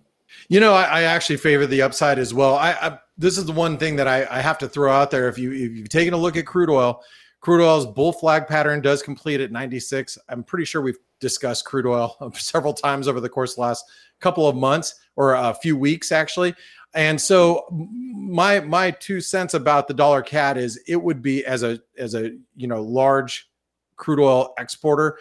You 0.49 0.59
know, 0.59 0.73
I, 0.73 0.83
I 0.83 1.01
actually 1.03 1.37
favor 1.37 1.65
the 1.65 1.81
upside 1.81 2.19
as 2.19 2.33
well. 2.33 2.55
I, 2.55 2.71
I, 2.73 2.99
this 3.17 3.37
is 3.37 3.45
the 3.45 3.53
one 3.53 3.77
thing 3.77 3.95
that 3.95 4.07
I, 4.07 4.27
I 4.29 4.41
have 4.41 4.57
to 4.59 4.67
throw 4.67 4.91
out 4.91 5.09
there. 5.09 5.29
If 5.29 5.37
you 5.37 5.51
if 5.53 5.71
you've 5.71 5.89
taken 5.89 6.13
a 6.13 6.17
look 6.17 6.35
at 6.35 6.45
crude 6.45 6.69
oil, 6.69 7.01
crude 7.39 7.63
oil's 7.63 7.85
bull 7.85 8.11
flag 8.11 8.47
pattern 8.47 8.81
does 8.81 9.01
complete 9.01 9.39
at 9.39 9.51
96. 9.51 10.17
I'm 10.27 10.43
pretty 10.43 10.65
sure 10.65 10.81
we've 10.81 10.97
discussed 11.21 11.65
crude 11.65 11.85
oil 11.85 12.17
several 12.35 12.73
times 12.73 13.07
over 13.07 13.21
the 13.21 13.29
course 13.29 13.51
of 13.51 13.55
the 13.55 13.61
last 13.61 13.85
couple 14.19 14.47
of 14.47 14.55
months 14.55 14.95
or 15.15 15.33
a 15.33 15.53
few 15.53 15.77
weeks 15.77 16.11
actually. 16.11 16.53
And 16.93 17.19
so 17.19 17.65
my 17.71 18.59
my 18.61 18.91
two 18.91 19.21
cents 19.21 19.53
about 19.53 19.87
the 19.87 19.93
dollar 19.93 20.21
CAD 20.21 20.57
is 20.57 20.81
it 20.87 21.01
would 21.01 21.21
be 21.21 21.45
as 21.45 21.63
a 21.63 21.79
as 21.97 22.15
a 22.15 22.31
you 22.55 22.67
know 22.67 22.81
large 22.81 23.49
crude 23.95 24.19
oil 24.19 24.53
exporter 24.57 25.19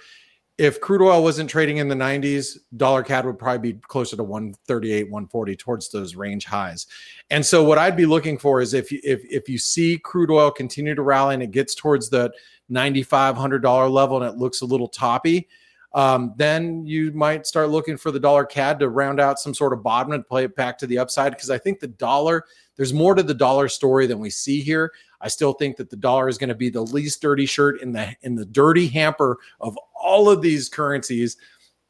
if 0.57 0.81
crude 0.81 1.03
oil 1.03 1.23
wasn't 1.23 1.51
trading 1.51 1.79
in 1.79 1.89
the 1.89 1.95
90s, 1.97 2.59
dollar 2.77 3.03
CAD 3.03 3.27
would 3.27 3.39
probably 3.39 3.73
be 3.73 3.79
closer 3.89 4.17
to 4.17 4.23
138, 4.23 5.05
140 5.05 5.57
towards 5.57 5.91
those 5.91 6.15
range 6.15 6.45
highs. 6.45 6.87
And 7.31 7.45
so 7.45 7.65
what 7.65 7.79
I'd 7.79 7.97
be 7.97 8.07
looking 8.07 8.39
for 8.39 8.61
is 8.61 8.73
if 8.73 8.93
you, 8.93 9.01
if 9.03 9.25
if 9.29 9.49
you 9.49 9.59
see 9.59 9.99
crude 9.99 10.31
oil 10.31 10.51
continue 10.51 10.95
to 10.95 11.03
rally 11.03 11.35
and 11.35 11.43
it 11.43 11.51
gets 11.51 11.75
towards 11.75 12.09
the 12.09 12.33
9500 12.69 13.63
dollar 13.63 13.89
level 13.89 14.23
and 14.23 14.33
it 14.33 14.39
looks 14.39 14.61
a 14.61 14.65
little 14.65 14.89
toppy, 14.89 15.49
um, 15.93 16.35
then 16.37 16.87
you 16.87 17.11
might 17.13 17.47
start 17.47 17.71
looking 17.71 17.97
for 17.97 18.13
the 18.13 18.21
dollar 18.21 18.45
CAD 18.45 18.79
to 18.79 18.89
round 18.89 19.21
out 19.21 19.41
some 19.41 19.55
sort 19.55 19.73
of 19.73 19.83
bottom 19.83 20.13
and 20.13 20.27
play 20.27 20.45
it 20.45 20.55
back 20.55 20.79
to 20.79 20.87
the 20.87 20.99
upside 20.99 21.33
because 21.33 21.51
I 21.51 21.59
think 21.59 21.81
the 21.81 21.89
dollar 21.89 22.45
there's 22.77 22.93
more 22.93 23.15
to 23.15 23.23
the 23.23 23.35
dollar 23.35 23.69
story 23.69 24.07
than 24.07 24.19
we 24.19 24.31
see 24.31 24.61
here. 24.61 24.93
I 25.21 25.29
still 25.29 25.53
think 25.53 25.77
that 25.77 25.91
the 25.91 25.97
dollar 25.97 26.29
is 26.29 26.39
going 26.39 26.49
to 26.49 26.55
be 26.55 26.71
the 26.71 26.83
least 26.83 27.23
dirty 27.23 27.47
shirt 27.47 27.81
in 27.81 27.93
the 27.93 28.15
in 28.23 28.35
the 28.35 28.45
dirty 28.45 28.89
hamper 28.89 29.39
of 29.61 29.79
all 29.95 30.29
of 30.29 30.43
these 30.43 30.69
currencies, 30.69 31.37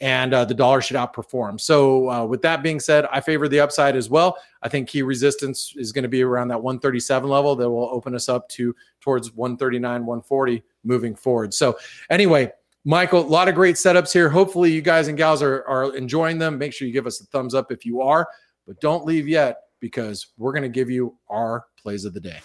and 0.01 0.35
uh, 0.35 0.45
the 0.45 0.55
dollar 0.55 0.81
should 0.81 0.97
outperform. 0.97 1.61
So, 1.61 2.11
uh, 2.11 2.25
with 2.27 2.43
that 2.43 2.63
being 2.63 2.79
said, 2.79 3.07
I 3.11 3.21
favor 3.21 3.49
the 3.49 3.61
upside 3.61 3.97
as 3.97 4.11
well. 4.11 4.37
I 4.63 4.69
think 4.69 4.89
key 4.89 5.03
resistance 5.03 5.75
is 5.77 5.93
going 5.93 6.03
to 6.03 6.09
be 6.09 6.23
around 6.23 6.49
that 6.49 6.63
137 6.63 7.29
level 7.29 7.57
that 7.57 7.69
will 7.69 7.89
open 7.91 8.15
us 8.15 8.29
up 8.29 8.49
to 8.51 8.75
towards 9.01 9.33
139, 9.33 10.07
140 10.07 10.63
moving 10.85 11.15
forward. 11.15 11.55
So, 11.55 11.79
anyway. 12.11 12.53
Michael, 12.87 13.21
a 13.21 13.25
lot 13.25 13.49
of 13.49 13.55
great 13.55 13.77
setups 13.77 14.13
here. 14.13 14.29
Hopefully, 14.29 14.71
you 14.71 14.83
guys 14.83 15.09
and 15.09 15.17
gals 15.17 15.41
are, 15.41 15.65
are 15.67 15.97
enjoying 15.97 16.37
them. 16.37 16.59
Make 16.59 16.75
sure 16.75 16.87
you 16.87 16.93
give 16.93 17.07
us 17.07 17.19
a 17.19 17.25
thumbs 17.25 17.55
up 17.55 17.73
if 17.73 17.87
you 17.87 18.03
are, 18.03 18.29
but 18.67 18.79
don't 18.79 19.07
leave 19.07 19.27
yet 19.27 19.57
because 19.85 20.29
we're 20.39 20.55
going 20.55 20.63
to 20.63 20.69
give 20.71 20.89
you 20.89 21.15
our 21.29 21.67
plays 21.77 22.07
of 22.07 22.15
the 22.15 22.21
day. 22.21 22.41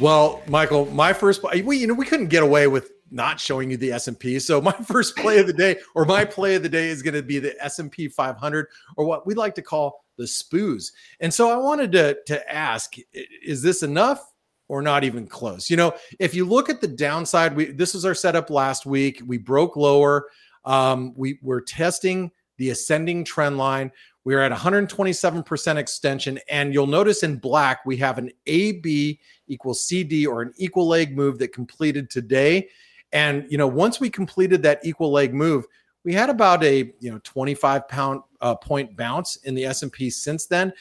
Well, 0.00 0.42
Michael, 0.48 0.86
my 0.86 1.12
first 1.12 1.44
we 1.62 1.76
you 1.76 1.86
know 1.86 1.94
we 1.94 2.06
couldn't 2.06 2.26
get 2.26 2.42
away 2.42 2.66
with 2.66 2.90
not 3.12 3.38
showing 3.38 3.70
you 3.70 3.76
the 3.76 3.92
S&P. 3.92 4.40
So 4.40 4.60
my 4.60 4.72
first 4.84 5.16
play 5.16 5.38
of 5.38 5.46
the 5.46 5.52
day 5.52 5.76
or 5.94 6.04
my 6.04 6.24
play 6.24 6.56
of 6.56 6.64
the 6.64 6.68
day 6.68 6.88
is 6.88 7.02
going 7.02 7.14
to 7.14 7.22
be 7.22 7.38
the 7.38 7.54
S&P 7.62 8.08
500 8.08 8.66
or 8.96 9.04
what 9.04 9.28
we 9.28 9.34
like 9.34 9.54
to 9.54 9.62
call 9.62 10.04
the 10.18 10.24
SPOOs. 10.24 10.90
And 11.20 11.32
so 11.32 11.50
I 11.50 11.56
wanted 11.56 11.92
to 11.92 12.18
to 12.26 12.52
ask 12.52 12.96
is 13.44 13.62
this 13.62 13.84
enough 13.84 14.20
or 14.66 14.82
not 14.82 15.04
even 15.04 15.28
close? 15.28 15.70
You 15.70 15.76
know, 15.76 15.94
if 16.18 16.34
you 16.34 16.44
look 16.44 16.68
at 16.68 16.80
the 16.80 16.88
downside, 16.88 17.54
we 17.54 17.66
this 17.66 17.94
was 17.94 18.04
our 18.04 18.14
setup 18.14 18.50
last 18.50 18.86
week. 18.86 19.22
We 19.24 19.38
broke 19.38 19.76
lower. 19.76 20.26
Um, 20.64 21.12
we 21.16 21.38
were 21.42 21.60
testing 21.60 22.30
the 22.58 22.70
ascending 22.70 23.24
trend 23.24 23.58
line. 23.58 23.90
We 24.24 24.34
are 24.34 24.40
at 24.40 24.52
127% 24.52 25.76
extension. 25.76 26.38
And 26.50 26.74
you'll 26.74 26.86
notice 26.86 27.22
in 27.22 27.36
black, 27.36 27.86
we 27.86 27.96
have 27.98 28.18
an 28.18 28.30
AB 28.46 29.18
equals 29.48 29.82
CD 29.82 30.26
or 30.26 30.42
an 30.42 30.52
equal 30.56 30.86
leg 30.86 31.16
move 31.16 31.38
that 31.38 31.54
completed 31.54 32.10
today. 32.10 32.68
And, 33.12 33.46
you 33.50 33.58
know, 33.58 33.66
once 33.66 33.98
we 33.98 34.10
completed 34.10 34.62
that 34.62 34.80
equal 34.84 35.10
leg 35.10 35.32
move, 35.32 35.66
we 36.04 36.12
had 36.14 36.30
about 36.30 36.62
a 36.64 36.92
you 37.00 37.10
know 37.10 37.20
25 37.24 37.88
pound 37.88 38.22
uh, 38.40 38.54
point 38.54 38.96
bounce 38.96 39.36
in 39.36 39.54
the 39.54 39.64
S&P 39.64 40.10
since 40.10 40.46
then 40.46 40.72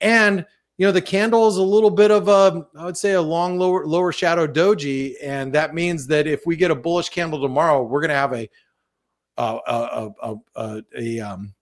and 0.00 0.44
you 0.76 0.86
know 0.86 0.92
the 0.92 1.02
candle 1.02 1.48
is 1.48 1.56
a 1.56 1.62
little 1.62 1.90
bit 1.90 2.10
of 2.10 2.28
a 2.28 2.66
i 2.78 2.84
would 2.84 2.96
say 2.96 3.14
a 3.14 3.22
long 3.22 3.58
lower 3.58 3.86
lower 3.86 4.12
shadow 4.12 4.46
doji 4.46 5.14
and 5.22 5.52
that 5.52 5.74
means 5.74 6.06
that 6.06 6.26
if 6.26 6.46
we 6.46 6.56
get 6.56 6.70
a 6.70 6.74
bullish 6.74 7.08
candle 7.08 7.40
tomorrow 7.40 7.82
we're 7.82 8.00
going 8.00 8.10
to 8.10 8.14
have 8.14 8.32
a 8.32 8.48
a 9.38 10.10
a, 10.22 10.36
a, 10.56 10.82
a, 10.96 11.20
um, 11.20 11.54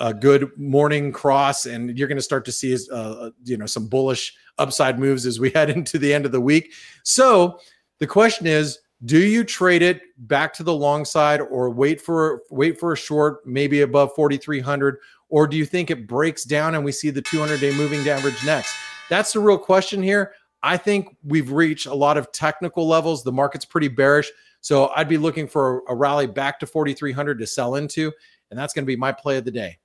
a 0.00 0.12
good 0.12 0.50
morning 0.58 1.12
cross 1.12 1.66
and 1.66 1.96
you're 1.96 2.08
going 2.08 2.18
to 2.18 2.22
start 2.22 2.44
to 2.44 2.52
see 2.52 2.76
uh, 2.92 3.30
you 3.44 3.56
know 3.56 3.66
some 3.66 3.88
bullish 3.88 4.34
upside 4.58 4.98
moves 4.98 5.26
as 5.26 5.40
we 5.40 5.50
head 5.54 5.70
into 5.70 5.98
the 5.98 6.12
end 6.12 6.26
of 6.26 6.32
the 6.32 6.40
week. 6.40 6.72
So 7.02 7.58
the 7.98 8.06
question 8.06 8.46
is 8.46 8.78
do 9.04 9.18
you 9.18 9.44
trade 9.44 9.82
it 9.82 10.02
back 10.28 10.52
to 10.54 10.62
the 10.62 10.74
long 10.74 11.04
side 11.04 11.40
or 11.40 11.70
wait 11.70 12.00
for 12.00 12.42
wait 12.50 12.78
for 12.78 12.92
a 12.92 12.96
short 12.96 13.46
maybe 13.46 13.82
above 13.82 14.14
4300 14.14 14.98
or 15.28 15.46
do 15.46 15.56
you 15.56 15.64
think 15.64 15.90
it 15.90 16.06
breaks 16.06 16.44
down 16.44 16.74
and 16.74 16.84
we 16.84 16.92
see 16.92 17.10
the 17.10 17.22
200 17.22 17.60
day 17.60 17.74
moving 17.76 18.08
average 18.08 18.44
next? 18.44 18.74
That's 19.10 19.32
the 19.32 19.40
real 19.40 19.58
question 19.58 20.02
here. 20.02 20.32
I 20.62 20.76
think 20.76 21.16
we've 21.22 21.52
reached 21.52 21.86
a 21.86 21.94
lot 21.94 22.16
of 22.16 22.32
technical 22.32 22.88
levels. 22.88 23.22
The 23.22 23.32
market's 23.32 23.66
pretty 23.66 23.88
bearish 23.88 24.30
so 24.64 24.88
i'd 24.96 25.08
be 25.08 25.18
looking 25.18 25.46
for 25.46 25.82
a 25.88 25.94
rally 25.94 26.26
back 26.26 26.58
to 26.58 26.66
4300 26.66 27.38
to 27.38 27.46
sell 27.46 27.74
into 27.74 28.10
and 28.50 28.58
that's 28.58 28.72
going 28.72 28.84
to 28.84 28.86
be 28.86 28.96
my 28.96 29.12
play 29.12 29.36
of 29.36 29.44
the 29.44 29.50
day 29.50 29.78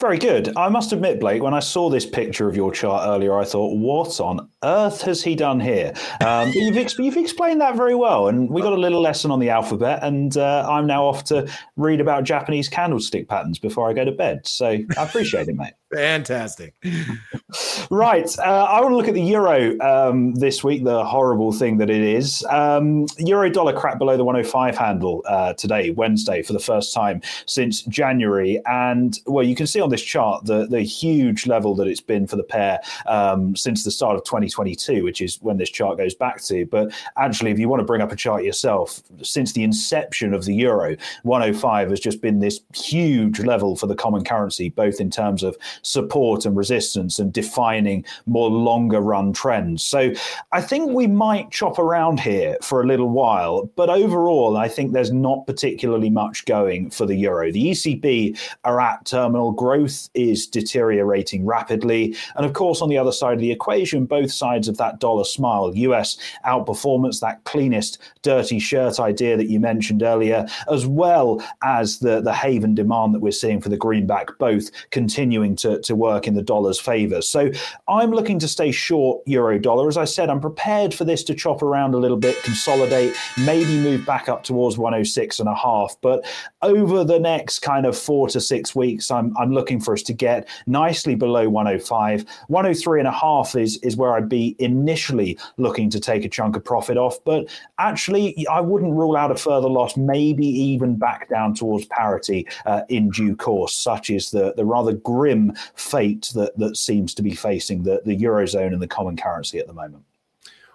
very 0.00 0.16
good. 0.16 0.56
I 0.56 0.70
must 0.70 0.92
admit, 0.94 1.20
Blake, 1.20 1.42
when 1.42 1.52
I 1.52 1.60
saw 1.60 1.90
this 1.90 2.06
picture 2.06 2.48
of 2.48 2.56
your 2.56 2.72
chart 2.72 3.06
earlier, 3.06 3.38
I 3.38 3.44
thought, 3.44 3.76
what 3.76 4.18
on 4.18 4.48
earth 4.64 5.02
has 5.02 5.22
he 5.22 5.34
done 5.34 5.60
here? 5.60 5.92
Um, 6.24 6.50
you've, 6.54 6.78
ex- 6.78 6.98
you've, 6.98 7.18
explained 7.18 7.60
that 7.60 7.76
very 7.76 7.94
well. 7.94 8.28
And 8.28 8.48
we 8.48 8.62
got 8.62 8.72
a 8.72 8.78
little 8.78 9.02
lesson 9.02 9.30
on 9.30 9.40
the 9.40 9.50
alphabet. 9.50 10.02
And 10.02 10.38
uh, 10.38 10.66
I'm 10.66 10.86
now 10.86 11.04
off 11.04 11.24
to 11.24 11.46
read 11.76 12.00
about 12.00 12.24
Japanese 12.24 12.66
candlestick 12.66 13.28
patterns 13.28 13.58
before 13.58 13.90
I 13.90 13.92
go 13.92 14.06
to 14.06 14.12
bed. 14.12 14.46
So 14.46 14.68
I 14.68 14.84
appreciate 14.96 15.48
it, 15.48 15.54
mate. 15.54 15.74
Fantastic. 15.92 16.74
right. 17.90 18.38
Uh, 18.38 18.42
I 18.42 18.80
want 18.80 18.92
to 18.92 18.96
look 18.96 19.08
at 19.08 19.14
the 19.14 19.22
euro 19.22 19.76
um, 19.80 20.34
this 20.36 20.62
week, 20.62 20.84
the 20.84 21.04
horrible 21.04 21.52
thing 21.52 21.78
that 21.78 21.90
it 21.90 22.02
is. 22.02 22.44
Um, 22.48 23.06
euro 23.18 23.50
dollar 23.50 23.72
cracked 23.72 23.98
below 23.98 24.16
the 24.16 24.22
105 24.22 24.76
handle 24.76 25.24
uh, 25.26 25.54
today, 25.54 25.90
Wednesday, 25.90 26.42
for 26.42 26.52
the 26.52 26.60
first 26.60 26.94
time 26.94 27.20
since 27.46 27.82
January. 27.82 28.60
And 28.66 29.18
well, 29.26 29.44
you 29.44 29.56
can 29.56 29.66
see 29.66 29.80
on 29.80 29.90
this 29.90 30.02
chart 30.02 30.44
the, 30.44 30.66
the 30.66 30.82
huge 30.82 31.48
level 31.48 31.74
that 31.74 31.88
it's 31.88 32.00
been 32.00 32.28
for 32.28 32.36
the 32.36 32.44
pair 32.44 32.78
um, 33.06 33.56
since 33.56 33.82
the 33.82 33.90
start 33.90 34.14
of 34.14 34.22
2022, 34.22 35.02
which 35.02 35.20
is 35.20 35.42
when 35.42 35.56
this 35.56 35.70
chart 35.70 35.98
goes 35.98 36.14
back 36.14 36.40
to. 36.44 36.66
But 36.66 36.92
actually, 37.16 37.50
if 37.50 37.58
you 37.58 37.68
want 37.68 37.80
to 37.80 37.84
bring 37.84 38.00
up 38.00 38.12
a 38.12 38.16
chart 38.16 38.44
yourself, 38.44 39.02
since 39.22 39.54
the 39.54 39.64
inception 39.64 40.34
of 40.34 40.44
the 40.44 40.54
euro, 40.54 40.96
105 41.24 41.90
has 41.90 41.98
just 41.98 42.20
been 42.20 42.38
this 42.38 42.60
huge 42.76 43.40
level 43.40 43.74
for 43.74 43.88
the 43.88 43.96
common 43.96 44.22
currency, 44.22 44.68
both 44.68 45.00
in 45.00 45.10
terms 45.10 45.42
of 45.42 45.56
support 45.82 46.44
and 46.46 46.56
resistance 46.56 47.18
and 47.18 47.32
defining 47.32 48.04
more 48.26 48.50
longer 48.50 49.00
run 49.00 49.32
trends. 49.32 49.82
So 49.82 50.12
I 50.52 50.60
think 50.60 50.90
we 50.90 51.06
might 51.06 51.50
chop 51.50 51.78
around 51.78 52.20
here 52.20 52.56
for 52.62 52.82
a 52.82 52.86
little 52.86 53.08
while, 53.08 53.70
but 53.76 53.90
overall, 53.90 54.56
I 54.56 54.68
think 54.68 54.92
there's 54.92 55.12
not 55.12 55.46
particularly 55.46 56.10
much 56.10 56.44
going 56.44 56.90
for 56.90 57.06
the 57.06 57.16
euro. 57.16 57.52
The 57.52 57.70
ECB 57.70 58.38
are 58.64 58.80
at 58.80 59.04
terminal 59.04 59.52
growth 59.52 60.08
is 60.14 60.46
deteriorating 60.46 61.44
rapidly. 61.44 62.16
And 62.36 62.46
of 62.46 62.52
course, 62.52 62.82
on 62.82 62.88
the 62.88 62.98
other 62.98 63.12
side 63.12 63.34
of 63.34 63.40
the 63.40 63.52
equation, 63.52 64.06
both 64.06 64.32
sides 64.32 64.68
of 64.68 64.76
that 64.78 65.00
dollar 65.00 65.24
smile, 65.24 65.74
US 65.74 66.16
outperformance, 66.46 67.20
that 67.20 67.44
cleanest 67.44 67.98
dirty 68.22 68.58
shirt 68.58 69.00
idea 69.00 69.36
that 69.36 69.48
you 69.48 69.60
mentioned 69.60 70.02
earlier, 70.02 70.46
as 70.70 70.86
well 70.86 71.42
as 71.62 71.98
the, 71.98 72.20
the 72.20 72.34
haven 72.34 72.74
demand 72.74 73.14
that 73.14 73.20
we're 73.20 73.30
seeing 73.30 73.60
for 73.60 73.68
the 73.68 73.76
greenback, 73.76 74.36
both 74.38 74.70
continuing 74.90 75.56
to 75.56 75.69
to, 75.78 76.00
work 76.00 76.26
in 76.26 76.34
the 76.34 76.42
dollar's 76.42 76.80
favor. 76.80 77.20
So 77.20 77.50
I'm 77.86 78.10
looking 78.10 78.38
to 78.38 78.48
stay 78.48 78.70
short 78.70 79.20
euro 79.26 79.58
dollar. 79.58 79.86
As 79.86 79.96
I 79.96 80.04
said, 80.04 80.30
I'm 80.30 80.40
prepared 80.40 80.94
for 80.94 81.04
this 81.04 81.22
to 81.24 81.34
chop 81.34 81.62
around 81.62 81.94
a 81.94 81.98
little 81.98 82.16
bit, 82.16 82.42
consolidate, 82.42 83.14
maybe 83.44 83.76
move 83.78 84.06
back 84.06 84.28
up 84.28 84.42
towards 84.42 84.78
106 84.78 85.40
and 85.40 85.48
a 85.48 85.54
half. 85.54 85.96
But 86.00 86.24
over 86.62 87.04
the 87.04 87.18
next 87.18 87.58
kind 87.60 87.84
of 87.84 87.98
four 87.98 88.28
to 88.28 88.40
six 88.40 88.74
weeks, 88.74 89.10
I'm, 89.10 89.36
I'm 89.36 89.52
looking 89.52 89.80
for 89.80 89.92
us 89.92 90.02
to 90.04 90.14
get 90.14 90.48
nicely 90.66 91.14
below 91.14 91.48
105. 91.48 92.24
103 92.48 92.98
and 92.98 93.08
a 93.08 93.12
half 93.12 93.54
is, 93.54 93.78
is 93.82 93.96
where 93.96 94.14
I'd 94.14 94.28
be 94.28 94.56
initially 94.58 95.38
looking 95.56 95.90
to 95.90 96.00
take 96.00 96.24
a 96.24 96.28
chunk 96.28 96.56
of 96.56 96.64
profit 96.64 96.96
off. 96.96 97.22
But 97.24 97.48
actually, 97.78 98.46
I 98.48 98.60
wouldn't 98.60 98.92
rule 98.92 99.16
out 99.16 99.30
a 99.30 99.36
further 99.36 99.68
loss, 99.68 99.96
maybe 99.96 100.46
even 100.46 100.96
back 100.96 101.28
down 101.28 101.54
towards 101.54 101.86
parity 101.86 102.46
uh, 102.66 102.82
in 102.88 103.10
due 103.10 103.36
course, 103.36 103.74
such 103.74 104.10
is 104.10 104.30
the, 104.30 104.54
the 104.56 104.64
rather 104.64 104.92
grim 104.92 105.52
fate 105.74 106.30
that 106.34 106.56
that 106.58 106.76
seems 106.76 107.14
to 107.14 107.22
be 107.22 107.34
facing 107.34 107.82
the, 107.82 108.02
the 108.04 108.16
eurozone 108.16 108.72
and 108.72 108.82
the 108.82 108.88
common 108.88 109.16
currency 109.16 109.58
at 109.58 109.66
the 109.66 109.72
moment. 109.72 110.04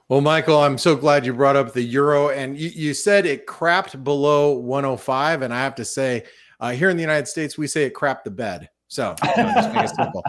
Well, 0.07 0.21
Michael, 0.21 0.59
I'm 0.59 0.77
so 0.77 0.95
glad 0.95 1.25
you 1.25 1.33
brought 1.33 1.55
up 1.55 1.73
the 1.73 1.81
euro, 1.81 2.29
and 2.29 2.55
you, 2.55 2.69
you 2.69 2.93
said 2.93 3.25
it 3.25 3.47
crapped 3.47 4.03
below 4.03 4.53
105, 4.53 5.41
and 5.41 5.51
I 5.51 5.63
have 5.63 5.73
to 5.75 5.85
say, 5.85 6.25
uh, 6.59 6.71
here 6.71 6.91
in 6.91 6.97
the 6.97 7.01
United 7.01 7.27
States, 7.27 7.57
we 7.57 7.65
say 7.65 7.85
it 7.85 7.95
crapped 7.95 8.23
the 8.23 8.31
bed. 8.31 8.69
So 8.87 9.15
you 9.35 9.43
know, 9.43 9.53
just 9.55 9.73
make 9.73 9.83
it 9.85 9.95
simple. 9.95 10.23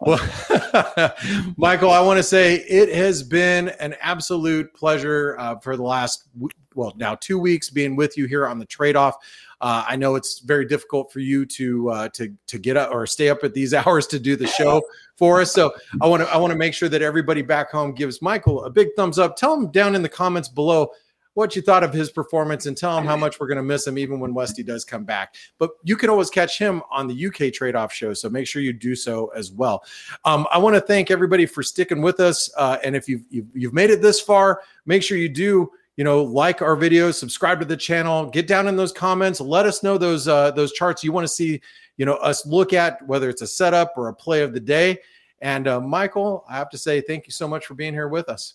well, 0.00 1.54
Michael, 1.56 1.90
I 1.90 2.00
want 2.00 2.18
to 2.18 2.24
say 2.24 2.56
it 2.56 2.94
has 2.94 3.22
been 3.22 3.68
an 3.80 3.94
absolute 4.00 4.74
pleasure 4.74 5.36
uh, 5.38 5.58
for 5.60 5.76
the 5.76 5.82
last 5.82 6.28
well 6.74 6.92
now 6.96 7.14
two 7.14 7.38
weeks 7.38 7.70
being 7.70 7.94
with 7.94 8.18
you 8.18 8.26
here 8.26 8.46
on 8.46 8.58
the 8.58 8.66
trade 8.66 8.96
off. 8.96 9.16
Uh, 9.64 9.82
I 9.88 9.96
know 9.96 10.14
it's 10.14 10.40
very 10.40 10.66
difficult 10.66 11.10
for 11.10 11.20
you 11.20 11.46
to 11.46 11.88
uh, 11.88 12.08
to 12.10 12.30
to 12.48 12.58
get 12.58 12.76
up 12.76 12.90
or 12.92 13.06
stay 13.06 13.30
up 13.30 13.42
at 13.44 13.54
these 13.54 13.72
hours 13.86 14.06
to 14.08 14.18
do 14.18 14.36
the 14.36 14.46
show 14.46 14.82
for 15.16 15.40
us. 15.40 15.52
So 15.52 15.72
I 16.02 16.06
want 16.06 16.22
to 16.22 16.28
I 16.28 16.36
want 16.36 16.50
to 16.50 16.58
make 16.58 16.74
sure 16.74 16.90
that 16.90 17.00
everybody 17.00 17.40
back 17.40 17.70
home 17.70 17.94
gives 17.94 18.20
Michael 18.20 18.64
a 18.64 18.70
big 18.70 18.88
thumbs 18.94 19.18
up. 19.18 19.36
Tell 19.36 19.54
him 19.54 19.70
down 19.70 19.94
in 19.94 20.02
the 20.02 20.08
comments 20.08 20.50
below 20.50 20.90
what 21.32 21.56
you 21.56 21.62
thought 21.62 21.82
of 21.82 21.94
his 21.94 22.10
performance 22.10 22.66
and 22.66 22.76
tell 22.76 22.96
him 22.96 23.06
how 23.06 23.16
much 23.16 23.40
we're 23.40 23.46
going 23.46 23.56
to 23.56 23.62
miss 23.62 23.86
him 23.86 23.96
even 23.96 24.20
when 24.20 24.34
Westy 24.34 24.62
does 24.62 24.84
come 24.84 25.02
back. 25.02 25.34
But 25.58 25.70
you 25.82 25.96
can 25.96 26.10
always 26.10 26.28
catch 26.28 26.58
him 26.58 26.82
on 26.90 27.08
the 27.08 27.26
UK 27.26 27.52
Trade 27.52 27.74
Off 27.74 27.92
Show, 27.92 28.12
so 28.12 28.28
make 28.28 28.46
sure 28.46 28.60
you 28.60 28.72
do 28.72 28.94
so 28.94 29.28
as 29.34 29.50
well. 29.50 29.82
Um, 30.26 30.46
I 30.52 30.58
want 30.58 30.74
to 30.76 30.80
thank 30.80 31.10
everybody 31.10 31.46
for 31.46 31.62
sticking 31.62 32.02
with 32.02 32.20
us, 32.20 32.50
uh, 32.58 32.76
and 32.84 32.94
if 32.94 33.08
you've, 33.08 33.22
you've 33.30 33.46
you've 33.54 33.72
made 33.72 33.88
it 33.88 34.02
this 34.02 34.20
far, 34.20 34.60
make 34.84 35.02
sure 35.02 35.16
you 35.16 35.30
do 35.30 35.70
you 35.96 36.04
know 36.04 36.22
like 36.22 36.62
our 36.62 36.76
videos 36.76 37.14
subscribe 37.14 37.58
to 37.60 37.64
the 37.64 37.76
channel 37.76 38.26
get 38.26 38.46
down 38.46 38.66
in 38.66 38.76
those 38.76 38.92
comments 38.92 39.40
let 39.40 39.66
us 39.66 39.82
know 39.82 39.98
those 39.98 40.28
uh, 40.28 40.50
those 40.52 40.72
charts 40.72 41.04
you 41.04 41.12
want 41.12 41.24
to 41.24 41.32
see 41.32 41.60
you 41.96 42.06
know 42.06 42.14
us 42.14 42.46
look 42.46 42.72
at 42.72 43.04
whether 43.06 43.28
it's 43.28 43.42
a 43.42 43.46
setup 43.46 43.92
or 43.96 44.08
a 44.08 44.14
play 44.14 44.42
of 44.42 44.52
the 44.52 44.60
day 44.60 44.98
and 45.40 45.68
uh, 45.68 45.80
michael 45.80 46.44
i 46.48 46.54
have 46.54 46.70
to 46.70 46.78
say 46.78 47.00
thank 47.00 47.26
you 47.26 47.32
so 47.32 47.46
much 47.46 47.66
for 47.66 47.74
being 47.74 47.92
here 47.92 48.08
with 48.08 48.28
us 48.28 48.54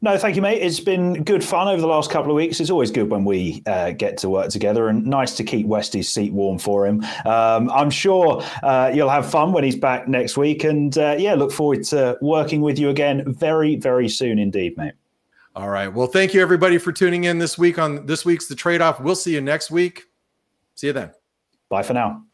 no, 0.00 0.16
thank 0.18 0.36
you, 0.36 0.42
mate. 0.42 0.60
It's 0.60 0.80
been 0.80 1.24
good 1.24 1.42
fun 1.42 1.66
over 1.66 1.80
the 1.80 1.86
last 1.86 2.10
couple 2.10 2.30
of 2.30 2.36
weeks. 2.36 2.60
It's 2.60 2.70
always 2.70 2.90
good 2.90 3.10
when 3.10 3.24
we 3.24 3.62
uh, 3.66 3.92
get 3.92 4.16
to 4.18 4.28
work 4.28 4.50
together, 4.50 4.88
and 4.88 5.06
nice 5.06 5.34
to 5.36 5.44
keep 5.44 5.66
Westy's 5.66 6.12
seat 6.12 6.32
warm 6.32 6.58
for 6.58 6.86
him. 6.86 7.02
Um, 7.24 7.70
I'm 7.70 7.90
sure 7.90 8.42
uh, 8.62 8.92
you'll 8.94 9.08
have 9.08 9.28
fun 9.28 9.52
when 9.52 9.64
he's 9.64 9.76
back 9.76 10.08
next 10.08 10.36
week, 10.36 10.62
and 10.64 10.96
uh, 10.98 11.16
yeah, 11.18 11.34
look 11.34 11.52
forward 11.52 11.84
to 11.84 12.18
working 12.20 12.60
with 12.60 12.78
you 12.78 12.90
again 12.90 13.32
very, 13.32 13.76
very 13.76 14.08
soon 14.08 14.38
indeed, 14.38 14.76
mate. 14.76 14.92
All 15.54 15.68
right. 15.68 15.88
Well, 15.88 16.06
thank 16.06 16.32
you 16.32 16.40
everybody 16.40 16.78
for 16.78 16.92
tuning 16.92 17.24
in 17.24 17.38
this 17.38 17.58
week 17.58 17.78
on 17.78 18.06
this 18.06 18.24
week's 18.24 18.46
The 18.46 18.54
Trade 18.54 18.80
Off. 18.80 19.00
We'll 19.00 19.14
see 19.14 19.34
you 19.34 19.40
next 19.42 19.70
week. 19.70 20.04
See 20.74 20.86
you 20.86 20.94
then. 20.94 21.12
Bye 21.68 21.82
for 21.82 21.92
now. 21.92 22.24